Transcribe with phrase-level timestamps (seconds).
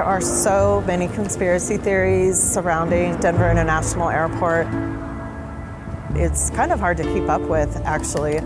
[0.00, 4.66] There are so many conspiracy theories surrounding Denver International Airport.
[6.16, 8.38] It's kind of hard to keep up with, actually.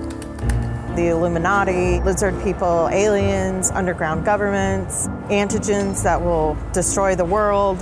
[0.96, 7.78] The Illuminati, lizard people, aliens, underground governments, antigens that will destroy the world.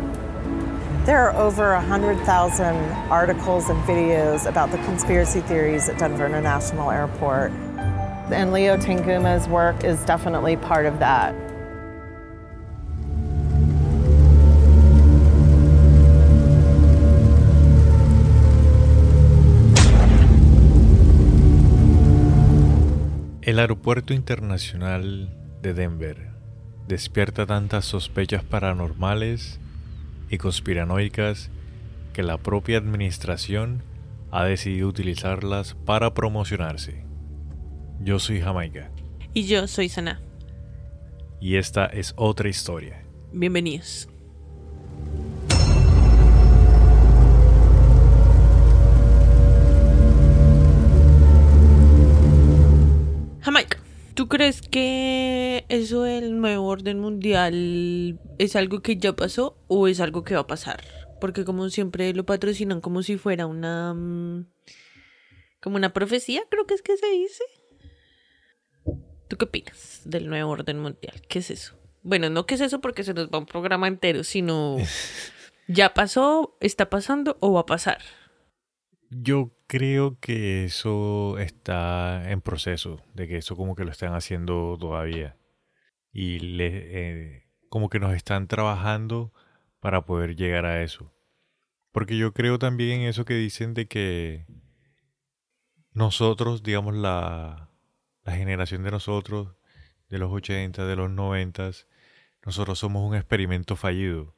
[1.07, 2.76] There are over 100,000
[3.11, 7.52] articles and videos about the conspiracy theories at Denver International Airport.
[8.30, 11.34] And Leo Tanguma's work is definitely part of that.
[23.42, 26.28] El aeropuerto internacional de Denver
[26.86, 29.58] despierta tantas sospechas paranormales
[30.30, 31.50] y conspiranoicas
[32.12, 33.82] que la propia administración
[34.30, 37.04] ha decidido utilizarlas para promocionarse.
[38.00, 38.92] Yo soy Jamaica.
[39.34, 40.20] Y yo soy Sana.
[41.40, 43.02] Y esta es otra historia.
[43.32, 44.08] Bienvenidos.
[54.22, 59.98] ¿Tú crees que eso del nuevo orden mundial es algo que ya pasó o es
[59.98, 60.80] algo que va a pasar?
[61.20, 63.94] Porque como siempre lo patrocinan como si fuera una...
[63.94, 64.46] Mm,
[65.60, 67.42] como una profecía, creo que es que se dice.
[69.26, 71.20] ¿Tú qué opinas del nuevo orden mundial?
[71.28, 71.76] ¿Qué es eso?
[72.04, 74.76] Bueno, no qué es eso porque se nos va un programa entero, sino
[75.66, 77.98] ya pasó, está pasando o va a pasar.
[79.14, 84.77] Yo creo que eso está en proceso, de que eso como que lo están haciendo
[84.80, 85.36] todavía.
[86.12, 89.30] Y eh, como que nos están trabajando
[89.80, 91.12] para poder llegar a eso.
[91.92, 94.46] Porque yo creo también en eso que dicen de que
[95.92, 97.68] nosotros, digamos, la,
[98.24, 99.56] la generación de nosotros,
[100.08, 101.70] de los 80, de los 90,
[102.46, 104.34] nosotros somos un experimento fallido.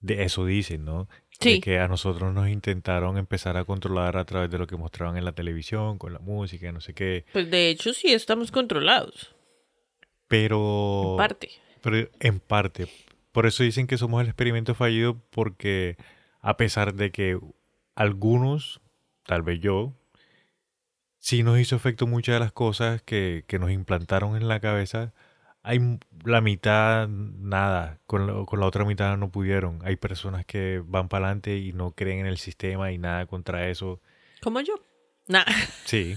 [0.00, 1.08] De eso dicen, ¿no?
[1.40, 1.54] Sí.
[1.54, 5.16] De que a nosotros nos intentaron empezar a controlar a través de lo que mostraban
[5.16, 7.24] en la televisión, con la música, no sé qué.
[7.32, 9.34] Pues de hecho sí estamos controlados.
[10.28, 11.10] Pero...
[11.12, 11.50] En parte.
[11.82, 12.88] Pero en parte.
[13.32, 15.96] Por eso dicen que somos el experimento fallido porque
[16.40, 17.38] a pesar de que
[17.94, 18.80] algunos,
[19.24, 19.92] tal vez yo,
[21.18, 25.14] sí nos hizo efecto muchas de las cosas que, que nos implantaron en la cabeza,
[25.64, 29.80] hay la mitad nada, con la, con la otra mitad no pudieron.
[29.82, 33.68] Hay personas que van para adelante y no creen en el sistema y nada contra
[33.70, 34.00] eso.
[34.42, 34.74] Como yo.
[35.26, 35.44] Nah.
[35.86, 36.16] Sí,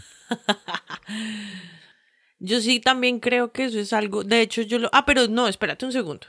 [2.39, 4.25] Yo sí también creo que eso es algo.
[4.25, 4.89] De hecho, yo lo.
[4.91, 6.27] Ah, pero no, espérate un segundo.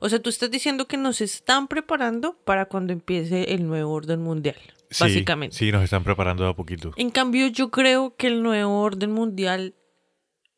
[0.00, 4.22] O sea, tú estás diciendo que nos están preparando para cuando empiece el nuevo orden
[4.22, 4.56] mundial.
[4.90, 5.56] sí, básicamente.
[5.56, 6.92] Sí, nos están preparando de a poquito.
[6.96, 9.74] En cambio, yo creo que el nuevo orden mundial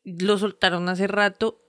[0.03, 1.60] lo soltaron hace rato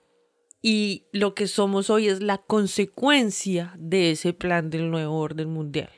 [0.65, 5.89] y lo que somos hoy es la consecuencia de ese plan del nuevo orden mundial.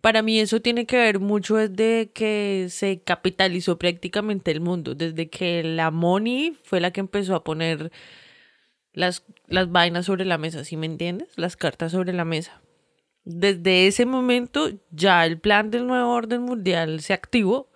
[0.00, 5.30] Para mí eso tiene que ver mucho desde que se capitalizó prácticamente el mundo, desde
[5.30, 7.92] que la money fue la que empezó a poner
[8.92, 11.28] las, las vainas sobre la mesa, ¿sí me entiendes?
[11.36, 12.60] Las cartas sobre la mesa.
[13.24, 17.70] Desde ese momento ya el plan del nuevo orden mundial se activó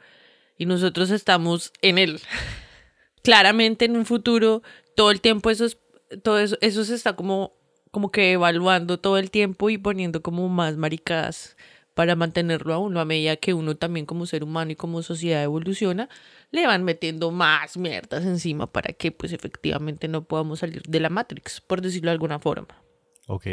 [0.58, 2.20] y nosotros estamos en él.
[3.22, 4.62] Claramente en un futuro
[4.96, 5.78] todo el tiempo eso, es-
[6.22, 7.52] todo eso, eso se está como,
[7.90, 11.56] como que evaluando todo el tiempo y poniendo como más maricadas
[11.94, 15.42] para mantenerlo a uno a medida que uno también como ser humano y como sociedad
[15.42, 16.08] evoluciona
[16.50, 21.10] le van metiendo más mierdas encima para que pues efectivamente no podamos salir de la
[21.10, 22.82] Matrix por decirlo de alguna forma
[23.26, 23.46] Ok.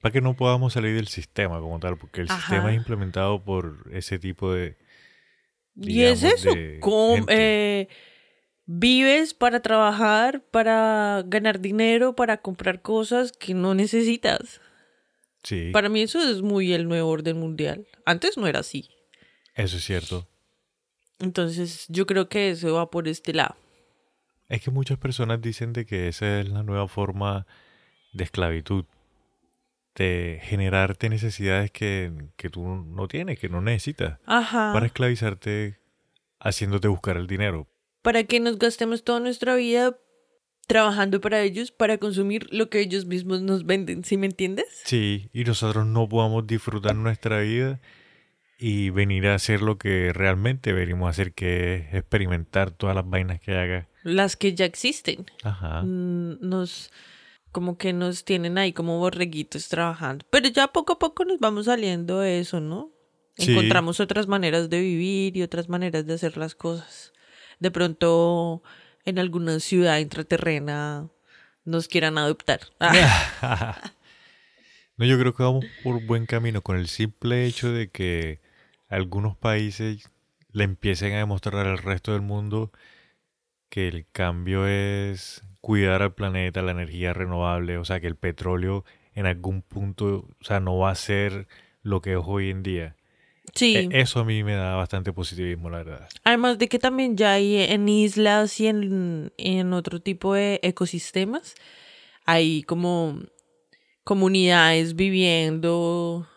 [0.00, 2.40] Para que no podamos salir del sistema como tal, porque el Ajá.
[2.40, 4.76] sistema es implementado por ese tipo de...
[5.76, 7.88] Y es eso, eh,
[8.66, 14.60] vives para trabajar, para ganar dinero, para comprar cosas que no necesitas.
[15.42, 17.86] Sí, Para mí eso es muy el nuevo orden mundial.
[18.06, 18.88] Antes no era así.
[19.54, 20.26] eso es cierto.
[21.18, 23.54] Entonces yo creo que eso va por este lado.
[24.48, 27.46] Es que muchas personas dicen de que esa es la nueva forma
[28.14, 28.84] de esclavitud,
[29.94, 34.72] de generarte necesidades que, que tú no tienes, que no necesitas, Ajá.
[34.72, 35.78] para esclavizarte
[36.40, 37.68] haciéndote buscar el dinero.
[38.04, 39.98] Para que nos gastemos toda nuestra vida
[40.66, 44.66] trabajando para ellos, para consumir lo que ellos mismos nos venden, ¿sí me entiendes?
[44.84, 47.80] Sí, y nosotros no podamos disfrutar nuestra vida
[48.58, 53.08] y venir a hacer lo que realmente venimos a hacer, que es experimentar todas las
[53.08, 53.88] vainas que haga.
[54.02, 55.24] Las que ya existen.
[55.42, 55.80] Ajá.
[55.82, 56.90] Mm, nos
[57.52, 60.26] como que nos tienen ahí como borreguitos trabajando.
[60.28, 62.90] Pero ya poco a poco nos vamos saliendo de eso, ¿no?
[63.38, 63.52] Sí.
[63.52, 67.14] Encontramos otras maneras de vivir y otras maneras de hacer las cosas.
[67.60, 68.62] De pronto
[69.04, 71.08] en alguna ciudad intraterrena
[71.64, 72.60] nos quieran adoptar.
[74.96, 78.40] No, yo creo que vamos por buen camino con el simple hecho de que
[78.88, 80.08] algunos países
[80.52, 82.70] le empiecen a demostrar al resto del mundo
[83.68, 88.84] que el cambio es cuidar al planeta, la energía renovable, o sea, que el petróleo
[89.14, 91.48] en algún punto, o sea, no va a ser
[91.82, 92.96] lo que es hoy en día.
[93.54, 93.88] Sí.
[93.90, 96.08] E- Eso a mí me da bastante positivismo, la verdad.
[96.24, 101.54] Además de que también ya hay en islas y en, en otro tipo de ecosistemas,
[102.24, 103.20] hay como
[104.04, 106.28] comunidades viviendo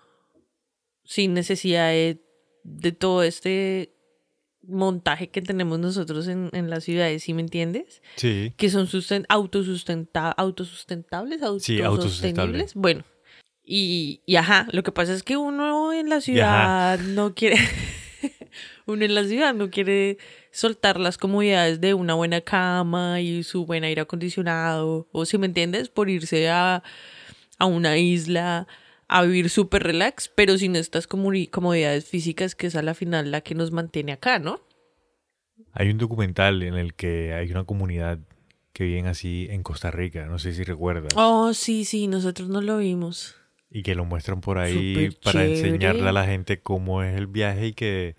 [1.04, 2.22] sin necesidad de,
[2.64, 3.94] de todo este
[4.64, 8.02] montaje que tenemos nosotros en, en las ciudades, ¿sí me entiendes?
[8.18, 12.74] Sí, Que son susten autosustenta autosustentables, Sí, autosostenibles.
[12.74, 13.06] Bueno,
[13.68, 17.58] y, y ajá, lo que pasa es que uno en la ciudad no quiere,
[18.86, 20.18] uno en la ciudad no quiere
[20.52, 25.46] soltar las comodidades de una buena cama y su buen aire acondicionado, o si me
[25.48, 26.82] entiendes, por irse a,
[27.60, 28.68] a una isla
[29.10, 33.42] a vivir súper relax, pero sin estas comodidades físicas que es a la final la
[33.42, 34.68] que nos mantiene acá, ¿no?
[35.74, 38.20] hay un documental en el que hay una comunidad
[38.74, 42.62] que viven así en Costa Rica, no sé si recuerdas, Oh, sí, sí, nosotros no
[42.62, 43.36] lo vimos.
[43.70, 45.60] Y que lo muestran por ahí para chévere.
[45.60, 48.16] enseñarle a la gente cómo es el viaje y que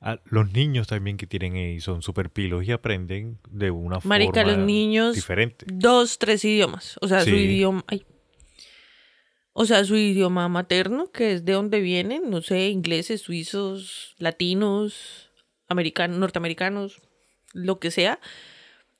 [0.00, 4.42] a los niños también que tienen ahí son súper pilos y aprenden de una Marica,
[4.42, 5.64] forma los niños diferente.
[5.68, 6.98] dos, tres idiomas.
[7.00, 7.84] O sea, su idioma.
[7.88, 8.04] ay.
[9.54, 15.30] O sea, su idioma materno, que es de donde vienen, no sé, ingleses, suizos, latinos,
[15.68, 17.00] americanos, norteamericanos,
[17.52, 18.18] lo que sea.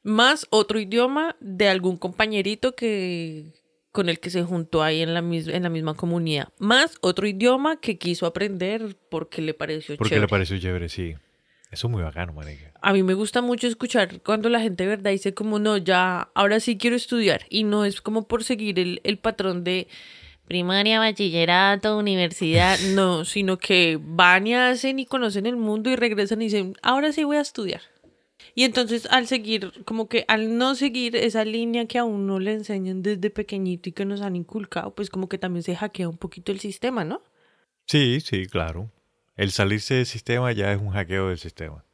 [0.04, 3.52] Más otro idioma de algún compañerito que
[3.94, 6.48] con el que se juntó ahí en la, mis- en la misma comunidad.
[6.58, 10.26] Más otro idioma que quiso aprender porque le pareció Porque chévere.
[10.26, 11.14] le pareció chévere, sí.
[11.70, 12.72] Eso es muy bacano, marica.
[12.82, 16.28] A mí me gusta mucho escuchar cuando la gente de verdad dice como no, ya,
[16.34, 17.46] ahora sí quiero estudiar.
[17.50, 19.86] Y no es como por seguir el, el patrón de
[20.46, 26.42] primaria, bachillerato, universidad, no, sino que van y hacen y conocen el mundo y regresan
[26.42, 27.80] y dicen, ahora sí voy a estudiar.
[28.54, 32.52] Y entonces al seguir, como que al no seguir esa línea que a uno le
[32.52, 36.18] enseñan desde pequeñito y que nos han inculcado, pues como que también se hackea un
[36.18, 37.20] poquito el sistema, ¿no?
[37.86, 38.92] Sí, sí, claro.
[39.36, 41.84] El salirse del sistema ya es un hackeo del sistema.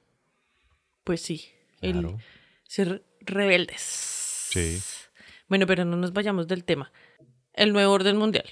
[1.04, 2.16] Pues sí, el
[2.64, 3.80] ser rebeldes.
[3.80, 4.78] Sí.
[5.48, 6.92] Bueno, pero no nos vayamos del tema.
[7.54, 8.44] El nuevo orden mundial.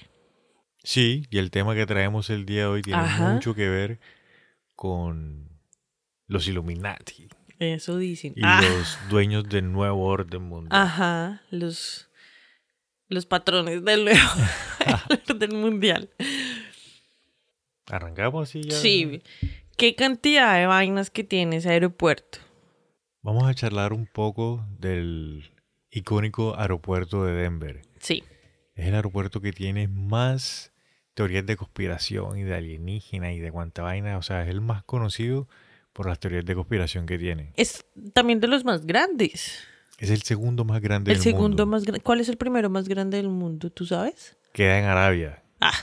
[0.83, 3.33] Sí, y el tema que traemos el día de hoy tiene Ajá.
[3.33, 3.99] mucho que ver
[4.75, 5.49] con
[6.25, 7.29] los Illuminati
[7.59, 8.33] Eso dicen.
[8.35, 10.81] y Ah, los dueños del nuevo orden mundial.
[10.81, 12.09] Ajá, los,
[13.09, 14.19] los patrones del nuevo
[15.29, 16.09] orden mundial.
[17.87, 18.75] Arrancamos así ya.
[18.77, 19.21] Sí.
[19.77, 22.39] ¿Qué cantidad de vainas que tiene ese aeropuerto?
[23.21, 25.51] Vamos a charlar un poco del
[25.91, 27.81] icónico aeropuerto de Denver.
[27.99, 28.23] Sí.
[28.75, 30.71] Es el aeropuerto que tiene más
[31.13, 34.17] teorías de conspiración y de alienígena y de cuánta vaina.
[34.17, 35.47] O sea, es el más conocido
[35.93, 37.53] por las teorías de conspiración que tiene.
[37.55, 39.59] Es también de los más grandes.
[39.97, 41.91] Es el segundo más grande El del segundo mundo.
[41.91, 42.01] más.
[42.03, 43.69] ¿Cuál es el primero más grande del mundo?
[43.69, 44.37] ¿Tú sabes?
[44.53, 45.43] Queda en Arabia.
[45.59, 45.73] Ah,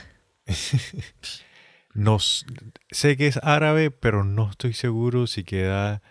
[1.93, 6.01] No sé que es árabe, pero no estoy seguro si queda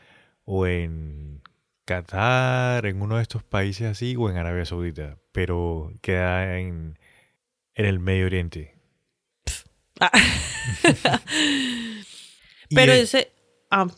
[0.45, 1.43] o en
[1.85, 5.19] Qatar, en uno de estos países así, o en Arabia Saudita.
[5.31, 6.99] Pero queda en,
[7.75, 8.75] en el Medio Oriente.
[10.01, 10.11] ah.
[12.75, 13.31] Pero es- ese,
[13.71, 13.89] ah,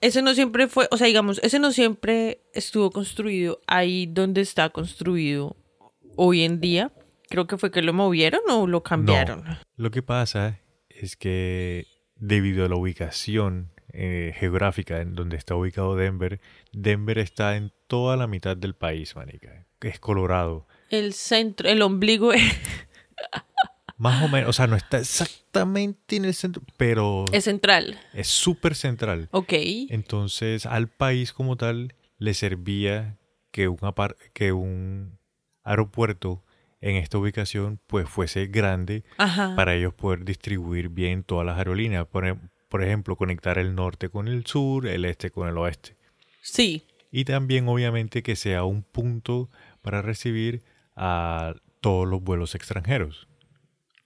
[0.00, 4.70] ese no siempre fue, o sea, digamos, ese no siempre estuvo construido ahí donde está
[4.70, 5.56] construido
[6.16, 6.92] hoy en día.
[7.28, 9.44] Creo que fue que lo movieron o lo cambiaron.
[9.76, 11.86] Lo que pasa es que
[12.16, 16.40] debido a la ubicación eh, geográfica en donde está ubicado Denver,
[16.72, 19.66] Denver está en toda la mitad del país, manica.
[19.80, 20.66] Es Colorado.
[20.90, 22.32] El centro, el ombligo
[24.00, 27.98] Más o menos, o sea, no está exactamente en el centro, pero es central.
[28.14, 29.28] es súper central.
[29.30, 29.52] Ok.
[29.90, 33.18] Entonces, al país como tal le servía
[33.50, 35.18] que un, apar- que un
[35.64, 36.42] aeropuerto
[36.80, 39.54] en esta ubicación pues fuese grande Ajá.
[39.54, 42.06] para ellos poder distribuir bien todas las aerolíneas.
[42.06, 42.38] Por,
[42.70, 45.96] por ejemplo, conectar el norte con el sur, el este con el oeste.
[46.40, 46.86] Sí.
[47.12, 49.50] Y también, obviamente, que sea un punto
[49.82, 50.62] para recibir
[50.96, 53.26] a todos los vuelos extranjeros.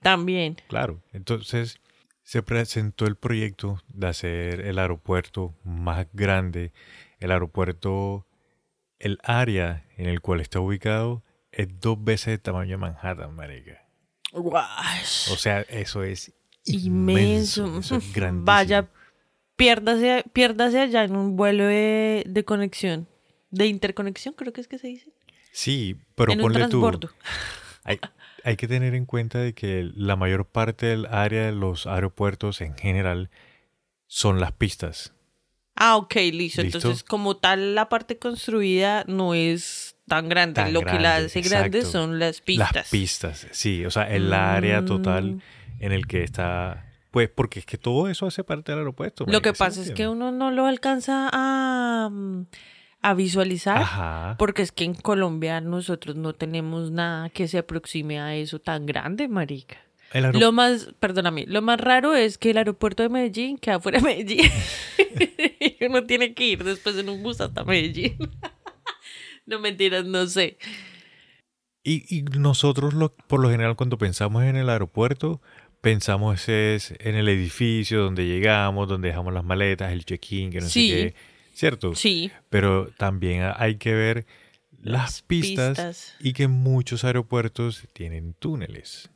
[0.04, 0.56] También.
[0.68, 1.02] Claro.
[1.12, 1.80] Entonces,
[2.22, 6.72] se presentó el proyecto de hacer el aeropuerto más grande.
[7.18, 8.26] El aeropuerto,
[8.98, 13.82] el área en el cual está ubicado, es dos veces el tamaño de Manhattan, marica.
[14.32, 15.30] Guash.
[15.32, 16.32] O sea, eso es
[16.66, 17.64] Inmenso.
[17.66, 17.78] inmenso.
[17.80, 18.44] Eso es grandísimo.
[18.46, 18.88] Vaya,
[19.56, 23.06] piérdase, piérdase allá en un vuelo de, de conexión.
[23.50, 25.12] De interconexión, creo que es que se dice.
[25.52, 26.68] Sí, pero en un ponle tú.
[26.68, 27.10] transbordo.
[27.84, 28.00] Hay,
[28.44, 32.60] hay que tener en cuenta de que la mayor parte del área de los aeropuertos
[32.60, 33.30] en general
[34.06, 35.12] son las pistas.
[35.76, 36.62] Ah, ok, listo.
[36.62, 36.78] ¿Listo?
[36.78, 40.54] Entonces, como tal, la parte construida no es tan grande.
[40.54, 41.98] Tan Lo que la hace grande exacto.
[41.98, 42.72] son las pistas.
[42.74, 45.40] Las pistas, sí, o sea, el área total Mm.
[45.80, 49.24] en el que está, pues, porque es que todo eso hace parte del aeropuerto.
[49.26, 52.46] Lo que marica, ¿sí me pasa es que uno no lo alcanza a, mm,
[53.04, 53.78] a visualizar.
[53.78, 54.36] Ajá.
[54.38, 58.86] Porque es que en Colombia nosotros no tenemos nada que se aproxime a eso tan
[58.86, 59.76] grande, marica.
[60.32, 64.04] Lo más, perdóname, lo más raro es que el aeropuerto de Medellín queda fuera de
[64.04, 64.48] Medellín.
[65.88, 68.16] uno tiene que ir después en un bus hasta Medellín.
[69.46, 70.56] no mentiras, no sé.
[71.82, 75.42] Y, y nosotros, lo, por lo general, cuando pensamos en el aeropuerto,
[75.80, 80.66] pensamos es en el edificio donde llegamos, donde dejamos las maletas, el check-in, que no
[80.66, 80.88] Sí.
[80.88, 81.14] sé qué,
[81.54, 81.94] ¿cierto?
[81.94, 82.30] Sí.
[82.50, 84.26] Pero también hay que ver
[84.82, 86.14] las, pistas, pistas.
[86.20, 89.10] y que muchos aeropuertos tienen túneles.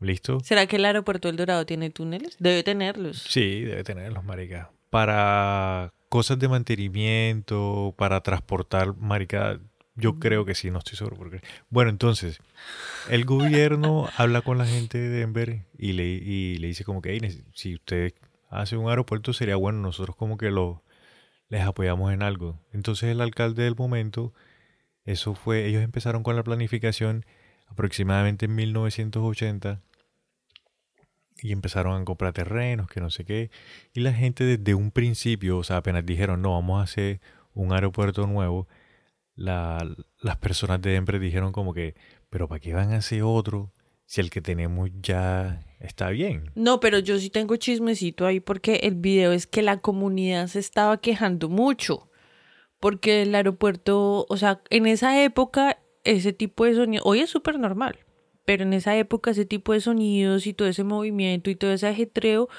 [0.00, 0.40] ¿Listo?
[0.40, 2.36] ¿Será que el aeropuerto del Dorado tiene túneles?
[2.40, 3.18] Debe tenerlos.
[3.28, 4.72] Sí, debe tenerlos, marica.
[4.90, 9.60] Para cosas de mantenimiento, para transportar, marica,
[9.94, 11.16] yo creo que sí, no estoy seguro.
[11.16, 11.40] Porque...
[11.70, 12.40] Bueno, entonces,
[13.08, 17.12] el gobierno habla con la gente de Denver y le, y le dice como que,
[17.12, 18.12] "Ey, neces- si usted
[18.52, 20.82] hace un aeropuerto, sería bueno, nosotros como que lo
[21.48, 22.58] les apoyamos en algo.
[22.72, 24.32] Entonces el alcalde del momento,
[25.04, 27.26] eso fue, ellos empezaron con la planificación
[27.68, 29.80] aproximadamente en 1980
[31.36, 33.50] y empezaron a comprar terrenos, que no sé qué.
[33.92, 37.20] Y la gente desde un principio, o sea, apenas dijeron, no, vamos a hacer
[37.54, 38.68] un aeropuerto nuevo,
[39.34, 39.86] la-
[40.20, 41.94] las personas de Denver dijeron como que,
[42.30, 43.72] pero ¿para qué van a hacer otro
[44.12, 46.50] si el que tenemos ya está bien?
[46.54, 50.58] No, pero yo sí tengo chismecito ahí porque el video es que la comunidad se
[50.58, 52.10] estaba quejando mucho.
[52.78, 57.58] Porque el aeropuerto, o sea, en esa época ese tipo de sonido, hoy es súper
[57.58, 58.00] normal,
[58.44, 61.88] pero en esa época ese tipo de sonidos y todo ese movimiento y todo ese
[61.88, 62.50] ajetreo,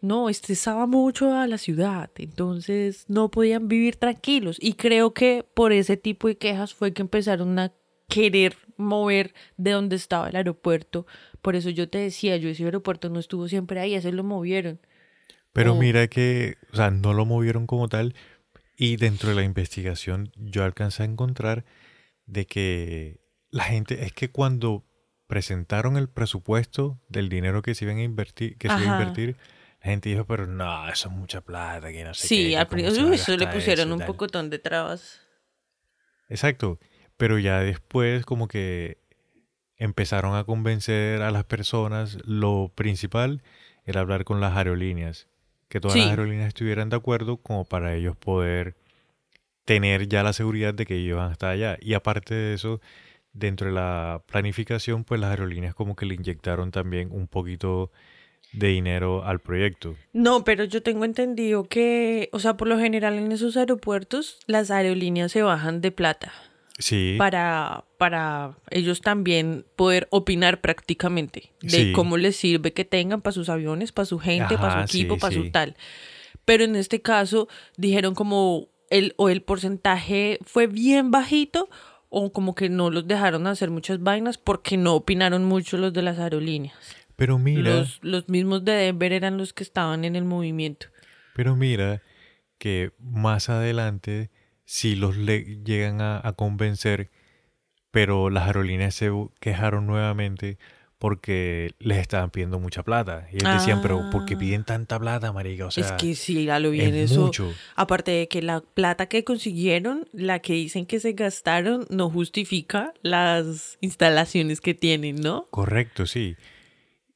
[0.00, 2.12] no, estresaba mucho a la ciudad.
[2.16, 4.56] Entonces no podían vivir tranquilos.
[4.58, 7.74] Y creo que por ese tipo de quejas fue que empezaron a
[8.08, 11.06] querer mover de donde estaba el aeropuerto.
[11.42, 14.80] Por eso yo te decía, yo ese aeropuerto no estuvo siempre ahí, ese lo movieron.
[15.52, 15.76] Pero Oh.
[15.76, 18.14] mira que, o sea, no lo movieron como tal.
[18.76, 21.64] Y dentro de la investigación yo alcancé a encontrar
[22.26, 24.84] de que la gente, es que cuando
[25.28, 29.36] presentaron el presupuesto del dinero que se iban a invertir, que se iba a invertir,
[29.80, 32.66] la gente dijo, pero no, eso es mucha plata, que no sé qué, sí, al
[32.66, 34.06] principio le pusieron un tal".
[34.08, 35.20] pocotón de trabas.
[36.28, 36.78] Exacto.
[37.16, 38.98] Pero ya después como que
[39.76, 43.42] empezaron a convencer a las personas, lo principal
[43.84, 45.28] era hablar con las aerolíneas,
[45.68, 48.76] que todas las aerolíneas estuvieran de acuerdo como para ellos poder
[49.64, 51.76] tener ya la seguridad de que ellos van a estar allá.
[51.80, 52.80] Y aparte de eso,
[53.32, 57.90] dentro de la planificación, pues las aerolíneas como que le inyectaron también un poquito
[58.52, 59.96] de dinero al proyecto.
[60.12, 64.70] No, pero yo tengo entendido que, o sea, por lo general en esos aeropuertos las
[64.70, 66.32] aerolíneas se bajan de plata
[66.78, 71.92] Sí, para, para ellos también poder opinar prácticamente de Sí.
[71.92, 75.20] cómo les sirve que tengan para sus aviones, para su gente, para su equipo, sí,
[75.20, 75.76] para su tal.
[76.44, 81.68] Pero en este caso dijeron como el o el porcentaje fue bien bajito
[82.08, 86.02] o como que no los dejaron hacer muchas vainas porque no opinaron mucho los de
[86.02, 86.76] las aerolíneas.
[87.16, 87.62] pero mira...
[87.76, 90.88] Los, los mismos de Denver eran los que estaban en el movimiento.
[91.36, 92.02] Pero mira
[92.58, 94.30] que más adelante
[94.64, 97.10] sí los le- llegan a, a convencer,
[97.90, 100.58] pero las aerolíneas se quejaron nuevamente
[100.98, 103.28] porque les estaban pidiendo mucha plata.
[103.30, 104.38] Y ellos decían, pero ¿por qué Ah.
[104.38, 105.66] piden tanta plata, marica?
[105.66, 107.22] O sea, es que sí, a lo bien es eso.
[107.26, 107.52] mucho.
[107.76, 112.94] Aparte de que la plata que consiguieron, la que dicen que se gastaron, no justifica
[113.02, 115.46] las instalaciones que tienen, ¿no?
[115.50, 116.36] Correcto, sí.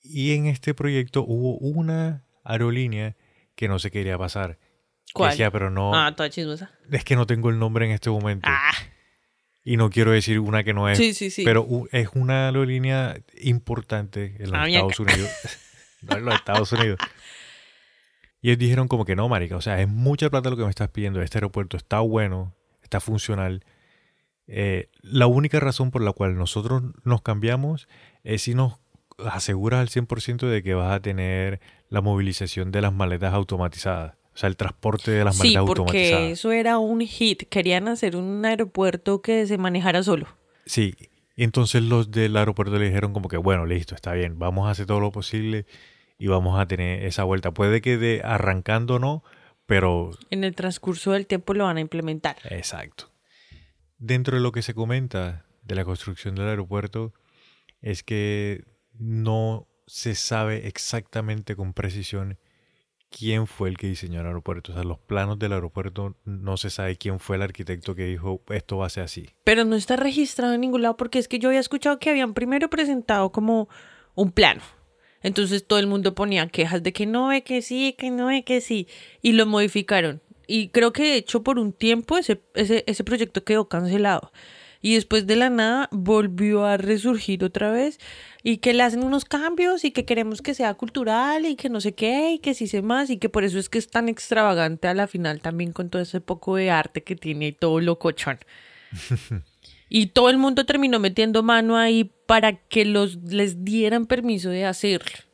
[0.03, 3.17] Y en este proyecto hubo una aerolínea
[3.55, 4.59] que no se quería pasar.
[5.15, 5.31] ¿Cuál?
[5.31, 6.71] Decía, pero no, Ah, toda chismosa.
[6.91, 8.49] es que no tengo el nombre en este momento.
[8.51, 8.73] Ah,
[9.65, 10.97] Y no quiero decir una que no es.
[10.99, 11.45] sí, sí, sí.
[11.45, 15.31] Pero es una aerolínea importante en los Ah, Estados Unidos.
[16.03, 16.99] no en los Estados Unidos.
[18.41, 19.57] Y ellos dijeron como que no, marica.
[19.57, 21.21] O sea, es mucha plata lo que me estás pidiendo.
[21.21, 23.65] Este aeropuerto está bueno, está funcional.
[24.47, 27.89] Eh, la única razón por la cual nosotros nos cambiamos
[28.23, 28.79] es si nos
[29.19, 34.15] aseguras al 100% de que vas a tener la movilización de las maletas automatizadas.
[34.39, 36.31] O sea, el transporte de las sí, maletas porque automatizadas.
[36.31, 37.49] eso era un hit.
[37.49, 40.29] Querían hacer un aeropuerto que se manejara solo.
[40.65, 40.95] Sí,
[41.35, 44.71] y entonces los del aeropuerto le dijeron como que, bueno, listo, está bien, vamos a
[44.71, 45.67] hacer todo lo posible
[46.21, 47.51] y vamos a tener esa vuelta.
[47.51, 49.25] Puede que de arrancando no,
[49.67, 52.37] pero En el transcurso del tiempo lo van a implementar.
[52.49, 53.11] exacto.
[53.99, 57.13] dentro de lo que se comenta de la construcción del aeropuerto
[57.83, 62.39] es que no se sabe exactamente con precisión
[63.11, 64.73] quién fue el que diseñó el aeropuerto.
[64.73, 68.43] O sea, los planos del aeropuerto no se sabe quién fue el arquitecto que dijo
[68.51, 69.31] esto va a ser así.
[69.45, 72.35] Pero no está registrado en ningún lado porque es que yo había escuchado que habían
[72.35, 73.69] primero presentado como
[74.15, 74.63] un plano.
[75.23, 78.45] Entonces todo el mundo ponía quejas de que no ve que sí, que no ve
[78.45, 78.89] que sí.
[79.23, 80.23] Y lo modificaron.
[80.47, 84.33] Y creo que de hecho por un tiempo ese, ese, ese proyecto quedó cancelado.
[84.81, 87.99] Y después de la nada volvió a resurgir otra vez
[88.43, 91.81] y que le hacen unos cambios y que queremos que sea cultural y que no
[91.81, 94.09] sé qué y que sí sé más y que por eso es que es tan
[94.09, 97.81] extravagante a la final también con todo ese poco de arte que tiene y todo
[97.81, 98.39] lo cochón.
[99.89, 104.65] y todo el mundo terminó metiendo mano ahí para que los les dieran permiso de
[104.65, 105.28] hacerlo.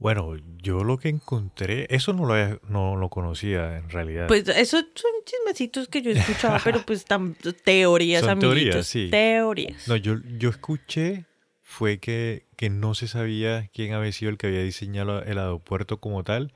[0.00, 4.26] Bueno, yo lo que encontré, eso no lo, había- no lo conocía en realidad.
[4.28, 8.56] Pues esos son chismecitos que yo escuchaba, pero pues tan teorías, Son amiguitos.
[8.56, 9.08] teorías, sí.
[9.10, 9.86] Teorías.
[9.86, 11.26] No, yo, yo escuché
[11.62, 16.00] fue que, que no se sabía quién había sido el que había diseñado el aeropuerto
[16.00, 16.52] como tal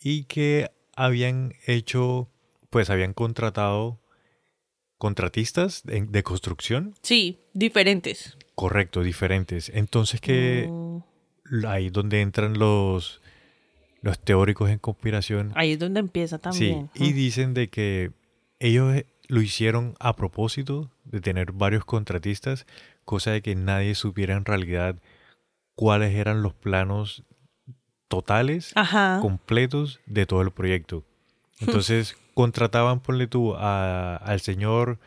[0.00, 2.30] y que habían hecho,
[2.70, 4.00] pues habían contratado
[4.98, 8.36] contratistas de, de construcción, Sí, diferentes.
[8.54, 9.70] correcto, diferentes.
[9.74, 10.70] Entonces que
[11.66, 13.20] ahí es donde entran los,
[14.02, 15.52] los teóricos en conspiración.
[15.54, 16.90] ahí es donde empieza también.
[16.94, 18.12] Sí, y dicen de que
[18.58, 22.66] ellos eh, lo hicieron a propósito de tener varios contratistas,
[23.04, 24.96] cosa de que nadie supiera en realidad
[25.74, 27.22] cuáles eran los planos
[28.08, 29.18] totales, Ajá.
[29.20, 31.04] completos de todo el proyecto.
[31.60, 34.98] Entonces contrataban, ponle tú, a- al señor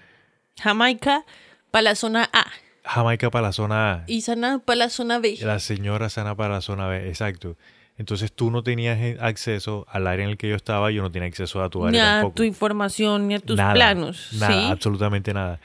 [0.61, 1.23] Jamaica
[1.71, 2.47] para la zona A
[2.83, 5.37] Jamaica para la zona A, y Sana para la zona B.
[5.41, 7.55] la señora Sana para la zona B, exacto.
[7.97, 11.27] Entonces tú no tenías acceso al área en el que yo estaba, yo no tenía
[11.27, 12.35] acceso a tu Ni área a tampoco.
[12.35, 14.29] tu información, ni a tus Nada, planos.
[14.39, 14.67] Nada, ¿sí?
[14.71, 15.59] absolutamente nada.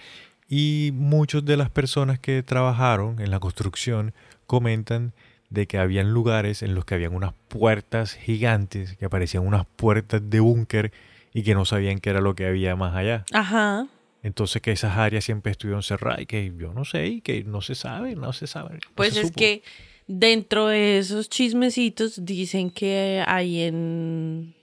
[0.48, 4.12] Y muchas de las personas que trabajaron en la construcción
[4.46, 5.12] comentan
[5.48, 10.20] de que habían lugares en los que habían unas puertas gigantes, que parecían unas puertas
[10.28, 10.90] de búnker
[11.32, 13.24] y que no sabían qué era lo que había más allá.
[13.32, 13.86] Ajá.
[14.24, 17.60] Entonces que esas áreas siempre estuvieron cerradas y que yo no sé y que no
[17.60, 18.74] se sabe, no se sabe.
[18.74, 19.38] no Pues se es supo.
[19.38, 19.62] que
[20.08, 24.54] dentro de esos chismecitos dicen que hay en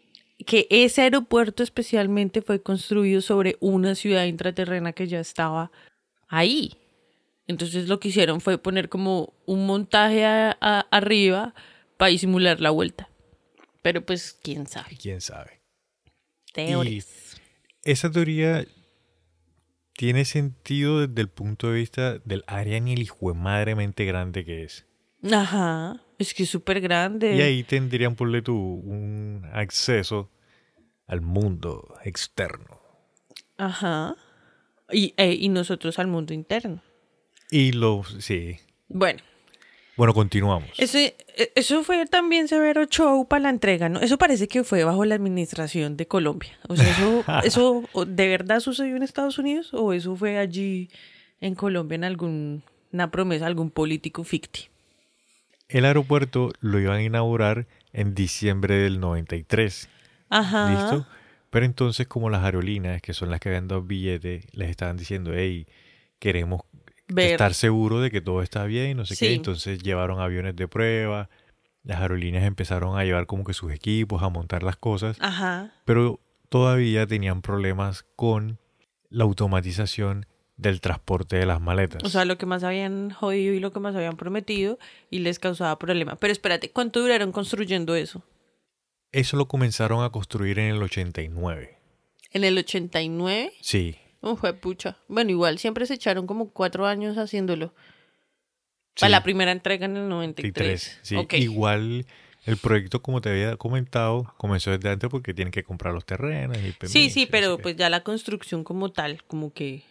[0.47, 5.71] que ese aeropuerto especialmente fue construido sobre una ciudad intraterrena que ya estaba
[6.27, 6.73] ahí.
[7.45, 11.53] Entonces lo que hicieron fue poner como un montaje a- a- arriba
[11.97, 13.09] para disimular la vuelta.
[13.83, 14.97] Pero pues quién sabe.
[14.99, 15.61] ¿Quién sabe?
[16.53, 17.37] Teorías.
[17.83, 18.65] Esa teoría
[20.01, 24.43] tiene sentido desde el punto de vista del área ni el hijo de madremente grande
[24.43, 24.87] que es.
[25.31, 26.01] Ajá.
[26.17, 27.35] Es que es súper grande.
[27.35, 30.31] Y ahí tendrían, por tú, un acceso
[31.05, 32.81] al mundo externo.
[33.57, 34.15] Ajá.
[34.91, 36.81] Y, eh, y nosotros al mundo interno.
[37.51, 38.57] Y lo, sí.
[38.87, 39.21] Bueno,
[40.01, 40.67] Bueno, continuamos.
[40.79, 43.99] ese, e- eso fue también severo show para la entrega, ¿no?
[43.99, 46.57] Eso parece que fue bajo la administración de Colombia.
[46.67, 50.89] O sea, eso, eso ¿de verdad sucedió en Estados Unidos o eso fue allí
[51.39, 54.69] en Colombia en alguna promesa, algún político ficti?
[55.69, 59.87] El aeropuerto lo iban a inaugurar en diciembre del 93.
[60.29, 60.71] Ajá.
[60.71, 61.05] ¿Listo?
[61.51, 65.31] Pero entonces, como las aerolíneas, que son las que habían dado billetes, les estaban diciendo,
[65.35, 65.67] hey,
[66.17, 66.61] queremos
[67.13, 67.31] Ver.
[67.31, 69.33] estar seguros de que todo está bien y no sé qué.
[69.33, 71.29] Entonces llevaron aviones de prueba.
[71.83, 75.17] Las aerolíneas empezaron a llevar como que sus equipos, a montar las cosas.
[75.19, 75.73] Ajá.
[75.85, 76.19] pero
[76.49, 78.59] todavía tenían problemas con
[79.09, 80.25] la automatización
[80.57, 82.03] del transporte de las maletas.
[82.03, 84.77] O sea, lo que más habían jodido y lo que más habían prometido
[85.09, 86.17] y les causaba problema.
[86.17, 88.21] Pero espérate, ¿cuánto duraron construyendo eso?
[89.11, 91.77] Eso lo comenzaron a construir en el 89.
[92.31, 93.53] ¿En el 89?
[93.61, 93.97] Sí.
[94.21, 94.97] Un pucha.
[95.07, 97.73] Bueno, igual siempre se echaron como cuatro años haciéndolo.
[98.95, 100.55] sí, Para la primera entrega en el 93.
[100.55, 101.33] 93, Sí, Ok.
[101.33, 102.05] igual
[102.45, 106.57] el proyecto, como te había comentado, comenzó desde antes porque tienen que comprar los terrenos.
[106.57, 109.83] Y Sí, permisos, sí, pero pues ya la construcción como tal, como que...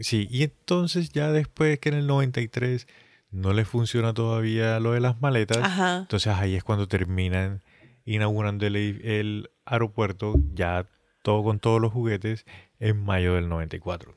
[0.00, 2.86] Sí, y entonces ya después que en el 93
[3.30, 5.98] no les funciona todavía lo de las maletas, Ajá.
[6.02, 7.62] entonces ahí es cuando terminan
[8.04, 10.86] inaugurando el, el aeropuerto, ya
[11.28, 12.46] todo con todos los juguetes,
[12.80, 14.14] en mayo del 94.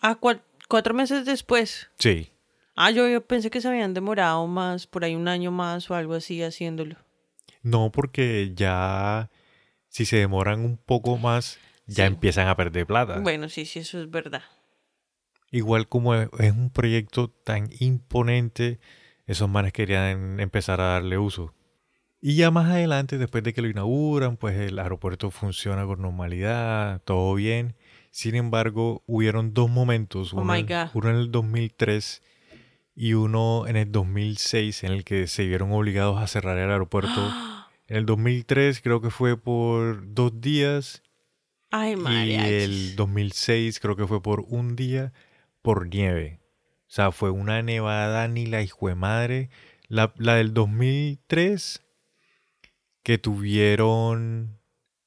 [0.00, 1.90] Ah, cua- cuatro meses después.
[1.98, 2.30] Sí,
[2.76, 5.94] Ah, yo, yo pensé que se habían demorado más, por ahí un año más o
[5.96, 6.96] algo así haciéndolo.
[7.62, 9.28] no porque ya
[9.88, 12.12] si se demoran un poco más, ya Sí.
[12.12, 13.18] empiezan a perder plata.
[13.20, 14.42] Bueno, sí, sí, eso es verdad.
[15.50, 18.78] Igual como es es un proyecto tan imponente,
[19.26, 21.54] esos manes querían empezar a darle uso.
[22.26, 27.02] Y ya más adelante, después de que lo inauguran, pues el aeropuerto funciona con normalidad,
[27.04, 27.74] todo bien.
[28.10, 30.88] Sin embargo, hubieron dos momentos, Oh uno, my en- God.
[30.94, 32.22] uno en el 2003
[32.96, 37.10] y uno en el 2006, en el que se vieron obligados a cerrar el aeropuerto.
[37.86, 41.02] En el 2003 creo que fue por dos días
[41.70, 45.12] Ay, y el 2006 creo que fue por un día
[45.60, 46.40] por nieve.
[46.88, 49.50] O sea, fue una nevada ni la hijo de madre.
[49.88, 51.82] La, la del 2003
[53.04, 54.58] que tuvieron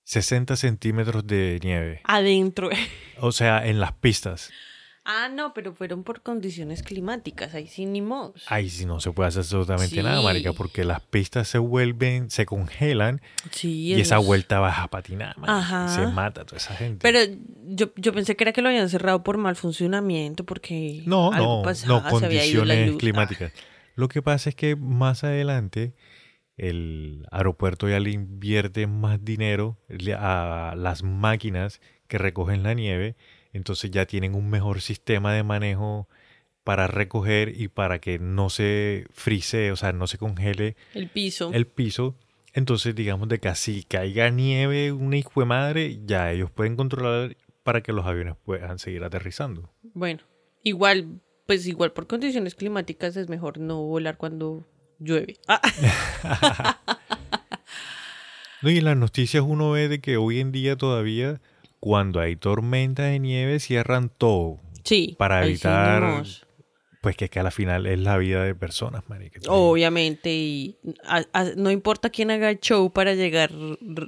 [0.06, 2.02] 60 centímetros de nieve.
[2.06, 2.70] Adentro.
[3.20, 4.52] O sea, en las pistas.
[5.04, 8.36] Ah, no, pero fueron por condiciones climáticas, ahí sí ni modo.
[8.46, 10.04] Ahí sí no se puede hacer absolutamente Sí.
[10.04, 14.88] nada, marica, porque las pistas se vuelven, se congelan Sí, y esa vuelta vas a
[14.90, 15.88] patinar, marica, Ajá.
[15.88, 17.00] se mata toda esa gente.
[17.02, 17.20] Pero
[17.66, 21.58] yo, yo pensé que era que lo habían cerrado por mal funcionamiento, porque No, algo
[21.58, 22.98] no, pasaba, no, condiciones luz.
[23.00, 23.52] climáticas.
[23.96, 25.94] Lo que pasa es que más adelante
[26.58, 29.78] el aeropuerto ya le invierte más dinero
[30.18, 33.16] a las máquinas que recogen la nieve,
[33.54, 36.08] entonces ya tienen un mejor sistema de manejo
[36.64, 41.52] para recoger y para que no se frise, o sea, no se congele el piso.
[41.54, 42.16] el piso.
[42.54, 47.38] Entonces, digamos de que así caiga nieve, una hijo de madre, ya ellos pueden controlar
[47.64, 49.70] para que los aviones puedan seguir aterrizando.
[49.94, 50.24] Bueno,
[50.64, 54.66] igual, pues igual por condiciones climáticas es mejor no volar cuando
[55.00, 55.38] llueve.
[55.48, 55.62] Ah,
[58.62, 61.40] No, y en las noticias uno ve de que hoy en día todavía,
[61.80, 64.60] cuando hay tormentas de nieve, cierran todo.
[64.84, 65.16] sí.
[65.18, 66.24] Para evitar-.
[67.02, 69.40] Pues que es que a la final es la vida de personas, marica.
[69.48, 73.52] Obviamente, y a- a- no importa quién haga el show para llegar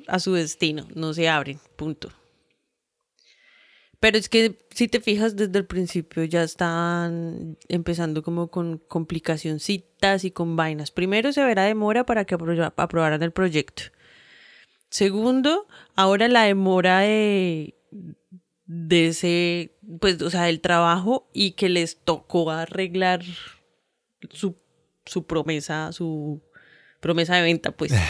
[0.08, 2.10] a su destino, no se abren, punto.
[4.00, 10.24] Pero es que si te fijas desde el principio ya están empezando como con complicacioncitas
[10.24, 10.92] y con vainas.
[10.92, 13.84] Primero se verá demora para que apro- aprobaran el proyecto.
[14.90, 17.76] Segundo, ahora la demora de,
[18.66, 23.22] de ese, pues, o sea, del trabajo y que les tocó arreglar
[24.32, 24.56] su,
[25.06, 26.42] su promesa, su
[27.02, 27.92] promesa de venta, pues.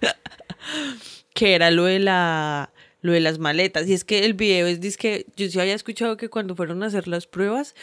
[1.34, 3.88] que era lo de la lo de las maletas.
[3.88, 6.86] Y es que el video es que yo sí había escuchado que cuando fueron a
[6.86, 7.74] hacer las pruebas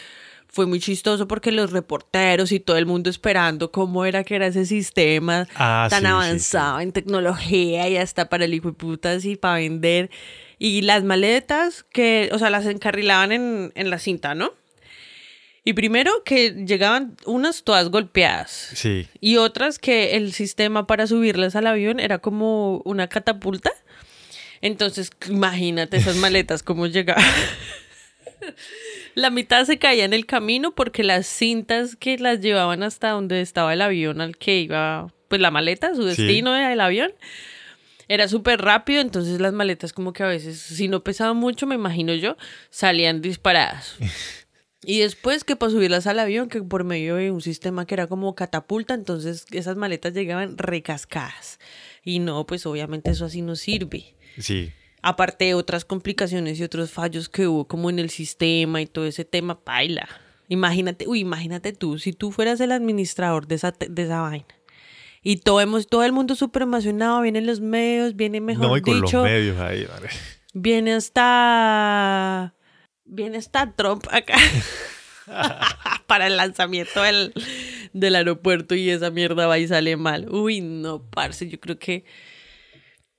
[0.48, 4.46] fue muy chistoso porque los reporteros y todo el mundo esperando cómo era que era
[4.46, 8.74] ese sistema Ah, tan sí, sí, avanzado en tecnología y hasta para el hijo de
[8.74, 10.10] putas y para vender.
[10.58, 14.52] Y las maletas que, o sea, las encarrilaban en, en la cinta, ¿no?
[15.64, 18.70] Y primero que llegaban unas todas golpeadas.
[18.74, 19.08] Sí.
[19.20, 23.72] Y otras que el sistema para subirlas al avión era como una catapulta.
[24.60, 27.24] Entonces, imagínate esas maletas cómo llegaban.
[29.14, 33.40] La mitad se caía en el camino porque las cintas que las llevaban hasta donde
[33.40, 36.08] estaba el avión al que iba, pues la maleta, su Sí.
[36.08, 37.12] destino del avión,
[38.08, 41.74] era súper rápido, entonces las maletas como que a veces, si no pesaban mucho, me
[41.74, 42.36] imagino yo,
[42.70, 43.96] salían disparadas.
[44.84, 48.06] Y después que para subirlas al avión, que por medio de un sistema que era
[48.06, 51.58] como catapulta, entonces esas maletas llegaban recascadas.
[52.04, 54.14] Y no, pues obviamente eso así no sirve.
[54.38, 54.72] Sí.
[55.02, 59.06] Aparte de otras complicaciones y otros fallos que hubo como en el sistema y todo
[59.06, 60.08] ese tema, paila.
[60.48, 64.46] Imagínate, uy, imagínate tú, si tú fueras el administrador de esa, de esa vaina.
[65.22, 68.80] Y todo, hemos, todo el mundo súper emocionado, vienen los medios, viene mejor no, y
[68.80, 70.08] con dicho, los medios ahí, vale.
[70.54, 72.54] viene hasta,
[73.04, 74.36] viene hasta Trump acá
[76.06, 77.32] para el lanzamiento del,
[77.92, 80.28] del aeropuerto y esa mierda va y sale mal.
[80.30, 82.04] Uy, no, parce, yo creo que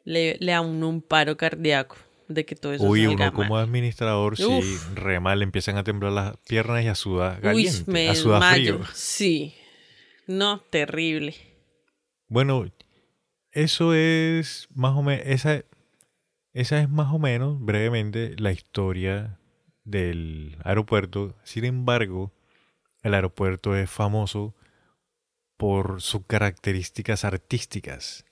[0.07, 1.97] le, le da uno un paro cardíaco
[2.29, 4.93] de que todo eso Uy, uno como administrador, sí, Uf.
[4.95, 8.15] re mal, le empiezan a temblar las piernas y a sudar Uy, caliente, me a
[8.15, 8.75] sudar desmayo.
[8.79, 8.87] frío.
[8.93, 9.55] Sí.
[10.25, 11.35] No, terrible.
[12.29, 12.65] Bueno,
[13.51, 15.63] eso es más o menos, esa,
[16.53, 19.39] esa es más o menos brevemente la historia
[19.83, 21.35] del aeropuerto.
[21.43, 22.31] Sin embargo,
[23.03, 24.55] el aeropuerto es famoso
[25.57, 28.26] por sus características artísticas.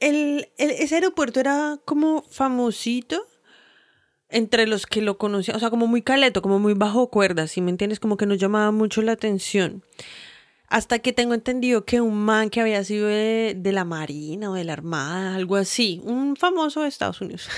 [0.00, 3.26] El, ese aeropuerto era como famosito
[4.30, 7.60] entre los que lo conocían, o sea, como muy caleto, como muy bajo cuerda, si
[7.60, 9.84] me entiendes, como que nos llamaba mucho la atención.
[10.68, 14.54] Hasta que tengo entendido que un man que había sido de, de la Marina o
[14.54, 17.48] de la Armada, algo así, un famoso de Estados Unidos.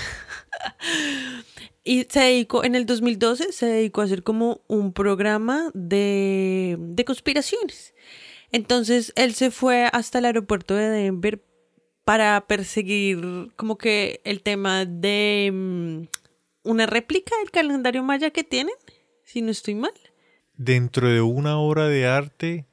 [1.83, 7.05] y se dedicó, en el 2012, se dedicó a hacer como un programa de, de
[7.05, 7.93] conspiraciones.
[8.51, 11.39] Entonces él se fue hasta el aeropuerto de Denver
[12.05, 16.01] para perseguir como que el tema de mm,
[16.63, 18.75] una réplica del calendario maya que tienen,
[19.23, 19.93] si no estoy mal.
[20.55, 22.65] Dentro de una obra de arte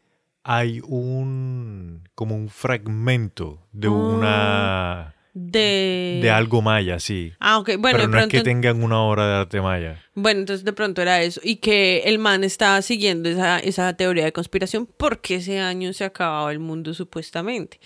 [0.42, 4.14] hay un como un fragmento de Oh.
[4.16, 6.18] una De...
[6.22, 7.32] De algo maya, sí.
[7.38, 7.76] Ah, ok.
[7.78, 8.36] Bueno, Pero no es pronto...
[8.36, 10.02] que tengan una obra de arte maya.
[10.14, 11.40] Bueno, entonces de pronto era eso.
[11.44, 16.04] Y que el man estaba siguiendo esa, esa teoría de conspiración porque ese año se
[16.04, 17.78] acababa el mundo supuestamente.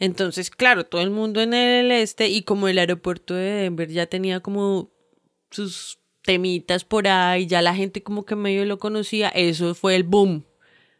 [0.00, 4.06] Entonces, claro, todo el mundo en el este y como el aeropuerto de Denver ya
[4.06, 4.90] tenía como
[5.50, 10.02] sus temitas por ahí, ya la gente como que medio lo conocía, eso fue el
[10.04, 10.44] boom.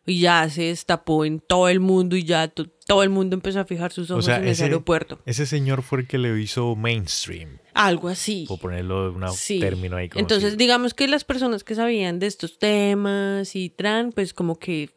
[0.06, 3.60] Y ya se destapó en todo el mundo y ya to- todo el mundo empezó
[3.60, 5.20] a fijar sus ojos O sea, en ese aeropuerto.
[5.26, 8.44] ese señor fue el que le hizo mainstream, Algo así.
[8.48, 9.60] por ponerlo de un Sí.
[9.60, 10.20] término ahí conocido.
[10.38, 14.90] Entonces, digamos que las personas que sabían de estos temas y tran, pues como que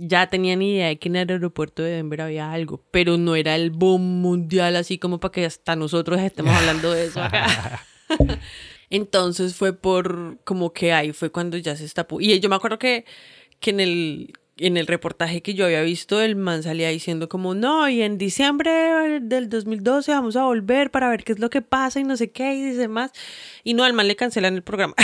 [0.00, 3.54] ya tenían idea de que en el aeropuerto de Denver había algo, pero no era
[3.54, 7.84] el boom mundial así como para que hasta nosotros estemos hablando de eso acá.
[8.90, 12.20] Entonces fue por como que ahí fue cuando ya se destapó.
[12.20, 13.04] Y yo me acuerdo que,
[13.60, 17.54] que en el en el reportaje que yo había visto, el man salía diciendo como,
[17.54, 21.62] no, y en diciembre del 2012 vamos a volver para ver qué es lo que
[21.62, 23.10] pasa y no sé qué y demás.
[23.64, 24.94] Y no, al man le cancelan el programa.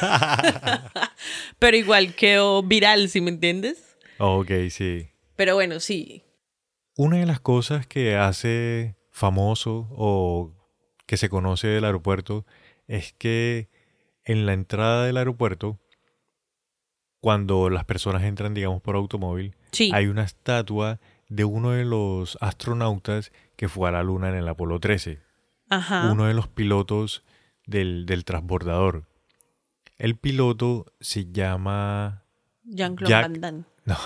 [1.60, 3.93] Pero igual quedó viral, ¿sí me entiendes?
[4.18, 5.08] Ok, sí.
[5.36, 6.22] Pero bueno, sí.
[6.96, 10.52] Una de las cosas que hace famoso o
[11.06, 12.46] que se conoce del aeropuerto
[12.86, 13.68] es que
[14.24, 15.78] en la entrada del aeropuerto,
[17.20, 19.90] cuando las personas entran, digamos, por automóvil, Sí.
[19.92, 24.48] hay una estatua de uno de los astronautas que fue a la Luna en el
[24.48, 25.20] Apolo 13,
[25.70, 26.12] Ajá.
[26.12, 27.24] uno de los pilotos
[27.66, 29.06] del, del transbordador.
[29.96, 32.24] El piloto se llama,
[32.64, 33.64] Jean-Claude Van Damme.
[33.86, 33.96] no,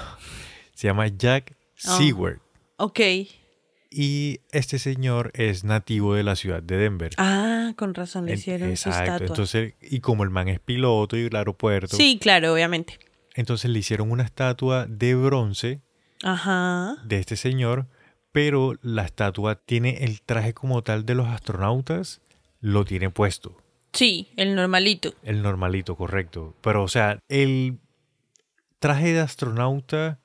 [0.75, 1.97] se llama Jack Oh.
[1.99, 2.41] Seward.
[2.79, 3.01] Ok.
[3.91, 7.13] Y este señor es nativo de la ciudad de Denver.
[7.19, 9.05] Ah, con razón le hicieron su Exacto.
[9.13, 9.27] estatua.
[9.29, 12.99] Entonces, y como el man es piloto y el aeropuerto, Sí, claro, obviamente.
[13.35, 15.81] entonces le hicieron una estatua de bronce
[16.25, 16.97] Ajá.
[17.05, 17.87] de este señor,
[18.33, 22.21] pero la estatua tiene el traje como tal de los astronautas,
[22.61, 23.57] lo tiene puesto.
[23.93, 25.15] Sí, el normalito.
[25.23, 26.55] El normalito, correcto.
[26.61, 27.79] Pero, o sea, el
[28.79, 30.21] traje de astronauta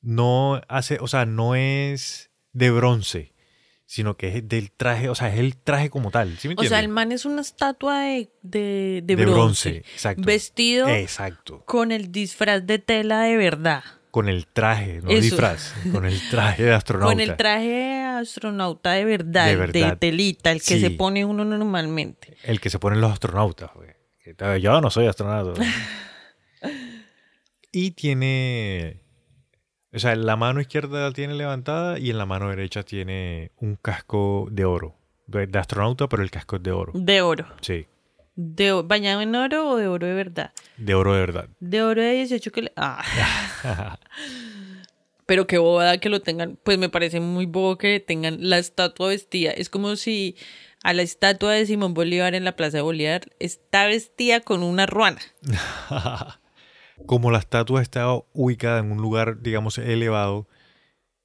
[0.00, 3.32] no hace, o sea, no es de bronce,
[3.86, 6.36] sino que es del traje, o sea, es el traje como tal.
[6.38, 9.70] ¿Sí me O sea, el man es una estatua de, de, de De bronce.
[9.70, 10.22] bronce, exacto.
[10.24, 11.64] Vestido Exacto.
[11.66, 13.82] con el disfraz de tela de verdad.
[14.10, 15.20] Con el traje, no Eso.
[15.22, 17.12] disfraz, con el traje de astronauta.
[17.14, 20.80] Con el traje astronauta de verdad, De de, telita, el que Sí.
[20.80, 22.36] se pone uno normalmente.
[22.42, 23.70] El que se ponen los astronautas.
[23.74, 23.90] güey.
[24.60, 25.62] Yo no soy astronauta.
[27.72, 29.00] y tiene.
[29.92, 33.76] O sea, la mano izquierda la tiene levantada y en la mano derecha tiene un
[33.76, 34.94] casco de oro.
[35.26, 36.92] De, de astronauta, pero el casco es de oro.
[36.94, 37.46] De oro.
[37.60, 37.86] Sí,
[38.34, 40.52] De, ¿Bañado en oro o de oro de verdad?
[40.78, 41.48] de oro de verdad.
[41.60, 42.72] De oro de 18 que le...
[42.76, 43.02] Ah.
[45.26, 46.58] Pero qué bobada que lo tengan.
[46.62, 49.52] Pues me parece muy bobo que tengan la estatua vestida.
[49.52, 50.36] Es como si
[50.82, 54.86] a la estatua de Simón Bolívar en la Plaza de Bolívar está vestida con una
[54.86, 55.20] ruana.
[57.06, 60.48] Como la estatua está ubicada en un lugar, digamos, elevado,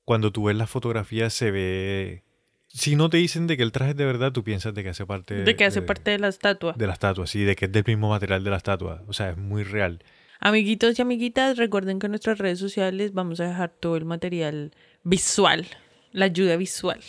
[0.06, 2.24] cuando tú ves las fotografías se ve...
[2.70, 4.90] Si no te dicen de que el traje es de verdad, tú piensas de que
[4.90, 6.74] hace parte De que hace parte de la estatua.
[6.78, 9.04] de la estatua, sí, de que es del mismo material de la estatua.
[9.08, 10.04] O sea, es muy real.
[10.40, 14.72] Amiguitos y amiguitas, recuerden que en nuestras redes sociales vamos a dejar todo el material
[15.04, 15.66] visual,
[16.12, 17.00] la ayuda visual.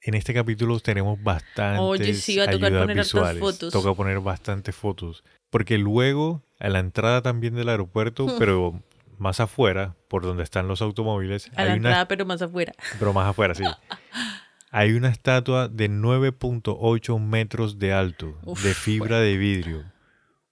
[0.00, 3.72] En este capítulo tenemos bastantes Oye, sí, va a tocar poner fotos.
[3.72, 5.24] Toca poner bastantes fotos.
[5.48, 8.82] Porque luego, a la entrada también del aeropuerto, pero
[9.18, 12.72] más afuera, por donde están los automóviles, A hay la una entrada, pero más afuera.
[12.98, 13.64] pero más afuera, sí.
[14.70, 19.84] Hay una estatua de 9.8 metros de alto, Uf, de fibra de vidrio.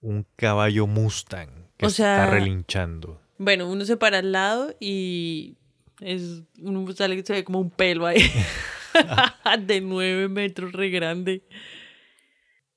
[0.01, 3.21] Un caballo Mustang que O sea- está relinchando.
[3.39, 5.57] Bueno, uno se para al lado y
[6.01, 8.21] es uno sale se ve como un pelo ahí.
[9.67, 11.43] de nueve metros, re grande.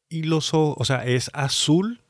[0.10, 2.02] Y los ojos, o sea, es azul,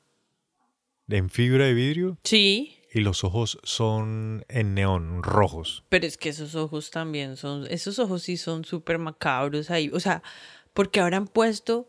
[1.10, 5.84] en fibra de vidrio, Sí, y los ojos son en neón, rojos.
[5.90, 9.90] pero es que esos ojos también son, esos ojos sí son súper macabros ahí.
[9.94, 10.24] O sea,
[10.74, 11.88] porque habrán puesto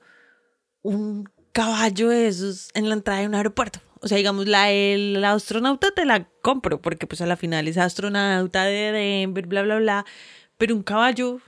[0.83, 3.81] un caballo de esos en la entrada de un aeropuerto.
[4.01, 7.79] O sea, digamos, la, el astronauta te la compro, porque pues a la final es
[7.79, 10.07] astronauta de Denver, bla, bla, bla.
[10.59, 11.41] Pero un caballo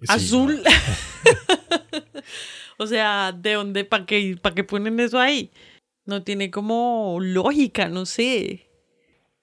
[0.00, 0.62] Sí, azul.
[2.78, 3.84] o sea, ¿de dónde?
[3.84, 5.50] ¿Para qué, ¿Para qué ponen eso ahí?
[6.04, 8.66] No tiene como lógica, no sé.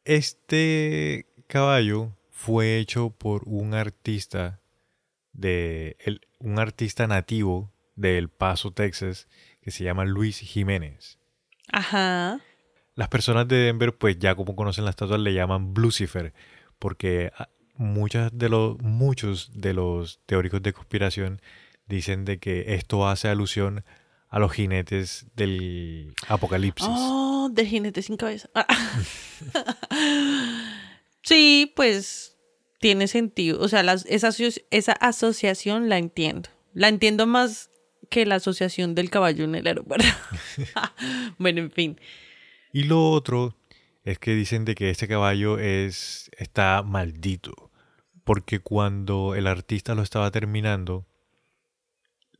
[0.06, 4.62] Este caballo fue hecho por un artista
[5.34, 9.28] de el- un artista nativo de El Paso, Texas,
[9.62, 11.20] que se llama Luis Jiménez.
[11.72, 12.40] Ajá.
[12.96, 16.34] Las personas de Denver, pues ya como conocen la estatua, le llaman Lucifer,
[16.80, 17.32] porque
[17.76, 21.42] muchas de los, muchos de los teóricos de conspiración
[21.88, 23.84] dicen de que esto hace alusión
[24.30, 26.88] a los jinetes del apocalipsis.
[26.90, 28.50] Oh, del jinete sin cabeza.
[31.24, 32.38] Sí, pues
[32.80, 33.60] tiene sentido.
[33.62, 36.50] O sea, las- esa, aso- esa asociación la entiendo.
[36.74, 37.70] La entiendo más
[38.10, 40.06] que la asociación del caballo en el aeropuerto.
[41.38, 42.00] bueno, en fin.
[42.72, 43.58] Y lo otro
[44.04, 47.72] es que dicen de que este caballo es está maldito.
[48.24, 51.06] Porque cuando el artista lo estaba terminando,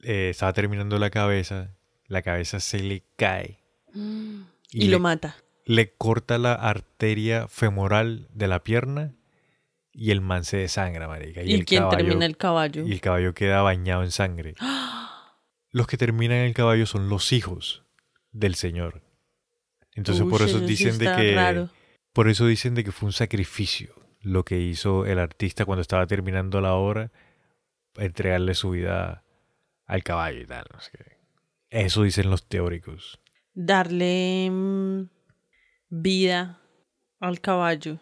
[0.04, 1.76] eh, estaba terminando la cabeza,
[2.08, 3.60] la cabeza se le cae.
[3.94, 5.36] Y, le, lo mata.
[5.66, 9.14] le corta la arteria femoral de la pierna
[9.92, 11.42] y el man se desangra, marica.
[11.42, 12.86] ¿Y, el quién caballo- termina el caballo?
[12.86, 14.54] Y el caballo queda bañado en sangre.
[15.72, 17.84] Los que terminan el caballo son los hijos
[18.32, 19.02] del Señor.
[19.94, 21.70] Entonces por eso sí dicen de que raro.
[22.14, 26.06] por eso dicen de que fue un sacrificio lo que hizo el artista cuando estaba
[26.08, 27.12] terminando la obra,
[27.96, 29.24] entregarle su vida
[29.86, 30.66] al caballo y tal.
[30.74, 31.17] no sé qué.
[31.70, 33.20] Eso dicen los teóricos.
[33.54, 35.10] Darle mm,
[35.90, 36.62] vida
[37.20, 38.00] al caballo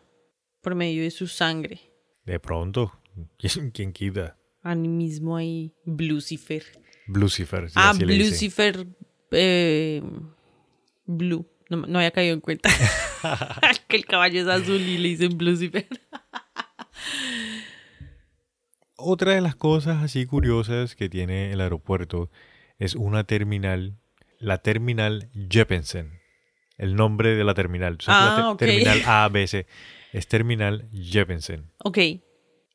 [0.62, 1.82] por medio de su sangre.
[2.26, 2.92] De pronto,
[3.40, 4.38] ¿quién, quién quita?
[4.62, 6.64] Animismo ahí, Lucifer.
[7.08, 7.70] Lucifer.
[7.70, 8.32] sí, ah, así le dicen.
[8.32, 8.88] Lucifer
[9.32, 10.02] eh,
[11.06, 11.48] Blue.
[11.70, 12.70] No, no había caído en cuenta.
[13.88, 15.88] que el caballo es azul y le dicen Lucifer.
[18.96, 22.30] Otra de las cosas así curiosas que tiene el aeropuerto
[22.80, 23.98] es una terminal,
[24.40, 26.20] la terminal Jeppesen.
[26.78, 27.98] El nombre de la terminal.
[28.06, 28.56] La Ah.
[28.58, 29.66] Terminal A, B, C.
[30.14, 31.72] Es terminal Jeppesen.
[31.80, 31.98] Ok.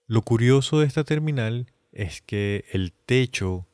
[0.07, 3.67] Lo curioso de esta terminal es que el techo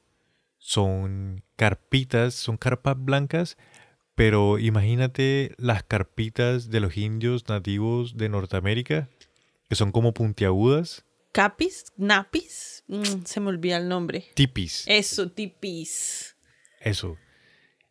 [0.58, 3.56] son carpitas, son carpas blancas,
[4.14, 9.08] pero imagínate las carpitas de los indios nativos de Norteamérica,
[9.68, 11.05] que son como puntiagudas,
[11.36, 14.24] Capis, Napis, Mm, se me olvida el nombre.
[14.34, 14.84] tipis.
[14.86, 16.34] Eso, tipis.
[16.80, 17.18] Eso.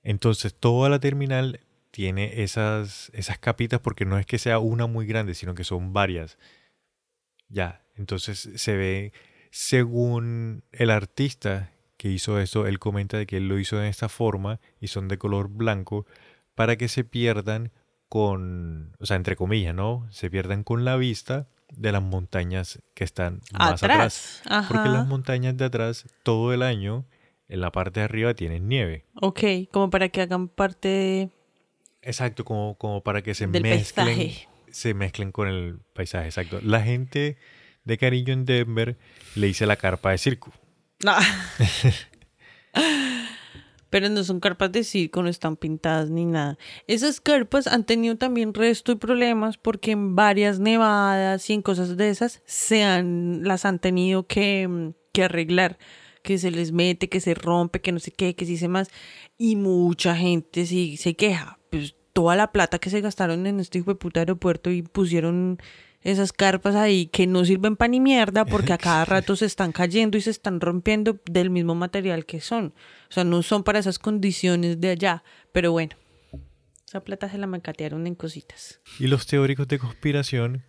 [0.01, 1.59] Entonces, toda la terminal
[1.91, 5.93] tiene esas, esas capitas porque no es que sea una muy grande, sino que son
[5.93, 6.37] varias.
[7.47, 9.13] Ya, entonces se ve,
[9.51, 14.09] según el artista que hizo eso, él comenta de que él lo hizo de esta
[14.09, 16.07] forma y son de color blanco
[16.55, 17.71] para que se pierdan
[18.09, 20.07] con, o sea, entre comillas, ¿no?
[20.11, 24.41] Se pierdan con la vista de las montañas que están más atrás.
[24.45, 24.65] Atrás.
[24.67, 27.05] Porque las montañas de atrás todo el año
[27.47, 29.05] en la parte de arriba tienen nieve.
[29.15, 31.29] Ok, como para que hagan parte de...
[32.01, 34.47] Exacto, como, como para que se Del mezclen, paisaje.
[34.69, 36.59] se mezclen con el paisaje, exacto.
[36.61, 37.37] La gente
[37.83, 38.97] de cariño en Denver
[39.35, 40.51] le dice la carpa de circo.
[41.03, 41.15] No.
[43.95, 46.57] Pero no son carpas de circo, no están pintadas ni nada.
[46.85, 51.95] Esas carpas han tenido también resto y problemas porque en varias nevadas y en cosas
[51.95, 55.77] de esas se han, las han tenido que, mm, que arreglar.
[56.23, 58.89] Que se les mete, que se rompe, que no sé qué, que se dice más.
[59.37, 61.57] Y mucha gente sí se queja.
[61.69, 65.57] Pues toda la plata que se gastaron en este hijo de puta aeropuerto y pusieron
[66.05, 69.71] esas carpas ahí que no sirven para ni mierda porque a cada rato se están
[69.71, 72.73] cayendo y se están rompiendo del mismo material que son.
[73.09, 75.23] O sea, no son para esas condiciones de allá.
[75.51, 75.95] Pero bueno,
[76.87, 78.79] esa plata se la macatearon en cositas.
[78.99, 80.63] Y los teóricos de conspiración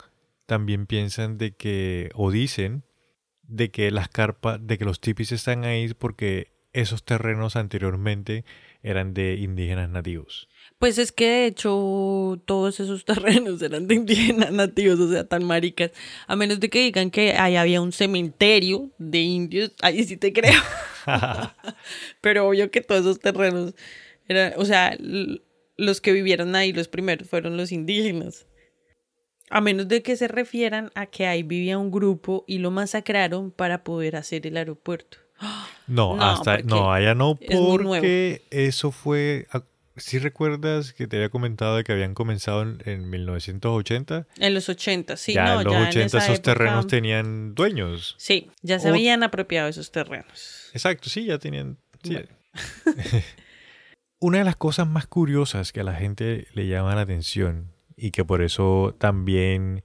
[0.47, 2.85] también piensan de que, o dicen,
[3.43, 8.45] de que las carpas, de que los tipis están ahí porque esos terrenos anteriormente
[8.83, 10.49] eran de indígenas nativos.
[10.79, 15.45] Pues es que de hecho todos esos terrenos eran de indígenas nativos, o sea, tan
[15.45, 15.93] maricas.
[16.27, 20.33] A menos de que digan que ahí había un cementerio de indios, ahí sí te
[20.33, 20.61] creo.
[22.21, 23.75] Pero obvio que todos esos terrenos
[24.29, 24.97] eran, o sea,
[25.77, 28.47] los que vivieron ahí los primeros fueron los indígenas.
[29.49, 33.53] A menos de que se refieran a que ahí vivía un grupo y lo masacraron
[33.53, 35.19] para poder hacer el aeropuerto.
[35.89, 39.47] No, No, hasta no, allá no, es porque eso fue.
[39.97, 44.69] Si recuerdas que te había comentado de que habían comenzado en, en 1980, En los
[44.69, 48.15] 80, sí, ya no, en los ya 80 en esa esos terrenos tenían dueños.
[48.19, 50.69] Sí, ya se O- habían apropiado esos terrenos.
[50.73, 51.79] Exacto, sí, ya tenían.
[52.03, 52.13] sí.
[52.15, 52.29] Bueno.
[54.19, 58.11] Una de las cosas más curiosas que a la gente le llama la atención y
[58.13, 59.85] que por eso también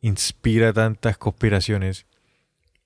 [0.00, 2.06] inspira tantas conspiraciones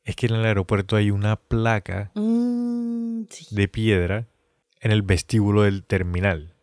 [0.04, 3.46] es que en el aeropuerto hay una placa Mm, sí.
[3.54, 4.26] de piedra
[4.80, 6.54] en el vestíbulo del terminal.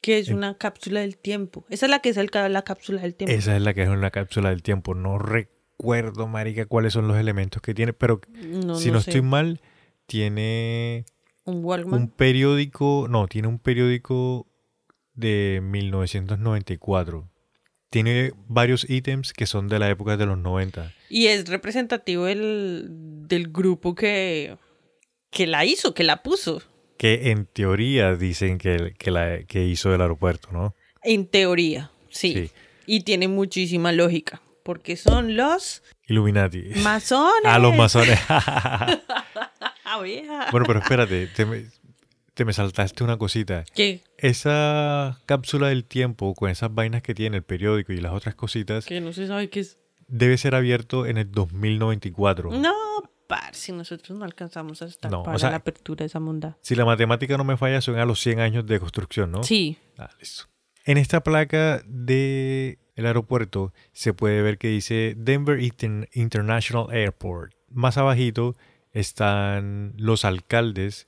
[0.00, 1.64] Que es una cápsula del tiempo.
[1.70, 3.32] Esa es la que es el, la cápsula del tiempo.
[3.32, 4.94] Esa es la que es una cápsula del tiempo.
[4.94, 9.60] No recuerdo, marica, cuáles son los elementos que tiene, pero no, si no, estoy mal,
[10.06, 11.04] tiene
[11.44, 12.00] Un Walkman.
[12.00, 14.48] un periódico, no, tiene un periódico
[15.14, 17.32] de 1994
[17.92, 20.94] tiene varios ítems que son de la época de los 90.
[21.10, 22.86] Y es representativo del,
[23.28, 24.56] del grupo que,
[25.30, 26.62] que la hizo, que la puso.
[27.02, 30.76] Que en teoría dicen que, que, la, que hizo el aeropuerto, ¿no?
[31.02, 32.32] En teoría, sí.
[32.32, 32.50] Sí.
[32.86, 34.40] Y tiene muchísima lógica.
[34.62, 36.62] Porque son los Illuminati.
[36.84, 37.44] masones.
[37.44, 38.20] A los masones.
[39.84, 39.98] Ah,
[40.52, 41.64] bueno, pero espérate, te me,
[42.34, 43.64] te me saltaste una cosita.
[43.74, 44.00] ¿Qué?
[44.16, 48.86] Esa cápsula del tiempo con esas vainas que tiene el periódico y las otras cositas
[48.86, 49.76] Que no se sabe qué es.
[50.06, 52.52] debe ser abierto en el 2094.
[52.52, 52.72] No,
[53.40, 56.20] par, si nosotros no alcanzamos a estar No, o para sea- la apertura de esa
[56.20, 56.56] monda.
[56.60, 59.42] Si la matemática no me falla, son a los 100 años de construcción, ¿no?
[59.42, 59.76] Sí.
[59.98, 60.44] Ah, listo.
[60.84, 67.52] En esta placa de el aeropuerto se puede ver que dice Denver Inter- International Airport.
[67.70, 68.54] Más abajito
[68.92, 71.06] están los alcaldes,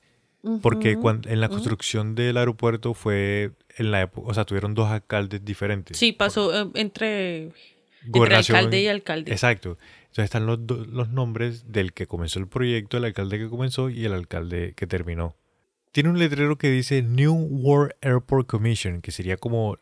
[0.61, 1.01] porque Ujú.
[1.01, 5.43] cuan- en la construcción del aeropuerto fue en la época, o sea, tuvieron dos alcaldes
[5.43, 5.97] diferentes.
[5.97, 7.51] Sí, pasó eh, entre,
[8.13, 9.31] entre alcalde y alcalde.
[9.31, 9.77] Exacto.
[10.15, 14.05] Entonces están los, los nombres del que comenzó el proyecto, el alcalde que comenzó y
[14.05, 15.35] el alcalde que terminó.
[15.91, 19.77] Tiene un letrero que dice New World Airport Commission, que sería como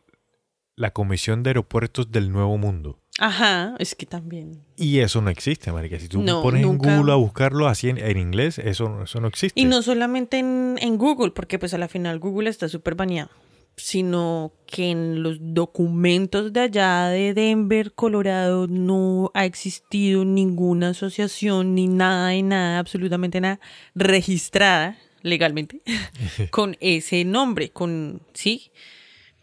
[0.76, 2.98] la Comisión de Aeropuertos del Nuevo Mundo.
[3.20, 4.64] Ajá, es que también.
[4.76, 6.00] Y eso no existe, marica.
[6.00, 6.90] Si tú No, pones nunca.
[6.90, 9.60] en Google a buscarlo así en, en inglés, eso, eso no existe.
[9.62, 13.30] Y no solamente en, en Google, porque pues a la final Google está súper baneado,
[13.76, 21.76] sino que en los documentos de allá de Denver, Colorado, no ha existido ninguna asociación
[21.76, 23.60] ni nada de nada, absolutamente nada,
[23.96, 25.82] registrada legalmente
[26.52, 28.72] con ese nombre, con, sí,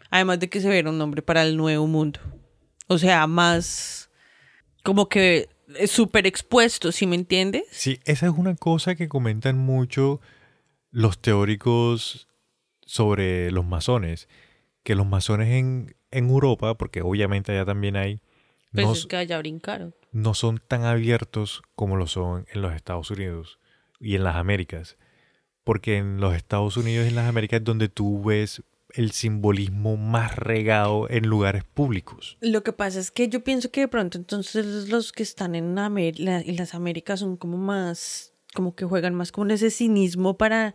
[0.09, 2.19] además de que se viera un nombre para el nuevo mundo.
[2.87, 4.09] O sea, más
[4.83, 5.49] como que
[5.87, 7.63] súper expuesto, ¿sí me entiendes?
[7.71, 10.21] Sí, esa es una cosa que comentan mucho
[10.91, 12.27] los teóricos
[12.91, 14.27] sobre los masones.
[14.83, 18.19] Que los masones en, en Europa, porque obviamente allá también hay,
[18.73, 19.95] Pues no, es que allá brincaron.
[20.11, 23.59] no son tan abiertos como lo son en los Estados Unidos
[23.99, 24.97] y en las Américas.
[25.63, 28.63] Porque en los Estados Unidos y en las Américas es donde tú ves
[28.93, 32.37] el simbolismo más regado en lugares públicos.
[32.41, 35.77] Lo que pasa es que yo pienso que de pronto entonces los que están en,
[35.77, 40.37] Amer- la- en las Américas son como más, como que juegan más con ese cinismo
[40.37, 40.73] para,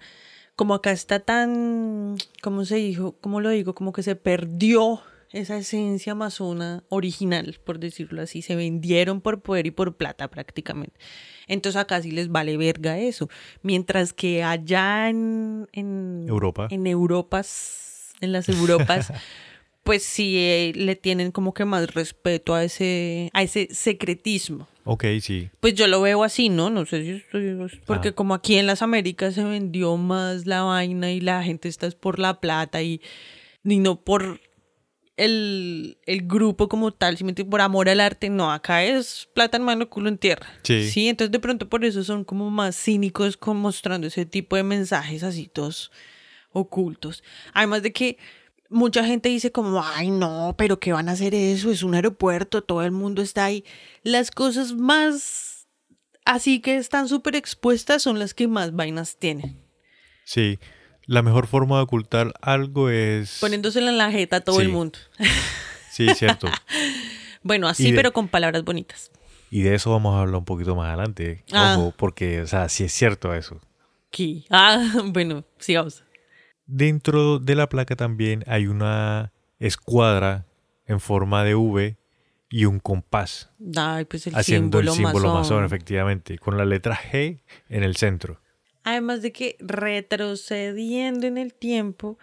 [0.57, 3.15] como acá está tan, ¿cómo se dijo?
[3.21, 3.75] ¿Cómo lo digo?
[3.75, 8.41] Como que se perdió esa esencia amazona original, por decirlo así.
[8.41, 10.99] Se vendieron por poder y por plata prácticamente.
[11.47, 13.29] Entonces acá sí les vale verga eso.
[13.63, 16.69] Mientras que allá en, en Europa.
[16.71, 19.13] en Europas, en las Europas,
[19.85, 24.69] pues sí eh, le tienen como que más respeto a ese, a ese secretismo.
[24.89, 25.51] Ok, sí.
[25.61, 26.71] Pues yo lo veo así, ¿no?
[26.71, 27.57] No sé si estoy...
[27.87, 28.13] Porque Ah.
[28.13, 31.97] como aquí en las Américas se vendió más la vaina y la gente está es
[31.97, 33.01] por la plata y,
[33.65, 34.41] y no por
[35.17, 38.29] el, el grupo como tal, simplemente por amor al arte.
[38.31, 40.47] No, acá es plata en mano, culo en tierra.
[40.63, 40.89] Sí.
[40.89, 44.63] Sí, entonces de pronto por eso son como más cínicos con mostrando ese tipo de
[44.63, 45.91] mensajes así todos
[46.53, 47.25] ocultos.
[47.53, 48.19] Además de que
[48.71, 51.71] mucha gente dice como, ay no, pero ¿qué van a hacer eso?
[51.71, 53.65] Es un aeropuerto, todo el mundo está ahí.
[54.03, 55.67] Las cosas más
[56.25, 59.59] así que están súper expuestas son las que más vainas tienen.
[60.25, 60.59] Sí.
[61.07, 63.39] La mejor forma de ocultar algo es...
[63.41, 64.99] Poniéndosela en la jeta a todo el mundo.
[65.91, 66.49] Sí, cierto.
[67.43, 69.13] Bueno, así, de- pero con palabras bonitas.
[69.53, 71.45] Y de eso vamos a hablar un poquito más adelante.
[71.53, 71.77] Ah.
[71.79, 73.61] Ojo, porque, o sea, sí es cierto eso.
[74.11, 74.43] ¿Qué?
[74.51, 76.03] Ah, bueno, sigamos.
[76.67, 80.47] Dentro de la placa también hay una escuadra
[80.87, 81.97] en forma de V
[82.49, 85.41] y un compás Ay, pues el haciendo símbolo, el símbolo masón.
[85.41, 85.65] masón.
[85.65, 88.41] efectivamente, con la letra G en el centro.
[88.85, 92.19] Además de que retrocediendo en el tiempo,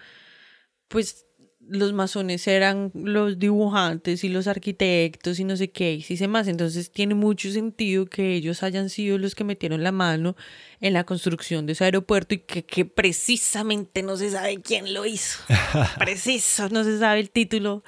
[0.88, 1.26] pues
[1.70, 6.28] los masones eran los dibujantes y los arquitectos y no sé qué, y sí sé
[6.28, 6.48] más.
[6.48, 10.36] Entonces tiene mucho sentido que ellos hayan sido los que metieron la mano
[10.82, 15.06] en la construcción de ese aeropuerto y que, que precisamente no se sabe quién lo
[15.06, 15.40] hizo.
[16.00, 17.84] Preciso, no se sabe el título.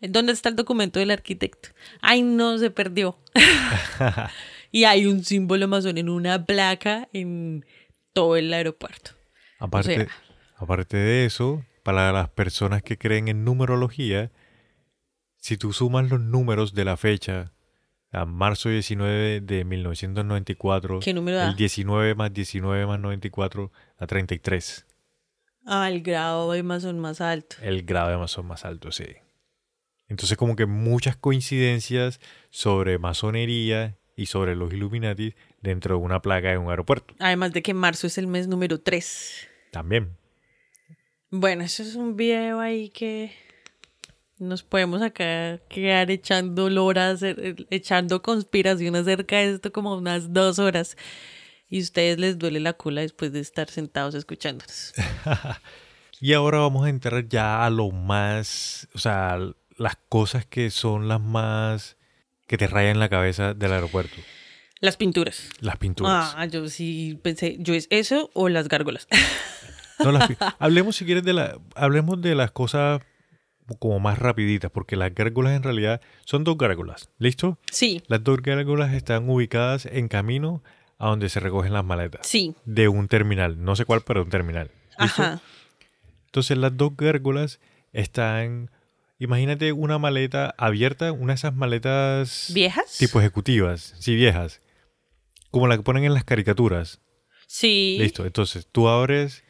[0.00, 1.68] ¿Dónde está el documento del arquitecto?
[2.00, 3.18] Ay, no, se perdió.
[4.72, 7.64] y hay un símbolo masón en una placa en
[8.12, 9.12] todo el aeropuerto.
[9.58, 10.08] Aparte, sea-
[10.56, 14.30] aparte de eso, para las personas que creen en numerología,
[15.36, 17.52] si tú sumas los números de la fecha
[18.12, 21.48] a marzo 19 de 1994, ¿Qué número da?
[21.48, 24.86] el 19 más 19 más 94 a 33.
[25.66, 27.56] Ah, el grado de masón más alto.
[27.62, 29.06] El grado de masón más alto, sí.
[30.08, 32.20] Entonces como que muchas coincidencias
[32.50, 37.14] sobre masonería y sobre los Illuminati dentro de una placa de un aeropuerto.
[37.20, 39.48] Además de que marzo es el mes número 3.
[39.70, 40.16] También.
[41.30, 43.32] Bueno, eso es un video ahí que
[44.38, 47.22] Nos podemos acá quedar echando loras,
[47.70, 50.96] echando conspiración acerca de esto como unas dos horas.
[51.68, 54.92] Y a ustedes les duele la cola después de estar sentados escuchándonos.
[56.20, 59.38] y ahora vamos a entrar ya a lo más, o sea,
[59.76, 61.96] las cosas que son las más
[62.48, 64.16] que te rayan la cabeza del aeropuerto.
[64.80, 65.50] Las pinturas.
[65.60, 66.34] Las pinturas.
[66.36, 69.06] Ah, yo sí pensé, yo es eso o las gárgolas.
[70.04, 70.18] No,
[70.58, 73.00] hablemos si quieres de la, hablemos de las cosas
[73.78, 77.58] como más rapiditas, porque las gárgolas en realidad son dos gárgolas, ¿listo?
[77.70, 78.02] Sí.
[78.08, 80.62] Las dos gárgolas están ubicadas en camino
[80.98, 82.26] a donde se recogen las maletas.
[82.26, 82.54] Sí.
[82.64, 84.70] De un terminal, no sé cuál, pero un terminal.
[84.98, 85.22] ¿listo?
[85.22, 85.40] Ajá.
[86.26, 87.60] Entonces las dos gárgolas
[87.92, 88.70] están,
[89.18, 92.50] imagínate una maleta abierta, una de esas maletas...
[92.54, 92.96] ¿Viejas?
[92.98, 94.60] Tipo ejecutivas, sí, viejas.
[95.50, 97.00] Como la que ponen en las caricaturas.
[97.46, 97.96] Sí.
[97.98, 99.42] Listo, entonces tú abres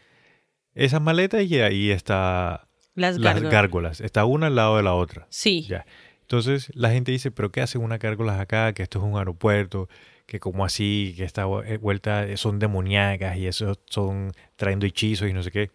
[0.74, 4.00] esas maletas y ahí está las gárgolas.
[4.00, 5.26] Está una al lado de la otra.
[5.30, 5.66] Sí.
[5.68, 5.86] Ya.
[6.22, 8.72] Entonces la gente dice, pero ¿qué hacen unas gárgolas acá?
[8.72, 9.88] Que esto es un aeropuerto,
[10.26, 15.32] que como así, que esta eh, vuelta son demoníacas y eso son trayendo hechizos y
[15.32, 15.70] no sé qué.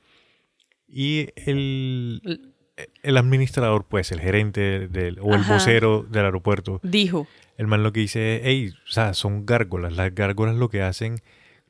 [0.87, 2.53] Y el,
[3.03, 6.79] el administrador, pues, el gerente del, o el vocero del aeropuerto.
[6.83, 7.27] Dijo.
[7.57, 9.93] El man lo que dice, hey, o sea, son gárgolas.
[9.93, 11.21] Las gárgolas lo que hacen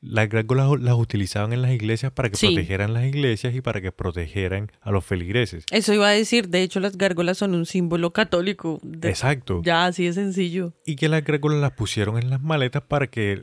[0.05, 3.91] las gárgolas las utilizaban en las iglesias para que protegieran las iglesias y para que
[3.91, 5.65] protegieran a los feligreses.
[5.71, 8.79] Eso iba a decir, de hecho las gárgolas son un símbolo católico.
[9.01, 9.61] Exacto.
[9.63, 10.73] Ya, así de sencillo.
[10.85, 13.41] Y que las gárgolas las pusieron en las maletas para que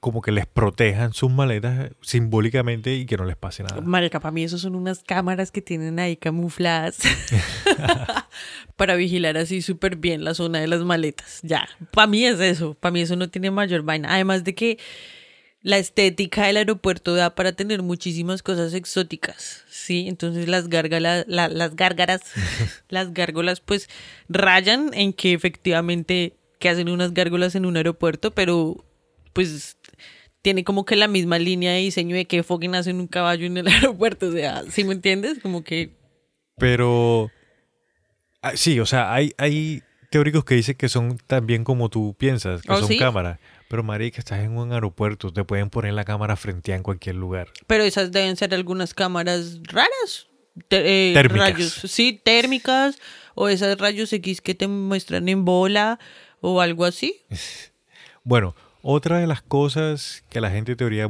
[0.00, 3.80] como que les protejan sus maletas simbólicamente y que no les pase nada.
[3.80, 6.98] Marica, para mí eso son unas cámaras que tienen ahí camufladas
[8.76, 11.40] para vigilar así súper bien la zona de las maletas.
[11.42, 14.14] Ya, para mí es eso, para mí eso no tiene mayor vaina.
[14.14, 14.78] Además de que
[15.62, 20.06] la estética del aeropuerto da para tener muchísimas cosas exóticas, ¿sí?
[20.08, 22.22] Entonces las gárgaras, las gárgaras,
[22.88, 23.88] las gárgolas pues
[24.28, 28.84] rayan en que efectivamente que hacen unas gárgolas en un aeropuerto, pero
[29.32, 29.76] pues
[30.42, 33.56] tiene como que la misma línea de diseño de que fucking hacen un caballo en
[33.56, 35.38] el aeropuerto, o sea, ¿sí me entiendes?
[35.40, 35.96] Como que...
[36.58, 37.30] Pero...
[38.42, 42.62] Ah, sí, o sea, hay, hay teóricos que dicen que son también como tú piensas,
[42.62, 43.38] que ¿Oh, son cámaras.
[43.72, 47.14] Pero que estás en un aeropuerto, te pueden poner la cámara frente a en cualquier
[47.14, 47.48] lugar.
[47.66, 50.28] Pero esas deben ser algunas cámaras raras.
[50.68, 51.52] Eh, térmicas.
[51.54, 52.98] Rayos, sí, térmicas.
[53.34, 55.98] O esas rayos X que te muestran en bola
[56.42, 57.22] o algo así.
[58.24, 61.08] bueno, otra de las cosas que la gente teoría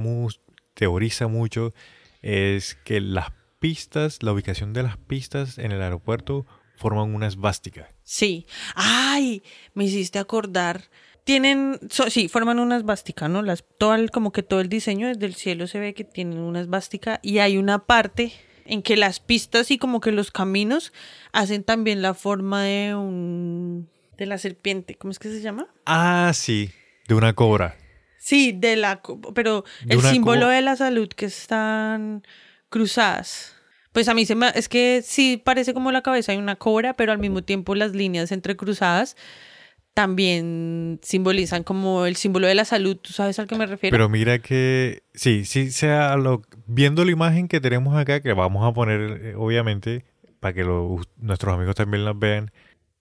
[0.75, 1.75] teoriza mucho
[2.21, 6.47] es que las pistas, la ubicación de las pistas en el aeropuerto
[6.77, 7.89] forman una esvástica.
[8.05, 8.47] Sí.
[8.77, 9.43] Ay,
[9.75, 10.91] me hiciste acordar
[11.25, 13.43] tienen, sí, forman una esvástica, ¿no?
[13.43, 16.61] Las, todo como que todo el diseño desde el cielo se ve que tienen una
[16.61, 18.33] esvástica y hay una parte
[18.65, 20.93] en que las pistas y como que los caminos
[21.33, 25.69] hacen también la forma de un de la serpiente, ¿cómo es que se llama?
[25.87, 26.71] Ah, sí,
[27.09, 27.77] de una cobra.
[28.19, 29.03] Sí, de la
[29.35, 32.23] pero el símbolo de la salud que están
[32.69, 33.55] cruzadas.
[33.93, 36.95] Pues a mí se me es que sí parece como la cabeza de una cobra,
[36.95, 39.17] pero al mismo tiempo las líneas entrecruzadas
[39.95, 43.95] también simbolizan como el símbolo de la salud, ¿tú sabes al que me refiero?
[43.95, 48.69] Pero mira que, sí, sí, sea lo, viendo la imagen que tenemos acá, que vamos
[48.69, 50.05] a poner, eh, obviamente,
[50.41, 50.65] para que
[51.19, 52.51] nuestros amigos también la vean,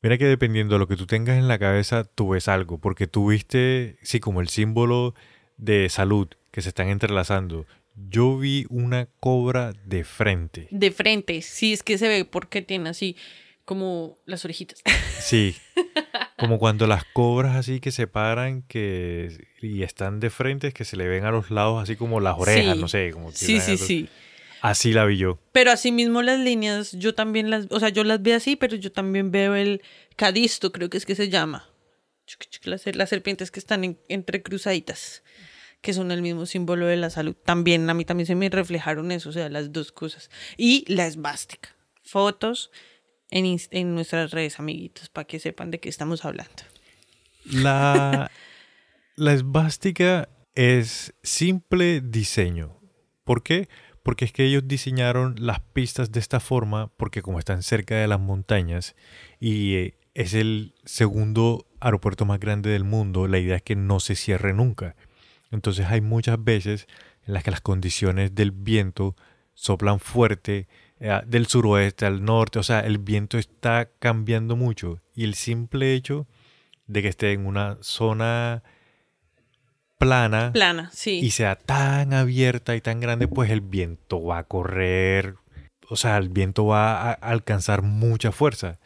[0.02, 3.08] mira que dependiendo de lo que tú tengas en la cabeza, tú ves algo, porque
[3.08, 5.16] tú viste, sí, como el símbolo
[5.58, 7.66] de salud que se están entrelazando.
[7.96, 10.68] Yo vi una cobra de frente.
[10.72, 13.16] De frente, sí, es que se ve porque tiene así
[13.64, 14.82] como las orejitas.
[15.20, 15.56] Sí.
[16.42, 20.98] Como cuando las cobras así que se paran que, y están de frente, que se
[20.98, 23.12] le ven a los lados así como las orejas, no sé.
[23.12, 24.10] Como sí, sí, sí.
[24.60, 25.40] Así la vi yo.
[25.52, 28.76] Pero así mismo las líneas, yo también las, o sea, yo las veo así, pero
[28.76, 29.84] yo también veo el
[30.16, 31.70] cadisto, creo que es que se llama.
[32.64, 35.22] Las, las serpientes que están entre cruzaditas,
[35.82, 37.36] que son el mismo símbolo de la salud.
[37.46, 40.32] También, a mí también se me reflejaron eso, o sea, las dos cosas.
[40.58, 41.76] Y la esvástica.
[42.04, 42.72] Fotos
[43.32, 46.64] en, nuestras redes, amiguitos, para que sepan de qué estamos hablando.
[47.46, 48.30] La,
[49.16, 52.78] la esvástica es simple diseño.
[53.24, 53.70] ¿Por qué?
[54.04, 58.08] Porque es que ellos diseñaron las pistas de esta forma, porque como están cerca de
[58.08, 58.96] las montañas
[59.40, 64.00] y eh, es el segundo aeropuerto más grande del mundo, la idea es que no
[64.00, 64.96] se cierre nunca.
[65.52, 66.88] Entonces hay muchas veces
[67.26, 69.16] en las que las condiciones del viento
[69.54, 70.68] soplan fuerte
[71.04, 75.96] eh, del suroeste al norte, o sea, el viento está cambiando mucho y el simple
[75.96, 76.28] hecho
[76.86, 78.62] de que esté en una zona
[79.98, 81.20] plana, plana sí.
[81.20, 85.38] y sea tan abierta y tan grande, pues el viento va a correr,
[85.90, 88.78] o sea, el viento va a alcanzar mucha fuerza.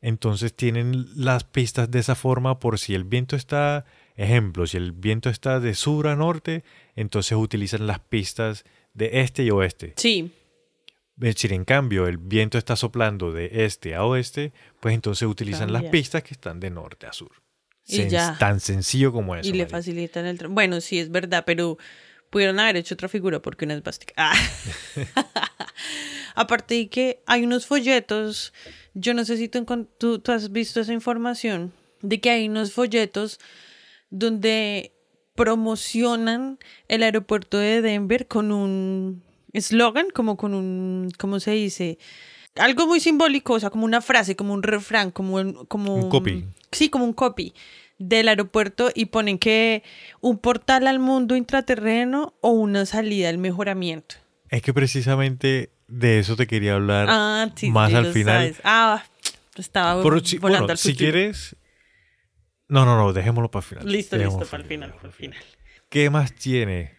[0.00, 3.84] Entonces tienen las pistas de esa forma por si el viento está,
[4.16, 6.64] ejemplo, si el viento está de sur a norte,
[6.96, 9.94] entonces utilizan las pistas de este y oeste.
[9.96, 10.32] Sí.
[11.20, 15.72] Es decir, en cambio, el viento está soplando de este a oeste, pues entonces utilizan
[15.72, 17.30] las pistas que están de norte a sur.
[17.86, 18.36] Y Sen- ya.
[18.38, 19.48] Tan sencillo como eso.
[19.48, 19.68] y le María.
[19.78, 20.38] facilitan el...
[20.48, 21.78] Bueno, sí, es verdad, pero
[22.30, 24.14] pudieron haber hecho otra figura porque una es bástica.
[24.16, 24.34] Ah.
[26.34, 28.52] Aparte de que hay unos folletos,
[28.94, 29.64] yo no sé si tú,
[29.98, 33.38] tú, tú has visto esa información, de que hay unos folletos
[34.10, 34.92] donde
[35.34, 36.58] promocionan
[36.88, 39.22] el aeropuerto de Denver con un
[39.52, 41.98] eslogan, como con un, ¿cómo se dice?
[42.56, 45.64] Algo muy simbólico, o sea, como una frase, como un refrán, como un...
[45.66, 46.44] Como Un copy.
[46.70, 47.54] Sí, como un copy
[47.98, 49.82] del aeropuerto y ponen que
[50.20, 54.16] un portal al mundo intraterreno o una salida al mejoramiento.
[54.48, 58.36] Es que precisamente de eso te quería hablar Ah, sí, más sí, al final.
[58.54, 58.60] sabes.
[58.64, 59.04] Ah,
[59.56, 61.56] estaba Pero si- volando bueno, al si quieres...
[62.68, 63.92] No, no, no, dejémoslo para el final.
[63.92, 65.38] Listo, Dejémoslo listo, para el final, para el final.
[65.90, 66.96] ¿Qué más tiene?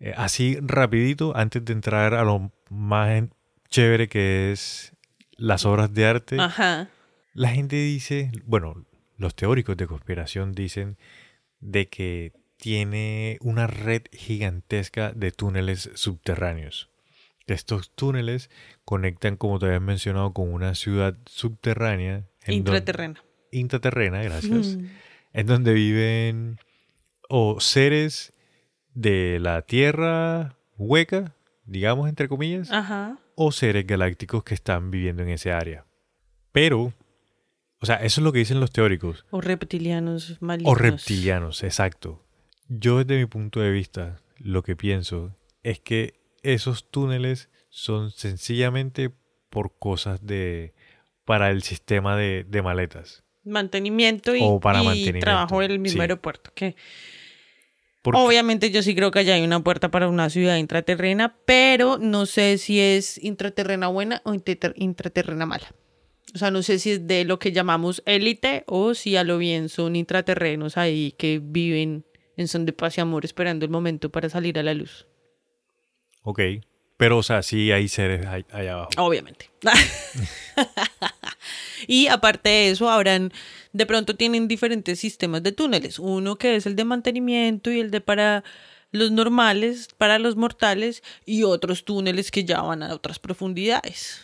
[0.00, 3.24] Eh, así rapidito, antes de entrar a lo más
[3.70, 4.92] chévere que es
[5.36, 6.36] las obras de arte.
[6.40, 6.88] Ajá.
[7.34, 8.84] La gente dice, bueno,
[9.18, 10.96] los teóricos de conspiración dicen
[11.60, 16.88] de que tiene una red gigantesca de túneles subterráneos.
[17.46, 18.50] Estos túneles
[18.84, 22.16] conectan, como te habías mencionado, con una ciudad subterránea.
[22.16, 23.20] en don- Intraterreno.
[23.52, 24.76] intraterrena, gracias.
[24.76, 24.86] Mm.
[25.32, 26.58] En donde viven
[27.28, 28.32] o seres
[28.96, 31.36] de la Tierra hueca,
[31.66, 33.18] digamos entre comillas, Ajá.
[33.34, 35.84] o seres galácticos que están viviendo en ese área.
[36.50, 36.94] Pero,
[37.78, 39.26] o sea, eso es lo que dicen los teóricos.
[39.30, 40.72] O reptilianos malignos.
[40.72, 42.24] O reptilianos, exacto.
[42.68, 49.10] Yo desde mi punto de vista, lo que pienso es que esos túneles son sencillamente
[49.50, 50.74] por cosas de
[51.26, 53.24] para el sistema de, de maletas.
[53.44, 56.00] Mantenimiento y, O para y mantenimiento, trabajo en el mismo sí.
[56.00, 56.50] aeropuerto.
[56.54, 56.76] Que
[58.14, 62.26] obviamente yo sí creo que allá hay una puerta para una ciudad intraterrena, pero no
[62.26, 65.66] sé si es intraterrena buena o intrater- intraterrena mala.
[66.34, 69.38] O sea, no sé si es de lo que llamamos élite o si a lo
[69.38, 72.04] bien son intraterrenos ahí que viven
[72.36, 75.06] en son de paz y amor esperando el momento para salir a la luz.
[76.22, 76.40] Ok.
[76.98, 78.90] Pero, o sea, sí hay seres ahí- allá abajo.
[78.98, 79.50] Obviamente.
[81.86, 83.32] y aparte de eso, habrán,
[83.76, 85.98] de pronto tienen diferentes sistemas de túneles.
[85.98, 88.42] Uno que es el de mantenimiento y el de para
[88.92, 94.22] los normales, para los mortales, y otros túneles que ya van a otras profundidades.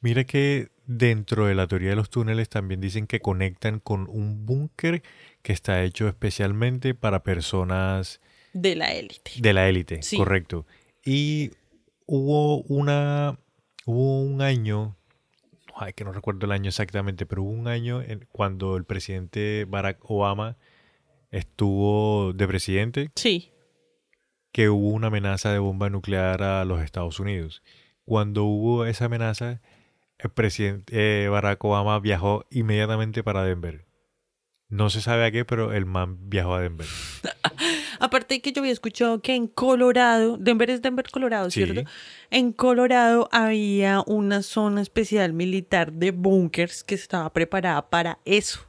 [0.00, 4.46] Mira que dentro de la teoría de los túneles también dicen que conectan con un
[4.46, 5.02] búnker
[5.42, 8.20] que está hecho especialmente para personas
[8.52, 9.32] De la élite.
[9.38, 10.16] de la élite, Sí.
[10.16, 10.66] correcto.
[11.04, 11.50] Y
[12.06, 13.38] hubo una
[13.86, 14.96] hubo un año,
[15.76, 19.64] ay, que no recuerdo el año exactamente, pero hubo un año en- cuando el presidente
[19.68, 20.56] Barack Obama
[21.30, 23.50] estuvo de presidente Sí.
[24.52, 27.62] que hubo una amenaza de bomba nuclear a los Estados Unidos.
[28.04, 29.60] Cuando hubo esa amenaza,
[30.18, 33.84] el presidente eh, Barack Obama viajó inmediatamente para Denver.
[34.68, 36.86] No se sabe a qué, pero el man viajó a Denver.
[38.00, 41.64] Aparte de que yo había escuchado que en Colorado, Denver es Denver, Colorado, Sí.
[41.64, 41.88] ¿cierto?
[42.30, 48.60] En Colorado había una zona especial militar de búnkers que estaba preparada para eso.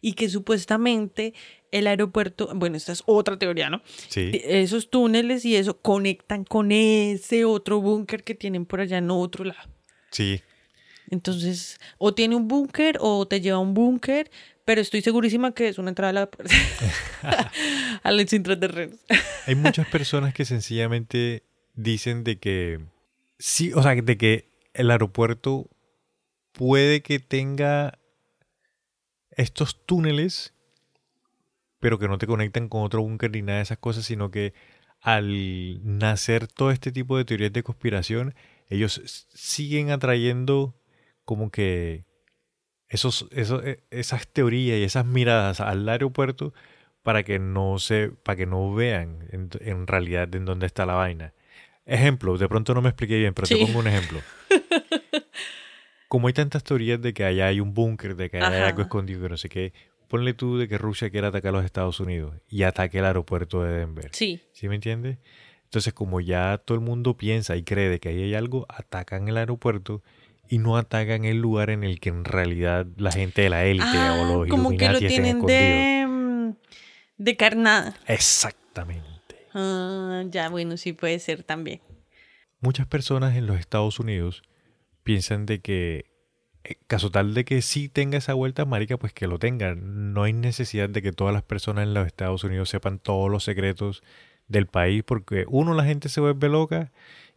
[0.00, 1.34] Y que supuestamente
[1.72, 3.82] el aeropuerto, bueno, esta es otra teoría, ¿no?
[4.08, 4.30] Sí.
[4.44, 9.44] Esos túneles y eso conectan con ese otro búnker que tienen por allá en otro
[9.44, 9.68] lado.
[10.10, 10.40] Sí.
[11.10, 14.30] Entonces, o tiene un búnker o te lleva a un búnker,
[14.64, 16.30] pero estoy segurísima que es una entrada a la
[18.02, 18.98] a los intraterrenos.
[19.46, 21.44] Hay muchas personas que sencillamente
[21.74, 22.80] dicen de que
[23.38, 25.68] sí, o sea, de que el aeropuerto
[26.52, 27.98] puede que tenga
[29.30, 30.54] estos túneles,
[31.78, 34.52] pero que no te conectan con otro búnker ni nada de esas cosas, sino que
[35.00, 38.34] al nacer todo este tipo de teorías de conspiración,
[38.68, 40.74] ellos siguen atrayendo
[41.24, 42.04] como que
[42.90, 46.52] esos, esos, e- esas teorías y esas miradas al aeropuerto
[47.02, 50.94] para que no se, para que no vean en, en realidad en dónde está la
[50.94, 51.32] vaina.
[51.86, 53.54] Ejemplo, de pronto no me expliqué bien, pero Sí.
[53.58, 54.20] te pongo un ejemplo.
[56.08, 58.82] Como hay tantas teorías de que allá hay un búnker, de que allá hay algo
[58.82, 59.72] escondido, que no sé qué,
[60.08, 63.62] ponle tú de que Rusia quiere atacar a los Estados Unidos y ataque el aeropuerto
[63.62, 64.10] de Denver.
[64.12, 64.40] Sí.
[64.52, 65.18] ¿Sí me entiendes?
[65.64, 69.28] Entonces, como ya todo el mundo piensa y cree de que ahí hay algo, atacan
[69.28, 70.02] el aeropuerto
[70.50, 73.86] y no atacan el lugar en el que en realidad la gente de la élite
[73.86, 76.54] Ah, o los como que lo tienen de,
[77.16, 77.94] de carnada.
[78.08, 79.06] Exactamente.
[79.54, 81.80] Ah, ya, bueno, sí puede ser también.
[82.60, 84.42] Muchas personas en los Estados Unidos
[85.04, 86.10] piensan de que
[86.64, 89.76] eh, caso tal de que sí tenga esa vuelta, marica, pues que lo tenga.
[89.76, 93.44] No hay necesidad de que todas las personas en los Estados Unidos sepan todos los
[93.44, 94.02] secretos
[94.48, 96.90] del país, porque uno, la gente se vuelve loca,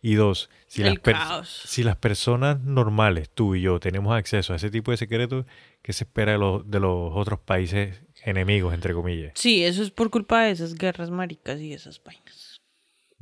[0.06, 4.70] y dos, si, las, si las personas normales, tú y yo, tenemos acceso a ese
[4.70, 5.46] tipo de secretos,
[5.82, 9.32] ¿qué se espera de los, de los otros países enemigos, entre comillas?
[9.36, 12.60] Sí, eso es por culpa de esas guerras maricas y esas vainas.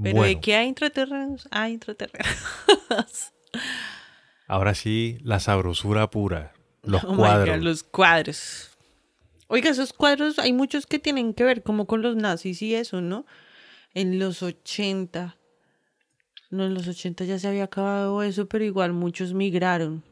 [0.02, 2.26] Pero de que hay intraterrenos, hay intraterrenos.
[4.48, 7.58] ahora sí, la sabrosura pura, los Oh cuadros.
[7.58, 8.72] God, los cuadros.
[9.46, 13.02] Oiga, esos cuadros hay muchos que tienen que ver como con los nazis y eso,
[13.02, 13.28] ¿no?
[13.94, 15.38] En los 80.
[16.52, 20.04] No, en los 80 ya se había acabado eso, pero igual muchos migraron.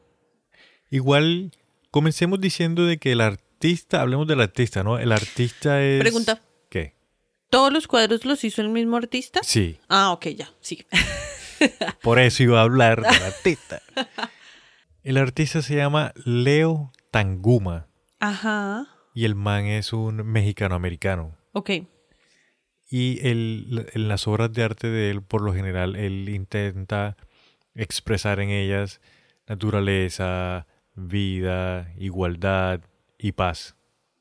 [0.89, 1.51] Igual,
[1.91, 4.97] comencemos diciendo de que el artista, hablemos del artista, ¿no?
[4.97, 5.99] El artista es...
[5.99, 6.41] Pregunta.
[6.69, 6.95] ¿Qué?
[7.49, 9.41] ¿Todos los cuadros los hizo el mismo artista?
[9.43, 10.85] Sí, Ah, ok, ya, sí.
[12.01, 13.81] por eso iba a hablar del artista.
[15.03, 17.87] El artista se llama Leo Tanguma
[18.19, 18.87] Ajá.
[19.13, 21.35] y el man es un mexicano-americano.
[21.53, 21.71] Ok.
[22.89, 27.15] Y él, en las obras de arte de él, por lo general, él intenta
[27.75, 28.99] expresar en ellas
[29.47, 30.65] naturaleza,
[30.95, 32.81] vida, igualdad
[33.17, 33.75] y paz.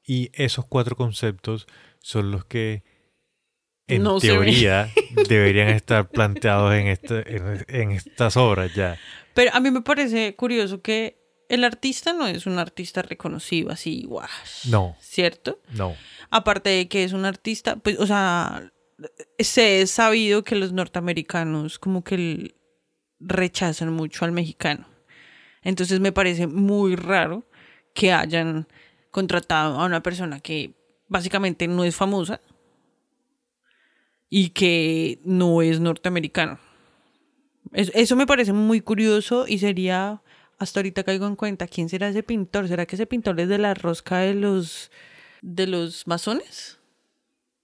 [0.07, 1.67] Y esos cuatro conceptos
[2.01, 2.83] son los que,
[3.87, 4.89] en No teoría,
[5.29, 8.99] deberían estar planteados en, esta- en, en estas obras ya.
[9.35, 11.18] Pero a mí me parece curioso que
[11.49, 14.29] el artista no es un artista reconocido así, guau.
[14.69, 14.97] No.
[15.01, 15.61] ¿Cierto?
[15.75, 15.95] No.
[16.31, 18.71] Aparte de que es un artista, pues, o sea,
[19.39, 22.55] se es sabido que los norteamericanos como que
[23.21, 24.87] rechazan mucho al mexicano.
[25.63, 27.49] Entonces me parece muy raro
[27.95, 28.69] que hayan
[29.11, 30.75] contratado a una persona que
[31.09, 32.41] básicamente no es famosa
[34.29, 36.59] y que no es norteamericano.
[37.73, 40.23] Es- Eso me parece muy curioso y sería,
[40.59, 42.69] hasta ahorita caigo en cuenta, ¿quién será ese pintor?
[42.69, 44.91] ¿Será que ese pintor es de la rosca de los,
[45.41, 46.79] de los masones?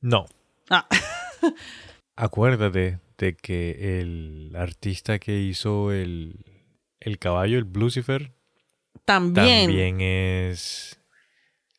[0.00, 0.26] No.
[0.70, 0.86] Ah,
[2.16, 6.44] Acuérdate de que el artista que hizo el,
[7.00, 8.32] el caballo, el Lucifer,
[9.04, 9.66] también.
[9.66, 11.00] también es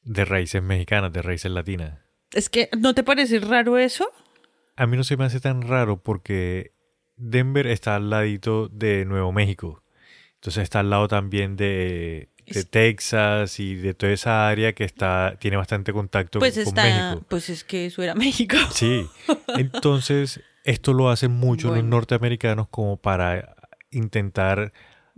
[0.04, 2.00] de raíces mexicanas, de raíces latinas.
[2.32, 4.10] Es que, ¿no te parece raro eso?
[4.76, 6.74] A mí no se me hace tan raro porque
[7.16, 9.82] Denver está al ladito de Nuevo México.
[10.46, 14.84] Entonces está al lado también de, de Es- Texas y de toda esa área que
[14.84, 17.26] está tiene bastante contacto Pues con está, México.
[17.28, 18.56] pues es que eso era México.
[18.72, 19.08] Sí.
[19.58, 23.56] Entonces, esto lo hacen mucho los norteamericanos como para
[23.90, 24.72] intentar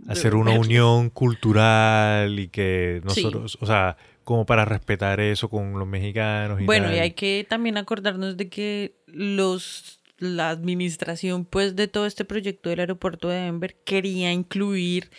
[0.08, 3.22] hacer una unión cultural y que Sí.
[3.22, 6.96] nosotros, o sea, como para respetar eso con los mexicanos y Bueno, tal.
[6.96, 12.70] y hay que también acordarnos de que los la administración pues de todo este proyecto
[12.70, 15.10] del aeropuerto de Denver quería incluir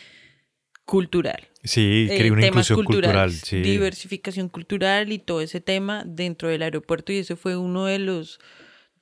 [0.86, 1.48] cultural.
[1.64, 3.62] Sí, eh, quería una temas inclusión cultural, sí.
[3.62, 8.40] diversificación cultural y todo ese tema dentro del aeropuerto y ese fue uno de los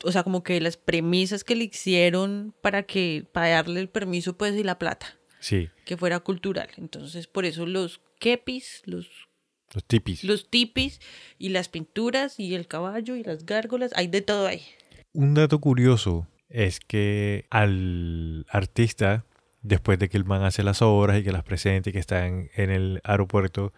[0.04, 4.38] o sea, como que las premisas que le hicieron para que para darle el permiso
[4.38, 6.70] pues y la plata, Sí, que fuera cultural.
[6.78, 9.08] Entonces, por eso los kepis, los
[9.74, 10.24] los tipis.
[10.24, 11.00] los tipis
[11.38, 14.64] y las pinturas y el caballo y las gárgolas, hay de todo ahí.
[15.18, 19.26] Un dato curioso es que al artista,
[19.63, 22.28] después de que el man hace las obras y que las presenta y que está
[22.28, 23.74] en, el aeropuerto,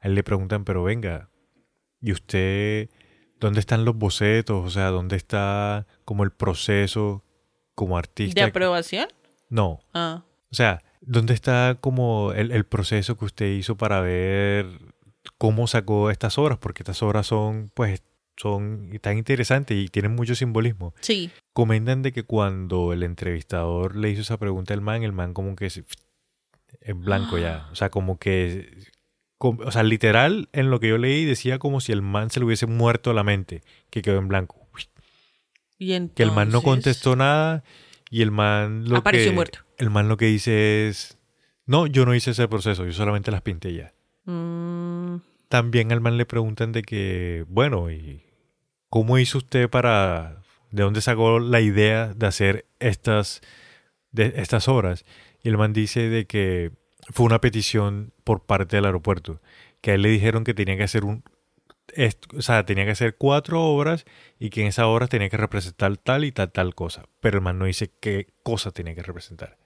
[0.00, 1.28] a él le preguntan, pero venga,
[2.00, 2.88] ¿y usted
[3.38, 4.64] dónde están los bocetos?
[4.64, 7.22] O sea, ¿dónde está como el proceso
[7.74, 8.44] como ¿De artista?
[8.46, 9.08] aprobación?
[9.50, 14.64] No, Ah, o sea, ¿dónde está como el, el proceso que usted hizo para ver
[15.36, 16.56] cómo sacó estas obras?
[16.56, 18.00] Porque estas obras son, pues,
[18.40, 20.94] son tan interesantes y tienen mucho simbolismo.
[21.00, 21.30] sí.
[21.52, 25.56] Comentan de que cuando el entrevistador le hizo esa pregunta al man, el man como
[25.56, 25.84] que se-
[26.82, 27.66] en blanco ya.
[27.72, 28.78] O sea, como que...
[29.40, 32.46] O sea, literal, en lo que yo leí decía como si el man se le
[32.46, 34.56] hubiese muerto la mente, que quedó en blanco.
[35.78, 37.62] Y Que el man no contestó nada
[38.10, 39.34] y el man lo Apareció que...
[39.34, 39.58] muerto.
[39.78, 41.18] El man lo que dice es...
[41.66, 43.92] No, yo no hice ese proceso, yo solamente las pinté ya.
[44.24, 45.16] Mm,
[45.48, 48.22] También al man le preguntan de que, bueno, ¿y
[48.88, 53.40] cómo hizo usted para, de dónde sacó la idea de hacer estas,
[54.12, 55.04] de estas obras?
[55.42, 56.72] Y el man dice de que
[57.10, 59.40] fue una petición por parte del aeropuerto,
[59.80, 61.22] que a él le dijeron que tenía que hacer un,
[62.36, 64.04] o sea, tenía que hacer cuatro obras
[64.38, 67.04] y que en esas obras tenía que representar tal y tal, tal cosa.
[67.20, 69.58] Pero el man no dice qué cosa tenía que representar.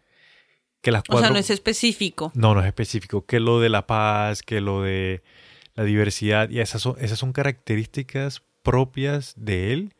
[0.81, 2.33] Que las o cuatro, sea, no es específico.
[2.35, 3.25] no, no es específico.
[3.25, 5.23] Que lo de la paz, que lo de
[5.75, 6.49] la diversidad.
[6.51, 9.95] Y esas son, esas son características propias de él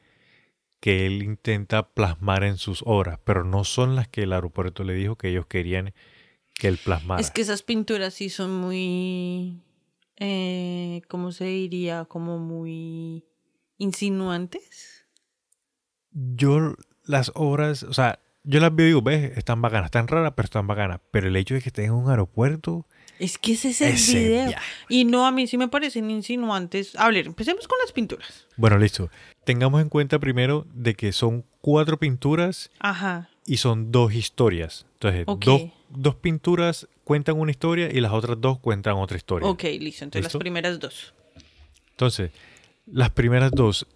[0.81, 4.95] que él intenta plasmar en sus obras, pero no son las que el aeropuerto le
[4.95, 5.95] dijo que ellos querían
[6.55, 7.21] que él plasmara.
[7.21, 9.63] Es que esas pinturas sí son muy,
[10.17, 12.05] eh, ¿cómo se diría?
[12.07, 13.25] Como muy
[13.79, 15.07] insinuantes.
[16.11, 20.33] Yo las obras, o sea, yo las veo y digo, ves, están bacanas, están raras,
[20.35, 21.01] pero están bacanas.
[21.11, 22.87] Pero el hecho de que estés en un aeropuerto,
[23.23, 24.49] Es que ese es el Ese video.
[24.49, 24.65] viaje.
[24.89, 26.97] Y no, a mí sí me parecen insinuantes.
[26.97, 28.47] A ver, empecemos con las pinturas.
[28.57, 29.11] bueno, listo.
[29.45, 33.29] Tengamos en cuenta primero de que son cuatro pinturas Ajá.
[33.47, 34.87] y son dos historias.
[34.95, 39.49] Entonces, dos, dos pinturas cuentan una historia y las otras dos cuentan otra historia.
[39.49, 40.05] Ok, listo.
[40.05, 40.39] Entonces ¿Listo?
[40.39, 41.15] las primeras dos.
[41.91, 42.31] Entonces,
[42.87, 43.87] las primeras dos,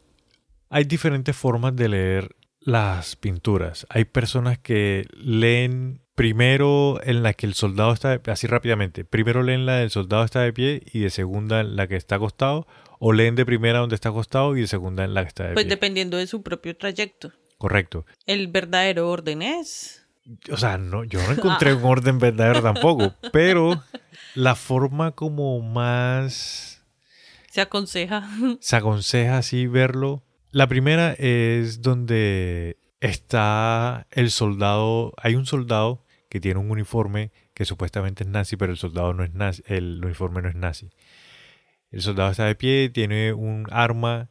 [0.70, 3.86] hay diferentes formas de leer las pinturas.
[3.90, 9.42] Hay personas que leen primero en la que el soldado está, de- así rápidamente, primero
[9.44, 12.66] leen la del soldado está de pie y de segunda en la que está acostado,
[12.98, 15.52] o leen de primera donde está acostado y de segunda en la que está de
[15.54, 15.70] Pues pie.
[15.70, 17.30] dependiendo de su propio trayecto.
[17.58, 18.04] Correcto.
[18.26, 20.06] El verdadero orden es.
[20.50, 23.82] O sea, no, yo no encontré un orden verdadero tampoco, pero
[24.34, 26.82] la forma como más
[27.50, 28.28] Se aconseja.
[28.60, 30.22] se aconseja así verlo.
[30.50, 35.12] La primera es donde está el soldado.
[35.18, 39.22] Hay un soldado que tiene un uniforme que supuestamente es nazi, pero el soldado no
[39.24, 39.62] es nazi.
[39.66, 40.90] El uniforme no es nazi.
[41.90, 44.28] El soldado está de pie, tiene un arma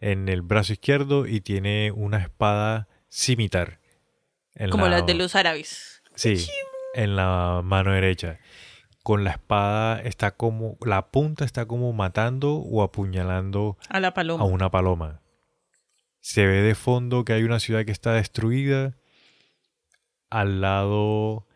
[0.00, 3.80] en el brazo izquierdo y tiene una espada cimitar.
[4.70, 6.02] como la- las de los árabes.
[6.16, 6.46] Sí,
[6.94, 8.40] en la mano derecha.
[9.04, 14.42] Con la espada está como, la punta está como matando o apuñalando A la paloma.
[14.42, 15.22] a una paloma.
[16.20, 18.96] Se ve de fondo que hay una ciudad que está destruida.
[20.30, 21.46] Al lado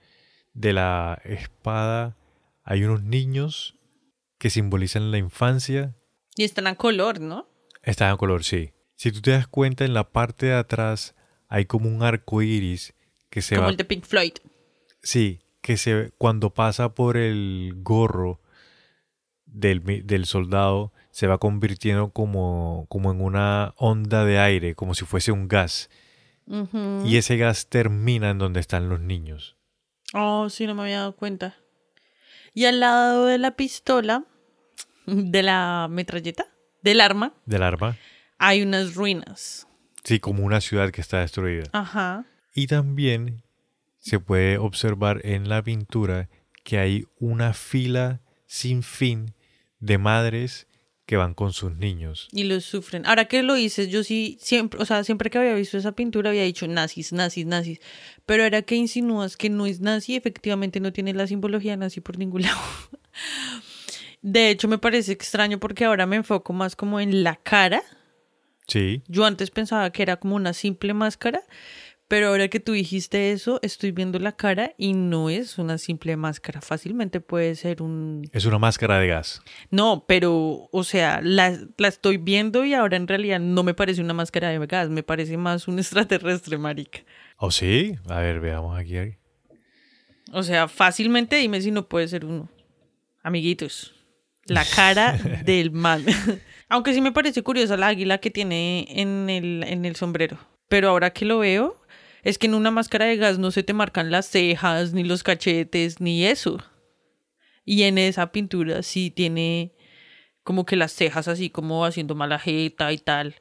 [0.55, 2.17] de la espada
[2.65, 3.77] hay unos niños
[4.39, 5.95] que simbolizan la infancia.
[6.37, 7.47] Y están a color, ¿no?
[7.83, 8.73] Está en color, sí.
[8.97, 11.15] Si tú te das cuenta, en la parte de atrás
[11.49, 12.95] hay como un arco iris
[13.31, 14.35] que se como va el de Pink Floyd.
[15.03, 18.41] Sí, que se cuando pasa por el gorro
[19.47, 25.05] del, del soldado se va convirtiendo como, como en una onda de aire, como si
[25.05, 25.91] fuese un gas.
[27.05, 29.57] Y ese gas termina en donde están los niños.
[30.15, 31.57] Oh, sí, no me había dado cuenta.
[32.53, 34.25] Y al lado de la pistola,
[35.07, 36.47] de la metralleta,
[36.83, 37.97] del arma, Del arma.
[38.39, 39.67] hay unas ruinas.
[40.05, 41.65] Sí, como una ciudad que está destruida.
[41.73, 42.27] Ajá.
[42.55, 43.43] Y también
[43.99, 46.29] se puede observar en la pintura
[46.65, 49.35] que hay una fila sin fin
[49.79, 50.67] de madres
[51.13, 52.27] que van con sus niños.
[52.33, 53.05] Y los sufren.
[53.05, 56.31] Ahora que lo dices, yo sí siempre, o sea, siempre que había visto esa pintura
[56.31, 57.81] había dicho nazis, nazis, nazis.
[58.25, 62.17] Pero ahora que insinúas que no es nazi, efectivamente no tiene la simbología nazi por
[62.17, 62.59] ningún lado.
[64.23, 67.83] De hecho, me parece extraño porque ahora me enfoco más como en la cara.
[68.67, 71.43] Sí, Yo antes pensaba que era como una simple máscara,
[72.13, 76.15] pero ahora que tú dijiste eso, estoy viendo la cara y no es una simple
[76.19, 76.61] máscara.
[76.61, 78.29] Fácilmente puede ser un...
[78.35, 79.41] es una máscara de gas.
[79.71, 84.03] No, pero, o sea, la, la estoy viendo y ahora en realidad no me parece
[84.03, 86.99] una máscara de gas, me parece más un extraterrestre, marica.
[87.39, 87.95] ¿Oh, sí?
[88.11, 89.17] A ver, veamos aquí.
[90.35, 92.51] O sea, fácilmente dime si no puede ser uno.
[93.23, 93.95] Amiguitos,
[94.45, 95.13] la cara
[95.47, 96.05] del man.
[96.69, 100.37] Aunque sí me parece curiosa la águila que tiene en el, en el sombrero.
[100.69, 101.82] Pero ahora que lo veo,
[102.23, 105.23] es que en una máscara de gas no se te marcan las cejas, ni los
[105.23, 106.59] cachetes, ni eso.
[107.65, 109.75] Y en esa pintura sí tiene
[110.45, 113.37] como que las cejas así como haciendo mala jeta y tal.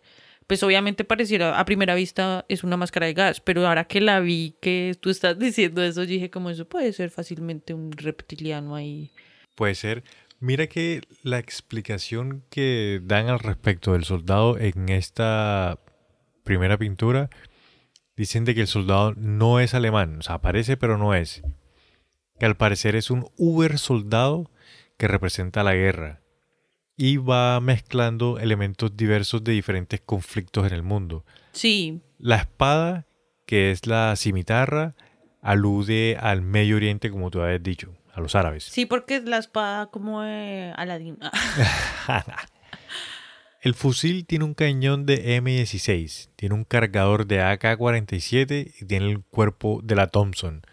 [0.48, 4.20] Pues obviamente pareciera, a primera vista es una máscara de gas, pero ahora que la
[4.20, 9.12] vi, que tú estás diciendo eso, dije como eso puede ser fácilmente un reptiliano ahí.
[9.56, 10.04] Puede ser.
[10.40, 15.80] Mira que la explicación que dan al respecto del soldado en esta
[16.44, 17.30] primera pintura
[18.16, 21.42] dicen de que el soldado no es alemán, o sea, aparece pero no es.
[22.40, 24.50] Que al parecer es un Uber soldado
[24.98, 26.22] que representa la guerra
[26.98, 31.26] y va mezclando elementos diversos de diferentes conflictos en el mundo.
[31.52, 33.08] Sí, La espada,
[33.48, 34.96] que es la cimitarra,
[35.42, 38.66] alude al Medio Oriente, como tú habías dicho, a los árabes.
[38.66, 41.18] sí, porque la espada como de Aladín.
[43.62, 49.20] El fusil tiene un cañón de M16, tiene un cargador de AK-47 y tiene el
[49.22, 50.64] cuerpo de la Thompson.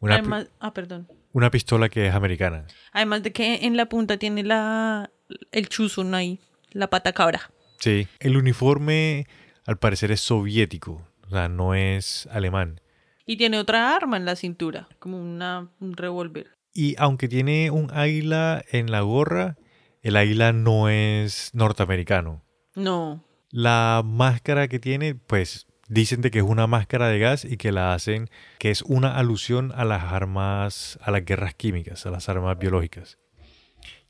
[0.00, 1.06] Una, Además, ah, perdón.
[1.32, 2.66] una pistola que es americana.
[2.92, 5.10] Además de que en la punta tiene la
[5.52, 6.40] el chuzón ahí,
[6.72, 7.50] la pata cabra.
[7.78, 8.08] Sí.
[8.20, 9.26] El uniforme
[9.66, 12.80] al parecer es soviético, o sea, no es alemán.
[13.26, 16.52] Y tiene otra arma en la cintura, como una, un revólver.
[16.72, 19.58] Y aunque tiene un águila en la gorra,
[20.04, 22.44] el águila no es norteamericano.
[22.76, 23.24] No.
[23.50, 27.72] La máscara que tiene, pues dicen de que es una máscara de gas y que
[27.72, 28.28] la hacen,
[28.58, 33.18] que es una alusión a las armas, a las guerras químicas, a las armas biológicas.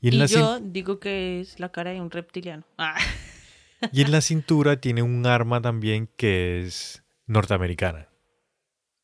[0.01, 2.63] Y, en la yo digo que es la cara de un reptiliano.
[2.77, 2.95] Ah.
[3.91, 8.09] y en la cintura tiene un arma también que es norteamericana.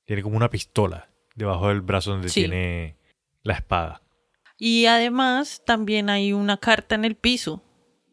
[0.06, 2.42] Tiene como una pistola debajo del brazo donde Sí.
[2.42, 2.98] tiene
[3.44, 4.02] la espada.
[4.64, 7.64] Y además también hay una carta en el piso.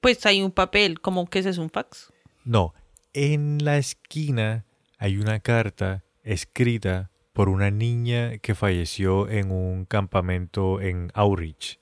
[0.01, 2.11] Pues hay un papel, como que ese es un fax.
[2.47, 2.73] No,
[3.13, 4.65] en la esquina
[4.97, 11.79] hay una carta escrita por una niña que falleció en un campamento en Aurich,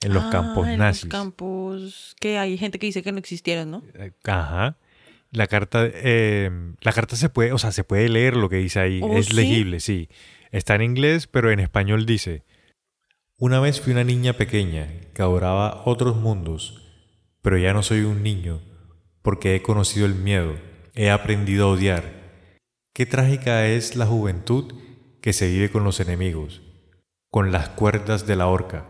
[0.00, 1.04] en los Ah, campos en nazis.
[1.04, 3.82] Los campos que hay gente que dice que no existieron, ¿no?
[3.92, 4.78] Eh, Ajá.
[5.32, 6.50] La carta, eh,
[6.80, 9.00] la carta se puede, o sea, se puede leer lo que dice ahí.
[9.02, 9.34] ¿Oh, es sí?
[9.34, 10.08] legible, sí.
[10.50, 12.44] Está en inglés, pero en español dice:
[13.40, 16.82] Una vez fui una niña pequeña que adoraba otros mundos,
[17.40, 18.60] pero ya no soy un niño,
[19.22, 20.56] porque he conocido el miedo,
[20.96, 22.02] he aprendido a odiar.
[22.92, 24.74] Qué trágica es la juventud
[25.22, 26.62] que se vive con los enemigos,
[27.30, 28.88] con las cuerdas de la horca.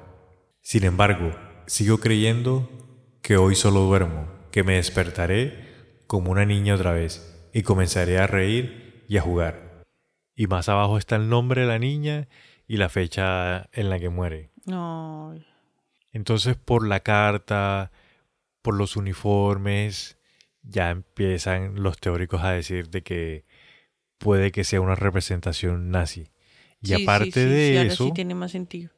[0.63, 1.37] Sin embargo,
[1.67, 2.71] sigo creyendo
[3.21, 8.27] que hoy solo duermo, que me despertaré como una niña otra vez y comenzaré a
[8.27, 9.85] reír y a jugar.
[10.35, 12.29] Y más abajo está el nombre de la niña
[12.69, 14.51] y la fecha en la que muere.
[14.67, 15.35] No.
[16.13, 17.91] Entonces por la carta,
[18.63, 20.19] por los uniformes,
[20.63, 23.45] ya empiezan los teóricos a decir de que
[24.19, 26.29] puede que sea una representación nazi.
[26.83, 28.91] Y Sí, aparte sí, sí, de sí, ahora eso, sí tiene más sentido.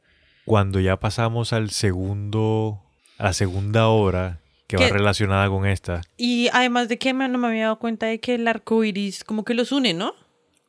[0.45, 2.83] cuando ya pasamos al segundo,
[3.19, 7.47] a la segunda hora que va relacionada con esta, Y además de que no me
[7.49, 10.15] había dado cuenta de que el arco iris como que los une, ¿no?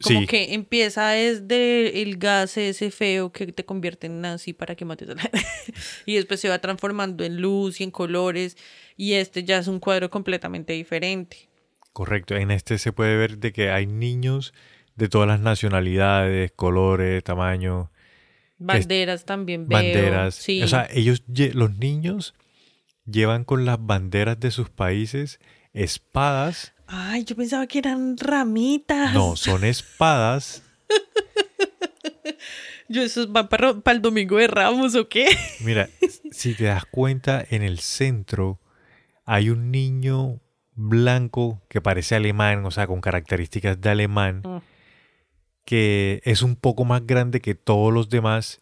[0.03, 0.27] Como Sí.
[0.27, 5.09] que empieza desde el gas ese feo que te convierte en nazi para que mates
[5.09, 5.29] a la
[6.05, 8.57] Y después se va transformando en luz y en colores.
[8.97, 11.49] Y este ya es un cuadro completamente diferente.
[11.93, 14.53] correcto, en este se puede ver de que hay niños
[14.95, 17.91] de todas las nacionalidades, colores, tamaño,
[18.57, 19.77] Banderas también veo.
[19.79, 20.35] banderas.
[20.35, 20.61] Sí.
[20.61, 21.23] O sea, ellos,
[21.53, 22.35] los niños
[23.05, 25.39] llevan con las banderas de sus países
[25.73, 26.73] espadas.
[26.93, 29.13] Ay, yo pensaba que eran ramitas.
[29.13, 30.61] No, son espadas.
[32.89, 35.25] Yo esos van para, para el domingo de Ramos o qué?
[35.61, 35.89] Mira,
[36.31, 38.59] si te das cuenta, en el centro
[39.25, 40.41] hay un niño
[40.75, 44.57] blanco que parece alemán, o sea, con características de alemán, Mm.
[45.63, 48.59] que es un poco más grande que todos los demás.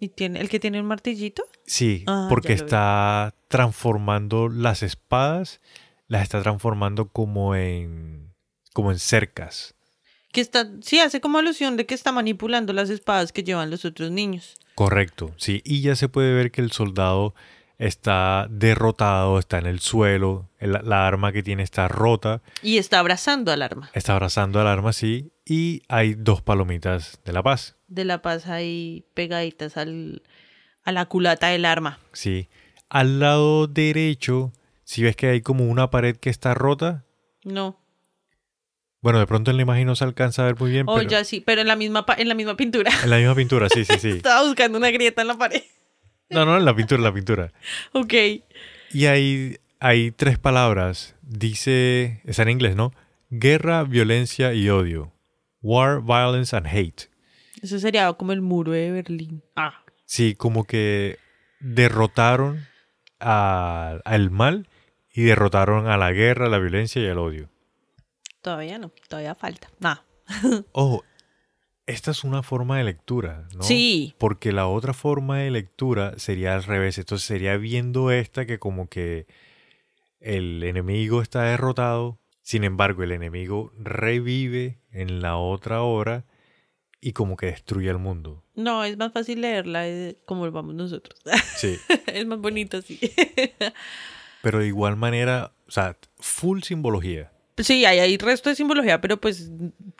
[0.00, 1.42] ¿Y tiene el que tiene un martillito?
[1.66, 5.60] Sí, Ah, porque está transformando las espadas,
[6.08, 8.34] las está transformando como en
[8.72, 9.74] como en cercas.
[10.32, 13.84] Que está, sí, hace como alusión de que está manipulando las espadas que llevan los
[13.86, 14.54] otros niños.
[14.74, 17.34] Correcto, sí, y ya se puede ver que el soldado
[17.78, 22.98] está derrotado, está en el suelo, el- la arma que tiene está rota, Y está
[22.98, 23.90] abrazando al arma.
[23.94, 28.46] está abrazando al arma, sí, y hay dos palomitas de la paz, De la paz
[28.48, 30.22] ahí pegaditas al,
[30.84, 31.98] a la culata del arma.
[32.12, 32.48] sí.
[32.88, 34.52] Al lado derecho,
[34.86, 37.04] si ves que hay como una pared que está rota,
[37.44, 37.78] No.
[39.00, 41.08] bueno, de pronto en la imagen no se alcanza a ver muy bien, Oh, pero
[41.08, 42.90] ya sí, pero en la misma, en la misma pintura.
[43.02, 44.08] en la misma pintura, sí, sí, sí.
[44.16, 45.62] Estaba buscando una grieta en la pared.
[46.30, 47.52] No, no, en la pintura, en la pintura.
[47.92, 48.14] Ok.
[48.92, 51.14] Y hay, hay tres palabras.
[51.22, 52.92] Dice, está en inglés, ¿no?
[53.30, 55.12] Guerra, violencia y odio.
[55.62, 57.08] War, violence and hate.
[57.62, 59.42] Eso sería como el muro de Berlín.
[59.56, 59.82] Ah.
[60.04, 61.18] Sí, como que
[61.58, 62.66] derrotaron
[63.18, 64.68] a- al mal
[65.16, 67.48] y derrotaron a la guerra, la violencia y el odio.
[68.42, 69.70] Todavía no, todavía falta.
[69.80, 70.04] Nada.
[70.72, 71.02] Oh,
[71.86, 73.62] esta es una forma de lectura, ¿no?
[73.62, 74.14] Sí.
[74.18, 76.98] Porque la otra forma de lectura sería al revés.
[76.98, 79.26] Entonces sería viendo esta que como que
[80.20, 82.18] el enemigo está derrotado.
[82.42, 86.26] Sin embargo, el enemigo revive en la otra hora
[87.00, 88.44] y como que destruye el mundo.
[88.54, 91.18] No, es más fácil leerla eh, como vamos nosotros.
[91.56, 91.78] Sí.
[92.06, 93.00] es más bonito así.
[94.46, 97.32] Pero de igual manera, o sea, full simbología.
[97.58, 99.50] Sí, hay, hay resto de simbología, pero pues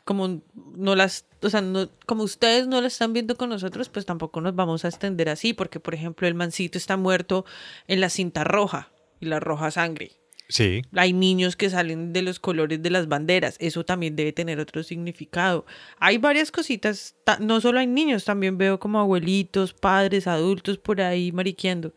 [0.05, 0.41] como
[0.73, 4.39] no las, o sea, no, como ustedes no la están viendo con nosotros, pues tampoco
[4.39, 7.43] nos vamos a extender así, porque por ejemplo el mancito está muerto
[7.89, 8.89] en la cinta roja
[9.19, 10.13] y la roja sangre.
[10.47, 10.81] Sí.
[10.95, 14.81] Hay niños que salen de los colores de las banderas, eso también debe tener otro
[14.81, 15.65] significado.
[15.99, 21.01] Hay varias cositas, ta- no solo hay niños, también veo como abuelitos, padres, adultos por
[21.01, 21.93] ahí mariqueando.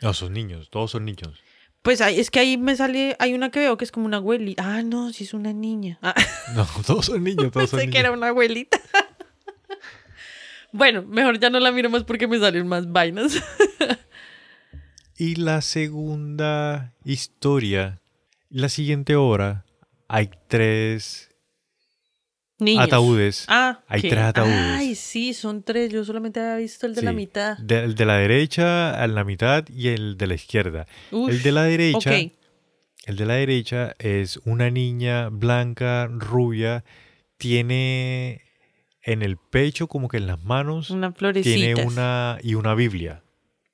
[0.00, 1.42] No, son niños, todos son niños.
[1.82, 4.18] Pues hay, es que ahí me sale, hay una que veo que es como una
[4.18, 4.62] abuelita.
[4.64, 5.98] Ah, no, si es una niña.
[6.02, 6.14] Ah.
[6.54, 7.92] No, todos son niños, todos son Pensé niños.
[7.92, 8.78] que era una abuelita.
[10.72, 13.42] bueno, mejor ya no la miro más porque me salen más vainas.
[15.16, 18.00] Y la segunda historia,
[18.48, 19.64] la siguiente hora,
[20.08, 21.29] hay tres
[22.60, 22.84] Niños.
[22.84, 23.44] ataúdes.
[23.48, 24.10] Ah, Hay ¿qué?
[24.10, 24.54] tres ataúdes.
[24.54, 25.90] Ay, sí, son tres.
[25.92, 27.56] Yo solamente había visto el de la mitad.
[27.58, 30.86] De- el de la derecha, a la mitad y el de la izquierda.
[31.10, 32.10] El de la derecha,
[33.06, 36.84] el de la derecha es una niña blanca, rubia,
[37.38, 38.42] tiene
[39.02, 41.54] en el pecho como que en las manos Una florecita.
[41.56, 43.22] tiene una y una Biblia.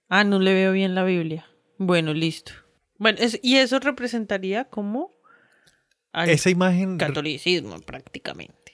[0.09, 1.47] Ah, no le veo bien la Biblia.
[1.79, 2.53] Bueno, listo.
[2.99, 5.11] Bueno, es- y eso representaría como
[6.13, 8.66] al Esa imagen catolicismo prácticamente.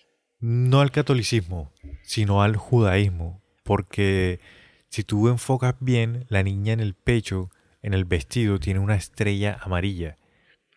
[0.43, 1.73] No al catolicismo,
[2.03, 4.41] sino al judaísmo, porque
[4.89, 7.49] si tú enfocas bien, la niña en el pecho,
[7.81, 10.19] en el vestido, tiene una estrella amarilla.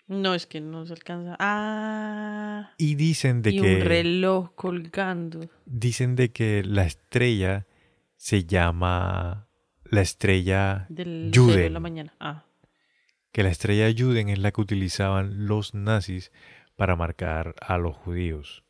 [0.07, 1.35] No, es que no se alcanza.
[1.39, 2.73] Ah.
[2.77, 5.49] Y dicen de y que un reloj colgando.
[5.65, 7.65] dicen de que la estrella
[8.17, 9.47] se llama
[9.83, 12.13] la estrella Del cero de Juden, la mañana.
[12.19, 12.45] Ah.
[13.31, 16.31] que la estrella Juden es la que utilizaban los nazis
[16.75, 18.64] para marcar a los judíos.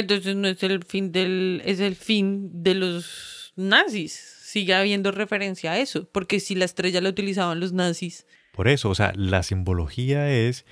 [0.00, 1.62] Entonces no es el fin del.
[1.64, 4.12] Es el fin de los nazis.
[4.12, 6.08] Sigue habiendo referencia a eso.
[6.10, 8.26] Porque si la estrella la utilizaban los nazis.
[8.52, 10.64] Por eso, o sea, la simbología es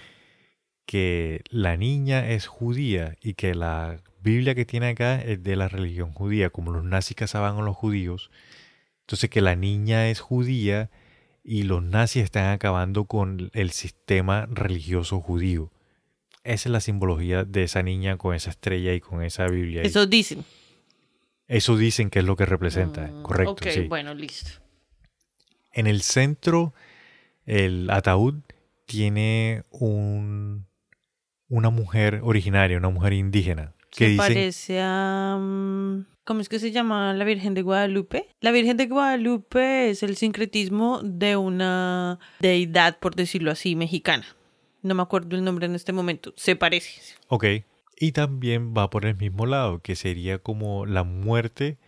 [0.86, 5.68] que la niña es judía y que la Biblia que tiene acá es de la
[5.68, 8.30] religión judía, como los nazis cazaban a los judíos.
[9.00, 10.90] Entonces que la niña es judía
[11.42, 15.72] y los nazis están acabando con el sistema religioso judío.
[16.45, 19.82] Esa es la simbología de esa niña con esa estrella y con esa Biblia.
[19.82, 19.86] ahí.
[19.86, 20.45] Eso dicen.
[21.49, 23.53] Eso dicen que es lo que representa, Mm, correcto.
[23.53, 23.80] Ok, sí.
[23.82, 24.51] bueno, listo.
[25.72, 26.72] En el centro,
[27.47, 28.34] el ataúd
[28.86, 30.66] tiene un,
[31.49, 33.74] una mujer originaria, una mujer indígena.
[33.90, 35.36] Que dicen, parece a...
[35.38, 38.28] mm, ¿Cómo es que se llama la Virgen de Guadalupe?
[38.40, 44.24] La Virgen de Guadalupe es el sincretismo de una deidad, por decirlo así, mexicana.
[44.83, 46.33] No me acuerdo el nombre en este momento.
[46.37, 47.01] Se parece.
[47.28, 47.45] ok,
[47.99, 51.78] y también va por el mismo lado, que sería como la muerte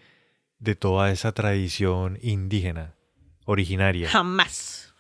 [0.61, 2.95] de toda esa tradición indígena,
[3.47, 4.09] originaria.
[4.09, 4.95] Jamás.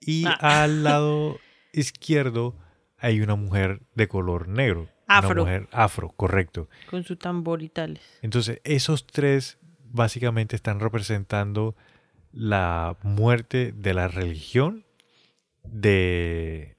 [0.00, 0.62] Y Ah.
[0.62, 1.38] al lado
[1.72, 2.54] izquierdo
[2.98, 4.88] hay una mujer de color negro.
[5.06, 5.42] Afro.
[5.42, 6.68] Una mujer afro, correcto.
[6.90, 8.02] Con su tambor y tales.
[8.22, 11.76] Entonces, esos tres básicamente están representando
[12.32, 14.84] la muerte de la religión
[15.64, 16.76] de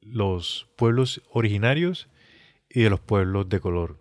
[0.00, 2.08] los pueblos originarios
[2.70, 3.98] y de los pueblos de color.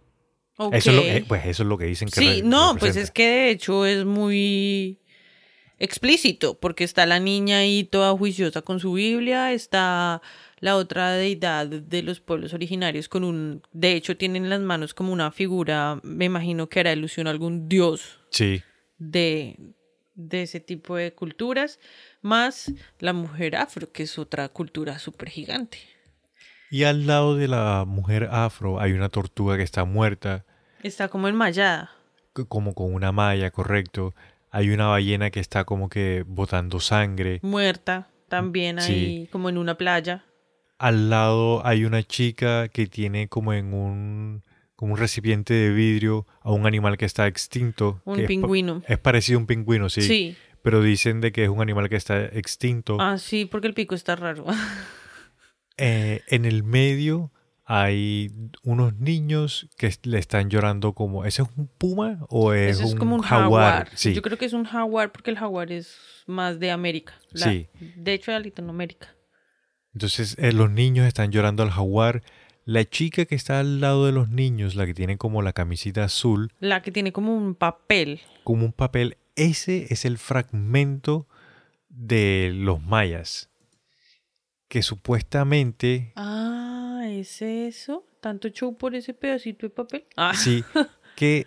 [0.71, 3.11] Eso, es lo, eh, pues eso es lo que dicen que Sí, no, pues es
[3.11, 4.99] que de hecho es muy
[5.77, 10.21] explícito, porque está la niña ahí toda juiciosa con su Biblia, está
[10.59, 14.95] la otra deidad de los pueblos originarios con un, de hecho tienen en las manos
[14.95, 18.63] como una figura, me imagino que era ilusión a algún dios Sí,
[18.97, 19.55] de,
[20.18, 21.80] de ese tipo de culturas,
[22.22, 25.78] más la mujer afro, que es otra cultura súper gigante.
[26.70, 30.43] y al lado de la mujer afro hay una tortuga que está muerta,
[30.84, 31.91] Está como enmayada.
[32.49, 34.13] como con una malla, correcto.
[34.51, 37.39] Hay una ballena que está como que botando sangre.
[37.41, 38.91] Muerta también Sí.
[38.93, 40.24] ahí, como en una playa.
[40.78, 44.43] Al lado hay una chica que tiene como en un,
[44.78, 47.99] como un recipiente de vidrio a un animal que está extinto.
[48.05, 48.82] Un que es pa- pingüino.
[48.88, 50.38] Es, parecido a un pingüino, sí, Sí.
[50.61, 52.97] Pero dicen de que es un animal que está extinto.
[53.01, 54.45] Ah, sí, porque el pico está raro.
[55.80, 57.32] Eh, en el medio
[57.64, 58.31] hay
[58.64, 61.23] unos niños que le están llorando como...
[61.26, 63.72] ¿Ese es un puma o es, Eso es un, como un jaguar?
[63.84, 63.89] jaguar.
[63.93, 64.14] Sí.
[64.14, 65.95] Yo creo que es un jaguar porque el jaguar es
[66.26, 67.14] más de América.
[67.31, 67.68] La- Sí.
[67.95, 69.10] De hecho, de Latinoamérica.
[69.93, 72.23] Entonces eh, los niños están llorando al jaguar.
[72.69, 76.03] La chica que está al lado de los niños, la que tiene como la camisita
[76.03, 78.19] azul, La que tiene como un papel.
[78.44, 81.27] como un papel, ese es el fragmento
[81.88, 83.49] de los mayas.
[84.68, 88.06] Que supuestamente, Ah, ¿es eso?
[88.19, 90.03] ¿Tanto show por ese pedacito de papel?
[90.18, 90.61] Ah, sí,
[91.15, 91.45] que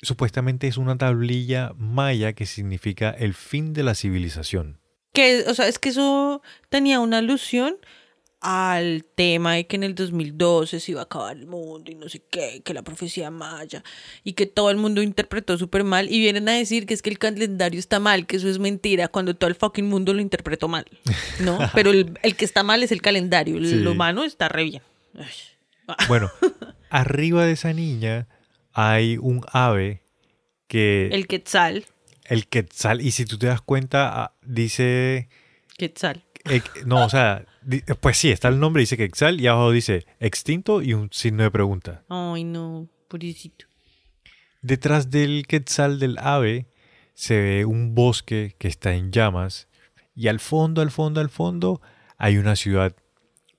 [0.00, 4.78] supuestamente es una tablilla maya que significa el fin de la civilización.
[5.12, 7.74] Que, o sea, es que eso tenía una alusión
[8.44, 12.08] al tema de que en el 2012 se iba a acabar el mundo y no
[12.08, 13.84] sé qué, que la profecía maya
[14.24, 17.10] y que todo el mundo interpretó súper mal y vienen a decir que es que
[17.10, 20.66] el calendario está mal, que eso es mentira, cuando todo el fucking mundo lo interpretó
[20.66, 20.84] mal,
[21.40, 21.56] ¿no?
[21.74, 23.86] Pero el, el que está mal es el calendario, el Sí.
[23.86, 24.82] humano está re bien.
[26.08, 26.30] Bueno,
[26.90, 28.26] arriba de esa niña
[28.72, 30.00] hay un ave
[30.68, 31.84] que El quetzal,
[32.24, 35.28] el quetzal, y si tú te das cuenta, ah, dice
[35.76, 36.22] quetzal.
[36.48, 37.44] Eh, no, o sea,
[38.00, 41.50] pues sí, está el nombre, dice Quetzal, y abajo dice extinto y un signo de
[41.50, 42.04] pregunta.
[42.08, 43.66] Ay, no, pobrecito.
[44.62, 46.66] Detrás del Quetzal del ave
[47.14, 49.68] se ve un bosque que está en llamas,
[50.14, 51.80] y al fondo, al fondo, al fondo
[52.18, 52.94] hay una ciudad.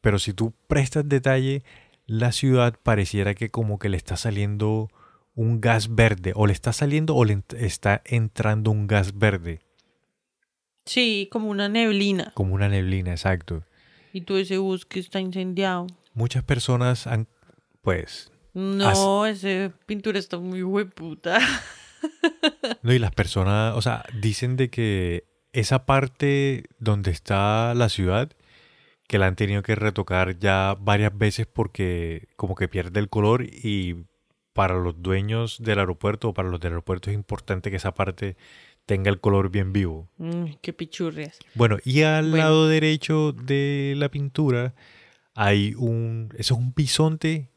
[0.02, 1.64] Pero si tú prestas detalle,
[2.06, 4.90] la ciudad pareciera que como que le está saliendo
[5.36, 9.60] un gas verde, o le está saliendo o le ent- está entrando un gas verde,
[10.86, 12.32] Sí, como una neblina.
[12.36, 13.64] como una neblina, exacto.
[14.14, 15.88] Y todo ese bosque está incendiado.
[16.14, 17.28] Muchas personas han,
[17.82, 21.40] pues, No, ese pintura está muy hueputa.
[22.84, 28.32] no, y las personas, o sea, dicen de que esa parte donde está la ciudad,
[29.08, 33.44] que la han tenido que retocar ya varias veces porque como que pierde el color
[33.44, 34.06] y
[34.54, 38.38] para los dueños del aeropuerto o para los del aeropuerto es importante que esa parte
[38.86, 40.10] tenga el color bien vivo.
[40.18, 41.40] Mm, qué pichurrias.
[41.56, 42.38] Bueno, y al Bueno.
[42.44, 44.74] lado derecho de la pintura
[45.34, 47.50] hay un, eso es un bisonte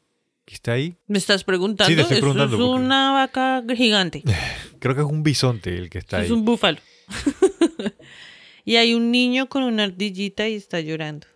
[0.45, 0.97] que está ahí.
[1.09, 1.89] ¿Me estás preguntando?
[1.91, 4.23] Sí, te estoy Eso preguntando es porque- una vaca gigante.
[4.79, 6.27] Creo que es un bisonte el que está Eso ahí.
[6.27, 6.79] es un búfalo.
[8.65, 11.27] y hay un niño con una ardillita y está llorando.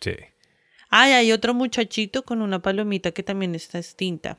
[0.00, 0.12] Sí.
[0.90, 4.38] Ah, y hay otro muchachito con una palomita que también está extinta.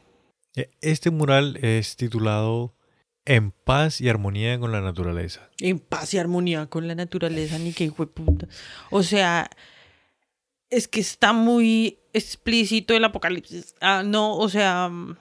[0.55, 2.75] E- Este mural es titulado
[3.25, 5.49] En paz y armonía con la naturaleza.
[5.59, 8.47] En paz y armonía con la naturaleza, ni que hijo de puta.
[8.89, 9.49] O sea,
[10.69, 13.75] es que está muy explícito el apocalipsis.
[13.81, 15.15] Ah, no, o sea, mm,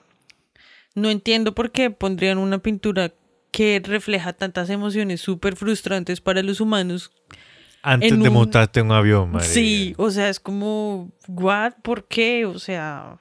[0.95, 3.13] no entiendo por qué pondrían una pintura
[3.51, 7.11] que refleja tantas emociones súper frustrantes para los humanos.
[7.81, 9.47] Antes de un- montarte en un avión, María.
[9.47, 11.73] Sí, o sea, es como, ¿what?
[11.81, 12.45] ¿Por qué?
[12.45, 13.17] O sea,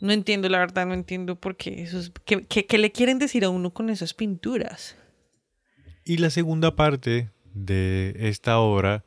[0.00, 1.82] no entiendo, la verdad, no entiendo por qué.
[1.82, 4.96] Eso es- ¿qué, qué- qué le quieren decir a uno con esas pinturas?
[6.04, 9.04] Y la segunda parte de esta obra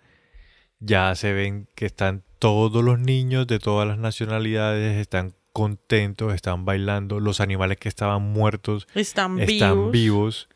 [0.79, 6.65] ya se ven que están todos los niños de todas las nacionalidades, están contentos, están
[6.65, 9.91] bailando, los animales que estaban muertos Están, están vivos.
[9.91, 10.49] vivos,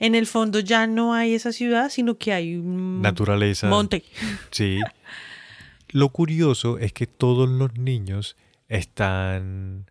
[0.00, 3.68] En el fondo ya no hay esa ciudad, sino que hay un naturaleza.
[3.68, 4.04] monte.
[4.50, 4.78] Sí.
[5.90, 8.36] Lo curioso es que todos los niños
[8.68, 9.90] están...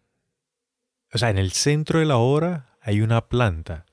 [1.14, 3.86] O sea, en el centro de la obra hay una planta,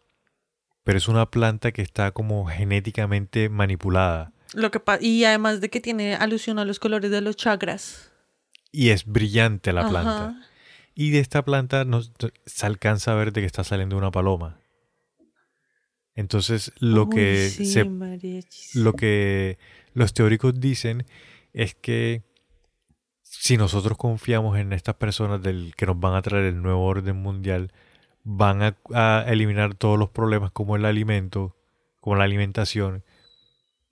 [0.85, 5.81] pero es una planta que está como genéticamente manipulada Lo que y además de que
[5.81, 8.12] tiene alusión a los colores de los chakras.
[8.73, 9.90] y es brillante la Ajá.
[9.90, 10.40] planta.
[10.94, 14.61] Y de esta planta no, se alcanza a ver de que está saliendo una paloma.
[16.15, 17.85] Entonces, lo Uy, que sí, se
[18.74, 19.59] lo que
[19.94, 21.06] los teóricos dicen
[21.52, 22.23] es que
[23.44, 27.16] si nosotros confiamos en estas personas del que nos van a traer el nuevo orden
[27.16, 27.72] mundial,
[28.22, 31.54] van a, a eliminar todos los problemas como el alimento,
[32.00, 33.04] como la alimentación,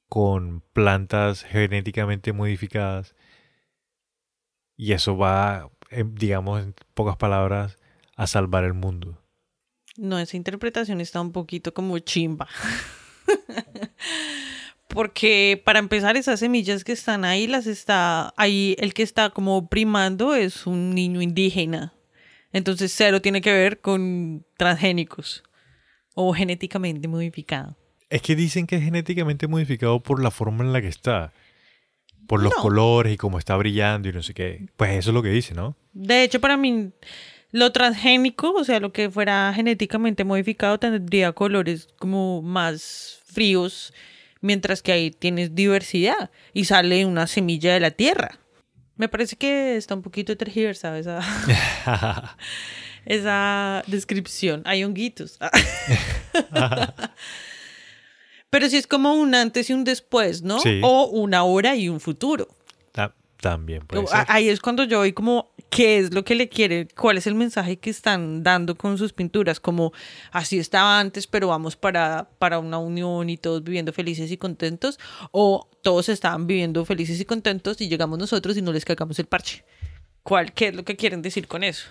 [0.09, 3.15] con plantas genéticamente modificadas.
[4.75, 7.77] Y eso va, em, digamos, en pocas palabras,
[8.17, 9.19] a salvar el mundo.
[9.99, 12.49] No, esa interpretación está un poquito como chimba.
[14.93, 18.35] Porque para empezar, esas semillas que están ahí, las está.
[18.37, 21.95] Ahí el que está como primando es un niño indígena.
[22.53, 25.43] Entonces, cero tiene que ver con transgénicos
[26.15, 27.77] o genéticamente modificado.
[28.11, 31.33] Es que dicen que es genéticamente modificado por la forma en la que está.
[32.27, 32.61] Por los No.
[32.63, 34.67] colores y cómo está brillando y no sé qué.
[34.77, 35.77] Pues eso es lo que dice, ¿no?
[35.95, 36.91] De hecho, para mí,
[37.51, 43.95] lo transgénico, o sea, lo que fuera genéticamente modificado, tendría colores como más fríos,
[44.43, 48.39] mientras que ahí tienes diversidad y sale una semilla de la tierra.
[48.97, 51.21] Me parece que está un poquito tergiversada esa,
[53.07, 54.63] esa descripción.
[54.67, 55.39] Hay honguitos.
[58.51, 60.59] Pero sí es como un antes y un después, ¿no?
[60.61, 60.81] Sí.
[60.83, 62.49] O una hora y un futuro.
[62.93, 64.27] Ta- También puede ser.
[64.29, 66.87] Ahí es cuando yo voy como, ¿qué es lo que le quiere?
[66.87, 69.59] ¿Cuál es el mensaje que están dando con sus pinturas?
[69.59, 69.93] Como,
[70.31, 75.01] así estaba antes, pero vamos para, para una unión y todos viviendo felices y contentos.
[75.31, 79.27] O todos estaban viviendo felices y contentos y llegamos nosotros y no les cagamos el
[79.27, 79.65] parche.
[80.23, 81.89] ¿Cuál, ¿Qué es lo que quieren decir con eso?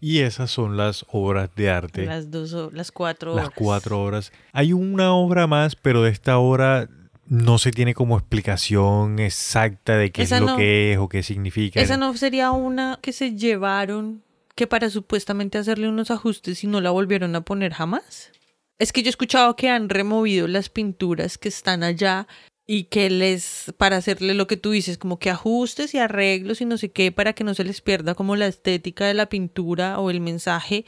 [0.00, 2.06] Y esas son las obras de arte.
[2.06, 3.50] Las, Las dos, las cuatro horas.
[3.56, 4.32] cuatro horas.
[4.52, 6.88] Hay una obra más, pero de esta obra
[7.28, 10.56] no se tiene como explicación exacta de qué Esa es lo no.
[10.56, 11.80] que es o qué significa.
[11.80, 14.22] Esa no sería una que se llevaron
[14.54, 18.32] que para supuestamente hacerle unos ajustes y no la volvieron a poner jamás.
[18.78, 22.26] Es que yo he escuchado que han removido las pinturas que están allá
[22.66, 26.64] y que les, para hacerle lo que tú dices, como que ajustes y arreglos y
[26.64, 29.98] no sé qué, para que no se les pierda como la estética de la pintura
[29.98, 30.84] o el mensaje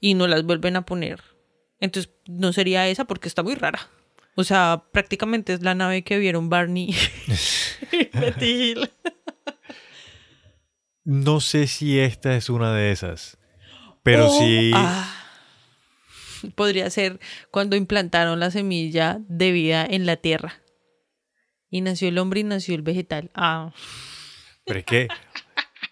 [0.00, 1.22] y no las vuelven a poner.
[1.80, 3.88] Entonces no sería esa porque está muy rara.
[4.34, 6.94] O sea, prácticamente es la nave que vieron Barney
[7.92, 8.90] y Betty Hill.
[11.04, 13.38] No sé si esta es una de esas.
[14.02, 14.70] Pero sí.
[14.74, 15.12] ah,
[16.54, 20.60] podría ser cuando implantaron la semilla de vida en la tierra.
[21.70, 23.30] Y nació el hombre y nació el vegetal.
[23.34, 23.72] Ah,
[24.66, 25.08] Pero es que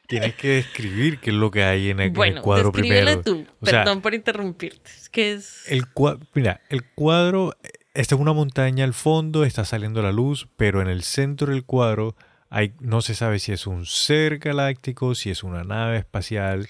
[0.06, 3.22] Tienes que describir qué es lo que hay en el, en el Bueno, cuadro primero.
[3.22, 3.46] tú.
[3.60, 4.90] O sea, Perdón por interrumpirte.
[4.90, 5.62] Es que es...
[5.70, 7.56] El cua- mira, el cuadro,
[8.00, 11.64] esta es una montaña al fondo, está saliendo la luz, pero en el centro del
[11.64, 12.16] cuadro
[12.48, 16.68] hay, no se sabe si es un ser galáctico, si es una nave espacial,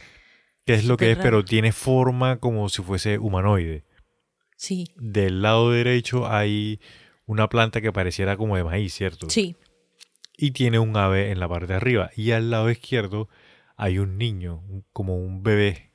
[0.67, 1.31] qué es lo que es, raro.
[1.31, 3.85] pero tiene forma como si fuese humanoide.
[4.57, 6.81] Sí, Del lado derecho hay
[7.25, 9.31] una planta que pareciera como de maíz, ¿cierto?
[9.31, 9.57] sí.
[10.43, 12.11] Y tiene un ave en la parte de arriba.
[12.17, 13.29] Y al lado izquierdo
[13.77, 15.90] hay un niño, como un bebé.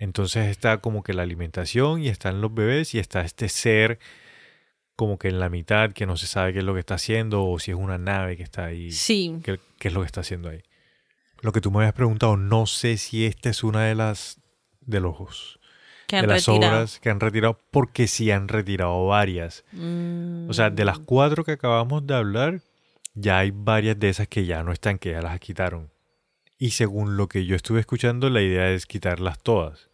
[0.00, 4.00] Entonces está como que la alimentación y están los bebés y está este ser
[4.96, 7.44] como que en la mitad que no se sabe qué es lo que está haciendo
[7.46, 8.90] o si es una nave que está ahí.
[8.90, 9.38] Sí.
[9.44, 10.62] ¿Qué, qué es lo que está haciendo ahí?
[11.42, 14.40] Lo que tú me habías preguntado, no sé si esta es una de las
[14.80, 15.58] de los
[16.06, 16.76] Que han de las retirado.
[16.76, 19.64] obras que han retirado porque sí han retirado varias.
[19.72, 22.60] Mm, O sea, de las cuatro que acabamos de hablar,
[23.14, 25.90] ya hay varias de esas que ya no están, que ya las quitaron.
[26.58, 29.88] Y según lo que yo estuve escuchando, la idea es quitarlas todas.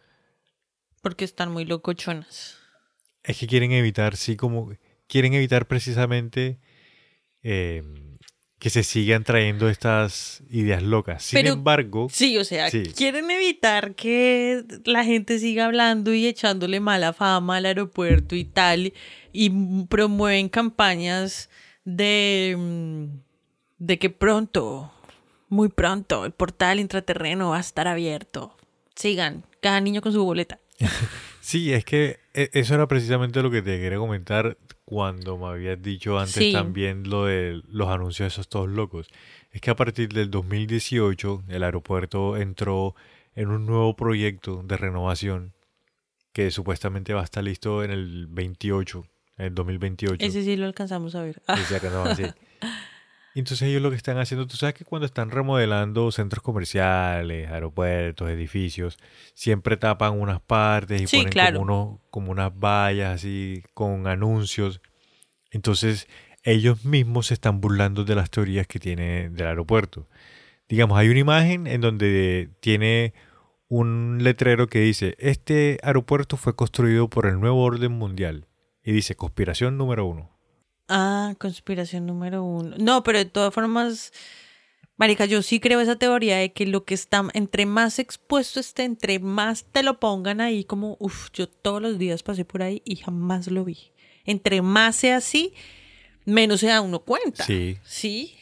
[1.01, 2.57] Porque están muy locochonas.
[3.23, 4.71] Es que quieren evitar, sí, como
[5.07, 6.59] quieren evitar precisamente
[7.43, 7.83] eh,
[8.59, 11.23] que se sigan trayendo estas ideas locas.
[11.23, 12.83] Sin Pero- embargo, Sí, o sea, Sí.
[12.95, 18.93] quieren evitar que la gente siga hablando y echándole mala fama al aeropuerto y tal,
[19.31, 19.49] y
[19.85, 21.49] promueven campañas
[21.85, 23.05] de, mm,
[23.77, 24.91] de que pronto,
[25.49, 28.57] muy pronto, el portal intraterreno va a estar abierto.
[28.95, 30.59] Sigan, cada niño con su boleta.
[31.41, 35.81] sí, es que e- eso era precisamente lo que te quería comentar cuando me habías
[35.81, 36.51] dicho antes Sí.
[36.53, 39.07] también lo de los anuncios de esos todos locos.
[39.51, 42.95] Es que a partir del 2018 el aeropuerto entró
[43.35, 45.53] en un nuevo proyecto de renovación
[46.33, 49.05] que supuestamente va a estar listo en el 28,
[49.37, 50.23] en el 2028.
[50.23, 51.41] Ese sí lo alcanzamos a ver.
[51.47, 52.23] Decía que no, así.
[53.37, 57.47] Y Entonces ellos lo que están haciendo, tú sabes que cuando están remodelando centros comerciales,
[57.51, 58.97] aeropuertos, edificios,
[59.35, 61.59] siempre tapan unas partes y Sí, ponen claro.
[61.59, 64.81] como, unos, como unas vallas así con anuncios.
[65.51, 66.07] Entonces
[66.41, 70.07] ellos mismos se están burlando de las teorías que tiene del aeropuerto.
[70.67, 73.13] Digamos, hay una imagen en donde tiene
[73.67, 78.47] un letrero que dice, este aeropuerto fue construido por el nuevo orden mundial.
[78.83, 80.36] Y dice, conspiración número uno.
[80.87, 82.75] Ah, conspiración número uno.
[82.79, 84.13] No, pero de todas formas,
[84.97, 88.83] Marica, yo sí creo esa teoría de que lo que está, entre más expuesto esté,
[88.83, 92.81] entre más te lo pongan ahí, como, uff, yo todos los días pasé por ahí
[92.85, 93.77] y jamás lo vi.
[94.25, 95.19] Entre más sea
[96.25, 97.45] menos se da uno cuenta.
[97.45, 97.77] Sí.
[97.83, 98.35] Sí.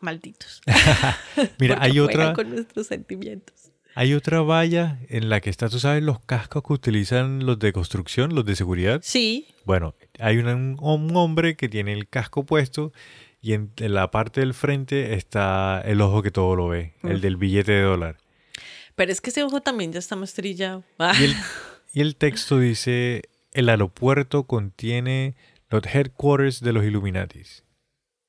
[0.00, 0.62] Malditos.
[1.58, 3.72] Mira, hay otra, con nuestros sentimientos.
[3.94, 7.72] hay otra valla en la que está, tú sabes, los cascos que utilizan los de
[7.72, 9.00] construcción, los de seguridad.
[9.02, 9.48] Sí.
[9.70, 12.92] Bueno, hay un, un hombre que tiene el casco puesto
[13.40, 17.18] y en, en la parte del frente está el ojo que todo lo ve, el
[17.18, 17.20] Mm.
[17.20, 18.16] del billete de dólar.
[18.96, 20.82] Pero es que ese ojo también ya está más trillado.
[20.98, 21.34] Ah, Y el,
[21.92, 23.22] y el texto dice,
[23.52, 25.36] el aeropuerto contiene
[25.70, 27.64] los headquarters de los Illuminatis.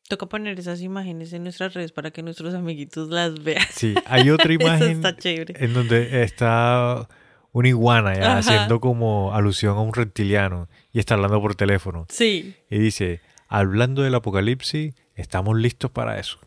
[0.07, 3.65] Toca poner esas imágenes en nuestras redes para que nuestros amiguitos las vean.
[3.71, 5.55] Sí, hay otra Eso imagen está chévere.
[5.57, 7.07] en donde está
[7.53, 12.05] una iguana ya, haciendo como alusión a un reptiliano y está hablando por teléfono.
[12.09, 12.55] Sí.
[12.69, 16.39] Y dice, hablando del apocalipsis, estamos listos para eso.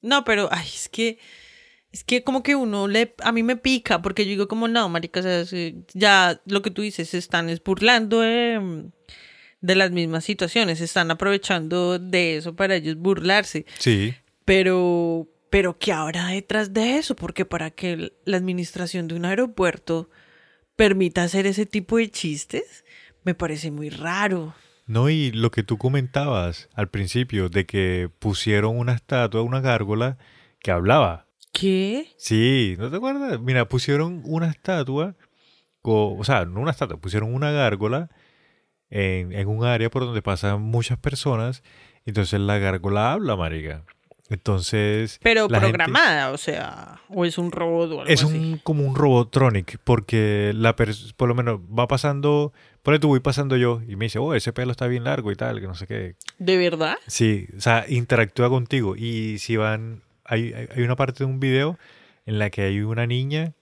[0.00, 1.18] No, pero ay, es que
[1.90, 4.88] es que como que uno le a mí me pica porque yo digo como no,
[4.88, 8.90] marica, o sea, sí, ya lo que tú dices se están es burlando de,
[9.60, 15.78] de las mismas situaciones, se están aprovechando de eso para ellos burlarse, Sí, pero pero
[15.78, 17.16] ¿qué habrá detrás de eso?
[17.16, 20.10] Porque para que la administración de un aeropuerto
[20.76, 22.84] permita hacer ese tipo de chistes,
[23.28, 24.54] me parece muy raro.
[24.86, 30.16] no, y lo que tú comentabas al principio de que pusieron una estatua, una gárgola
[30.60, 31.26] que hablaba.
[31.52, 32.08] ¿Qué?
[32.16, 33.38] Sí, ¿no te acuerdas?
[33.40, 35.14] Mira, pusieron una estatua,
[35.82, 38.08] co- o sea, no una estatua, pusieron una gárgola
[38.88, 41.62] en, en un área por donde pasan muchas personas.
[42.06, 43.84] Entonces la gárgola habla, marica.
[44.30, 45.18] Entonces.
[45.22, 48.36] Pero gente- programada, o sea, o es un robot o algo es así.
[48.36, 52.52] un, como un robotronic, porque la por lo menos va pasando,
[52.82, 55.36] por tú voy pasando yo y me dice, oh, ese pelo está bien largo y
[55.36, 56.16] tal, que no sé qué.
[56.38, 56.96] ¿De verdad?
[57.06, 58.96] Sí, o sea, interactúa contigo.
[58.96, 61.78] Y si van, hay, hay hay una parte de un video
[62.26, 63.54] en la que hay una niña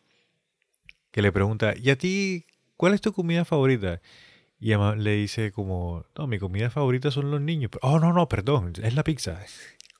[1.13, 2.45] que le pregunta, ¿y a ti
[2.77, 4.01] cuál es tu comida favorita?
[4.59, 7.71] Y le dice como, no, mi comida favorita son los niños.
[7.83, 9.39] Oh, no, no, perdón, es la pizza.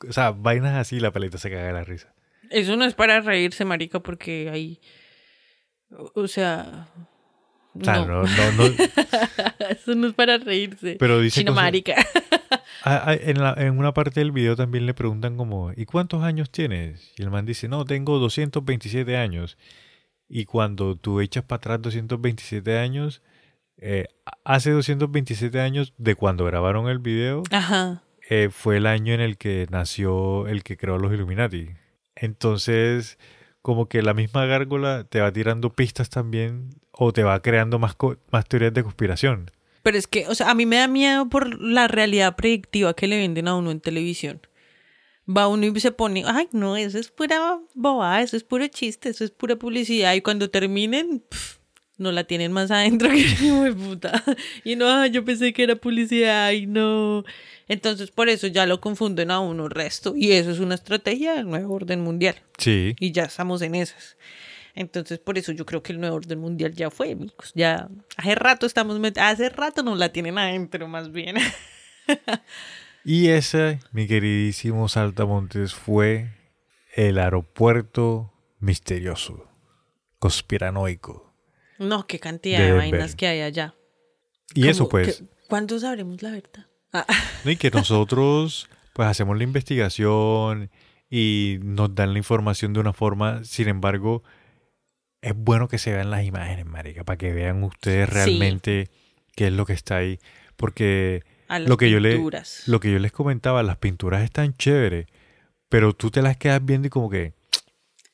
[0.09, 2.13] O sea, vainas así, la paleta se caga de la risa.
[2.51, 4.81] Eso no es para reírse, marica, porque hay...
[6.15, 6.89] O sea...
[7.79, 8.07] O sea, no.
[8.07, 8.65] no, no, no,
[9.69, 10.97] Eso no es para reírse.
[10.99, 11.95] pero dice cosas- marica.
[12.85, 16.23] Ah, ah, en, la- en una parte del video también le preguntan como, ¿y cuántos
[16.23, 17.13] años tienes?
[17.19, 19.59] Y el man dice, no, tengo 227 años.
[20.29, 23.23] Y cuando tú echas para atrás 227 años,
[23.77, 24.07] eh,
[24.45, 28.03] hace 227 años de cuando grabaron el video, Ajá.
[28.29, 31.71] Eh, fue el año en el que nació el que creó los Illuminati.
[32.15, 33.19] Entonces,
[33.63, 37.97] como que la misma gárgola te va tirando pistas también o te va creando más,
[38.31, 39.51] más teorías de conspiración.
[39.83, 43.07] Pero es que, o sea, a mí me da miedo por la realidad predictiva que
[43.07, 44.41] le venden a uno en televisión.
[45.29, 49.09] Va uno y se pone, ay, no, eso es pura bobada, eso es puro chiste,
[49.09, 50.15] eso es pura publicidad.
[50.15, 51.56] Y cuando terminen, pf,
[51.99, 54.23] no la tienen más adentro que puta.
[54.65, 57.25] Y no, ah, yo pensé que era publicidad y no.
[57.69, 60.15] Entonces, por eso ya lo confunden a uno resto.
[60.17, 62.37] Y eso es una estrategia del nuevo orden mundial.
[62.59, 62.95] Sí.
[63.01, 64.17] Y ya estamos en esas.
[64.75, 67.53] Entonces, por eso yo creo que el nuevo orden mundial ya fue, amigos.
[67.55, 71.37] Ya hace rato estamos hace rato nos la tienen adentro, más bien.
[73.09, 76.33] Y ese, mi queridísimo Saltamontes, fue
[76.93, 79.49] el aeropuerto misterioso,
[80.19, 81.26] conspiranoico.
[81.79, 83.75] No, qué cantidad De vainas que hay allá.
[84.55, 86.67] Y eso pues, que- ¿Cuándo sabremos la verdad?
[86.93, 87.07] Ah,
[87.45, 87.51] ¿no?
[87.51, 90.71] y que nosotros pues hacemos la investigación
[91.11, 94.23] y nos dan la información de una forma, sin embargo,
[95.21, 98.15] es bueno que se vean las imágenes, marica, para que vean ustedes Sí.
[98.15, 98.91] realmente
[99.35, 100.19] qué es lo que está ahí,
[100.57, 102.19] porque a las lo que yo le
[102.67, 105.07] lo que yo les comentaba, las pinturas están chéveres,
[105.69, 107.35] pero tú te las quedas viendo y como que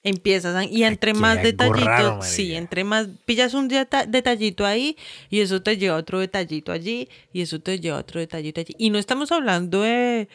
[0.05, 4.67] Empiezas a- y entre Aquí más detallitos, raro, sí, entre más pillas un deta- detallito
[4.67, 4.97] ahí
[5.31, 8.61] y eso te lleva a otro detallito allí y eso te lleva a otro detallito
[8.61, 8.75] allí.
[8.79, 10.29] Y no estamos hablando de,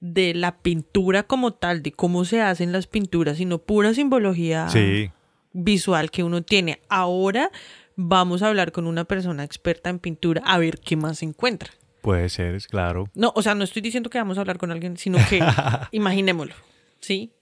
[0.00, 5.10] de la pintura como tal, de cómo se hacen las pinturas, sino pura simbología sí,
[5.54, 6.80] visual que uno tiene.
[6.90, 7.50] Ahora
[7.96, 11.70] vamos a hablar con una persona experta en pintura a ver qué más se encuentra.
[12.02, 13.08] puede ser, es claro.
[13.14, 15.40] No, o sea, no estoy diciendo que vamos a hablar con alguien, sino que
[15.92, 16.54] imaginémoslo,
[17.00, 17.32] ¿sí?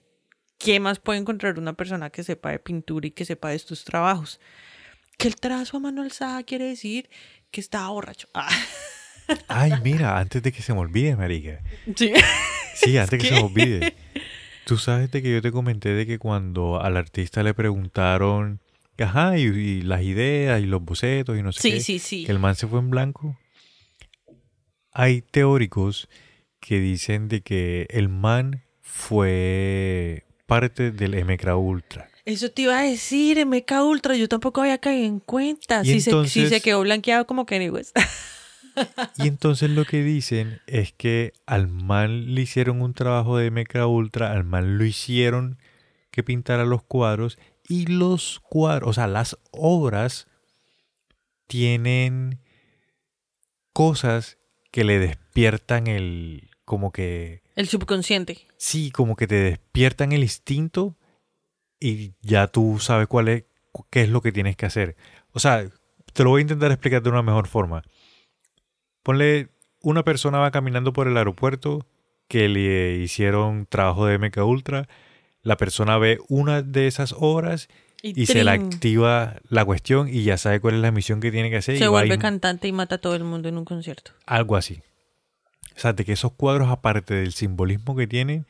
[0.59, 3.85] ¿Qué más puede encontrar una persona que sepa de pintura y que sepa de estos
[3.85, 4.41] trabajos?
[5.19, 7.09] Que el trazo a mano alzada quiere decir
[7.51, 8.29] que estaba borracho.
[8.35, 8.49] Ah,
[9.49, 11.61] Ay, mira, antes de que se me olvide, marica.
[11.97, 12.13] sí.
[12.75, 13.95] Sí, antes que que- se me olvide.
[14.65, 18.61] Tú sabes de que yo te comenté de que cuando al artista le preguntaron,
[18.99, 22.25] ajá, y, y las ideas y los bocetos y no sé Sí, qué, sí, sí.
[22.27, 23.39] que el man se fue en blanco.
[24.93, 26.09] Hay teóricos
[26.61, 32.09] que dicen de que el man fue parte del MK Ultra.
[32.25, 35.83] Eso te iba a decir, MK Ultra, yo tampoco había caído en cuenta.
[35.83, 37.97] Y Si, se, si entonces- se quedó blanqueado como Kenny West.
[39.17, 43.87] Y entonces lo que dicen es que al man le hicieron un trabajo de MK
[43.87, 45.59] Ultra, al man lo hicieron
[46.11, 50.27] que pintara los cuadros y los cuadros, o sea, las obras
[51.47, 52.39] tienen
[53.73, 54.39] cosas
[54.71, 58.47] que le despiertan el, como que, El subconsciente.
[58.59, 60.97] sí, como que te despiertan el instinto
[61.81, 63.45] y ya tú sabes cuál es,
[63.89, 64.97] qué es lo que tienes que hacer.
[65.33, 65.67] O sea,
[66.13, 67.83] te lo voy a intentar explicar de una mejor forma.
[69.03, 69.49] Ponle,
[69.81, 71.87] una persona va caminando por el aeropuerto
[72.29, 74.89] que le hicieron trabajo de MK Ultra.
[75.43, 77.69] La persona ve una de esas obras
[78.03, 81.31] y se la trin, activa la cuestión y ya sabe cuál es la misión que
[81.31, 81.79] tiene que hacer.
[81.79, 84.11] se vuelve y- cantante y mata a todo el mundo en un concierto.
[84.27, 84.83] algo así.
[85.77, 88.47] O sea, de que esos cuadros, aparte del simbolismo que tienen,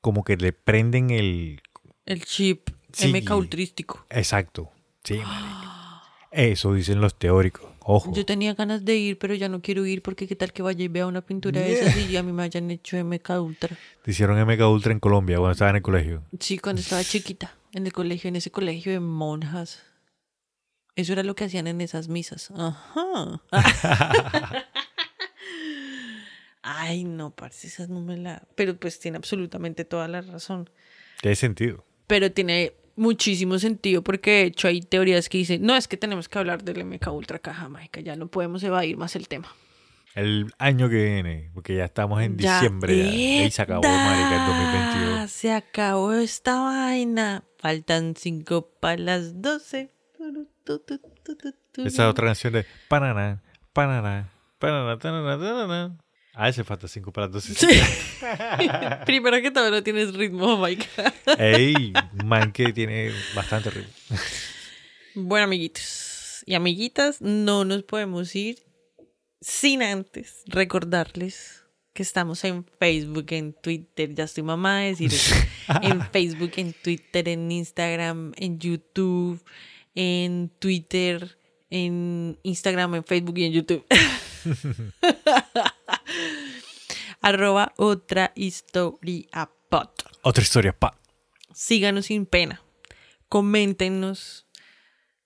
[0.00, 1.60] como que le prenden el...
[2.06, 3.08] El chip Sí.
[3.12, 4.06] MK ultrístico.
[4.10, 4.70] Exacto.
[5.04, 6.02] Sí, marica.
[6.30, 7.70] Eso dicen los teóricos.
[7.84, 8.12] Ojo.
[8.14, 10.84] Yo tenía ganas de ir, pero ya no quiero ir porque qué tal que vaya
[10.84, 13.76] y vea una pintura de esas y a mí me hayan hecho MK Ultra.
[14.04, 16.22] Te hicieron MK Ultra en Colombia cuando estaba en el colegio.
[16.38, 19.82] Sí, cuando estaba chiquita, en el colegio, en ese colegio de monjas.
[20.94, 22.52] Eso era lo que hacían en esas misas.
[22.52, 23.42] Ajá.
[26.74, 28.42] Ay, no, parce, esas no me la...
[28.54, 30.70] Pero pues tiene absolutamente toda la razón.
[31.20, 31.84] Tiene sentido.
[32.06, 36.28] Pero tiene muchísimo sentido porque de hecho hay teorías que dicen, no, es que tenemos
[36.28, 39.48] que hablar del MK Ultra Caja Mágica, ya no podemos evadir más el tema.
[40.14, 42.96] El año que viene, porque ya estamos en Ya, diciembre.
[42.96, 44.46] Ya, y se acabó, marica, el ¡Eta!
[44.46, 45.30] 2022.
[45.30, 47.44] Se acabó esta vaina.
[47.58, 49.90] Faltan cinco para las doce.
[51.76, 53.42] Esa otra canción de Panana,
[53.72, 55.98] Panana, Panana, Tanana, Tanana.
[56.34, 57.54] Ah, ese falta 5 para 12.
[57.54, 57.66] Sí.
[59.06, 60.86] Primero que todo no tienes ritmo, Mike.
[61.38, 61.92] Ey,
[62.24, 63.92] man que tiene bastante ritmo.
[65.14, 68.58] Bueno, amiguitos y amiguitas, no nos podemos ir
[69.40, 75.34] sin antes recordarles que estamos en Facebook, en Twitter, ya estoy mamá de decir eso.
[75.82, 79.42] en Facebook, en Twitter, en Instagram, en YouTube,
[79.94, 81.38] en Twitter,
[81.68, 83.84] en Instagram, en Facebook y en YouTube.
[87.20, 90.02] arroba otra historia pot.
[90.22, 90.98] Otra historia, pa.
[91.54, 92.62] Síganos sin pena.
[93.28, 94.46] Coméntenos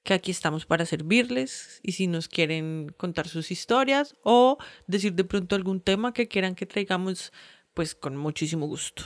[0.05, 4.57] que aquí estamos para servirles y si nos quieren contar sus historias o
[4.87, 7.33] decir de pronto algún tema que quieran que traigamos,
[7.75, 9.03] pues con muchísimo gusto.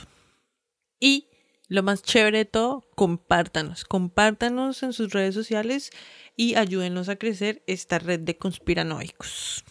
[0.99, 1.29] Y
[1.67, 5.89] lo más chévere de todo, compártanos, compártanos en sus redes sociales
[6.35, 9.63] y ayúdenos a crecer esta red de conspiranoicos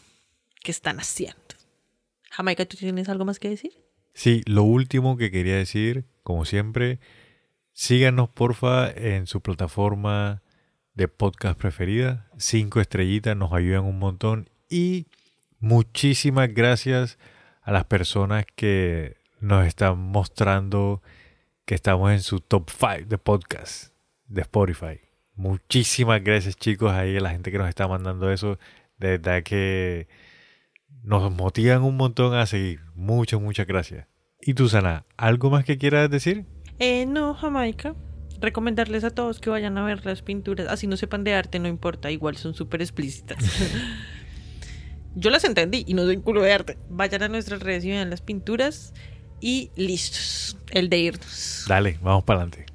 [0.64, 1.49] que están haciendo.
[2.40, 3.70] Jamaica, ¿tú tienes algo más que decir?
[4.14, 6.98] Sí, lo último que quería decir, como siempre,
[7.74, 10.42] síganos porfa en su plataforma
[10.94, 12.30] de podcast preferida.
[12.38, 14.48] Cinco estrellitas nos ayudan un montón.
[14.70, 15.08] Y
[15.58, 17.18] muchísimas gracias
[17.60, 21.02] a las personas que nos están mostrando
[21.66, 23.92] que estamos en su top 5 de podcast
[24.28, 24.98] de Spotify.
[25.34, 28.58] Muchísimas gracias chicos ahí a la gente que nos está mandando eso.
[28.96, 30.08] De verdad que
[31.02, 32.80] nos motivan un montón a seguir.
[32.94, 34.06] Muchas, muchas gracias.
[34.40, 36.46] ¿Y tú, Sana, algo más que quieras decir?
[36.78, 37.94] Eh, no, Jamaica.
[38.40, 40.68] Recomendarles a todos que vayan a ver las pinturas.
[40.68, 42.10] Así no sepan de arte, no importa.
[42.10, 43.38] Igual son súper explícitas.
[45.14, 46.78] Yo las entendí y no soy culo de arte.
[46.88, 48.94] Vayan a nuestras redes y vean las pinturas.
[49.42, 50.56] Y listos.
[50.70, 51.64] El de irnos.
[51.68, 52.69] Dale, vamos para adelante.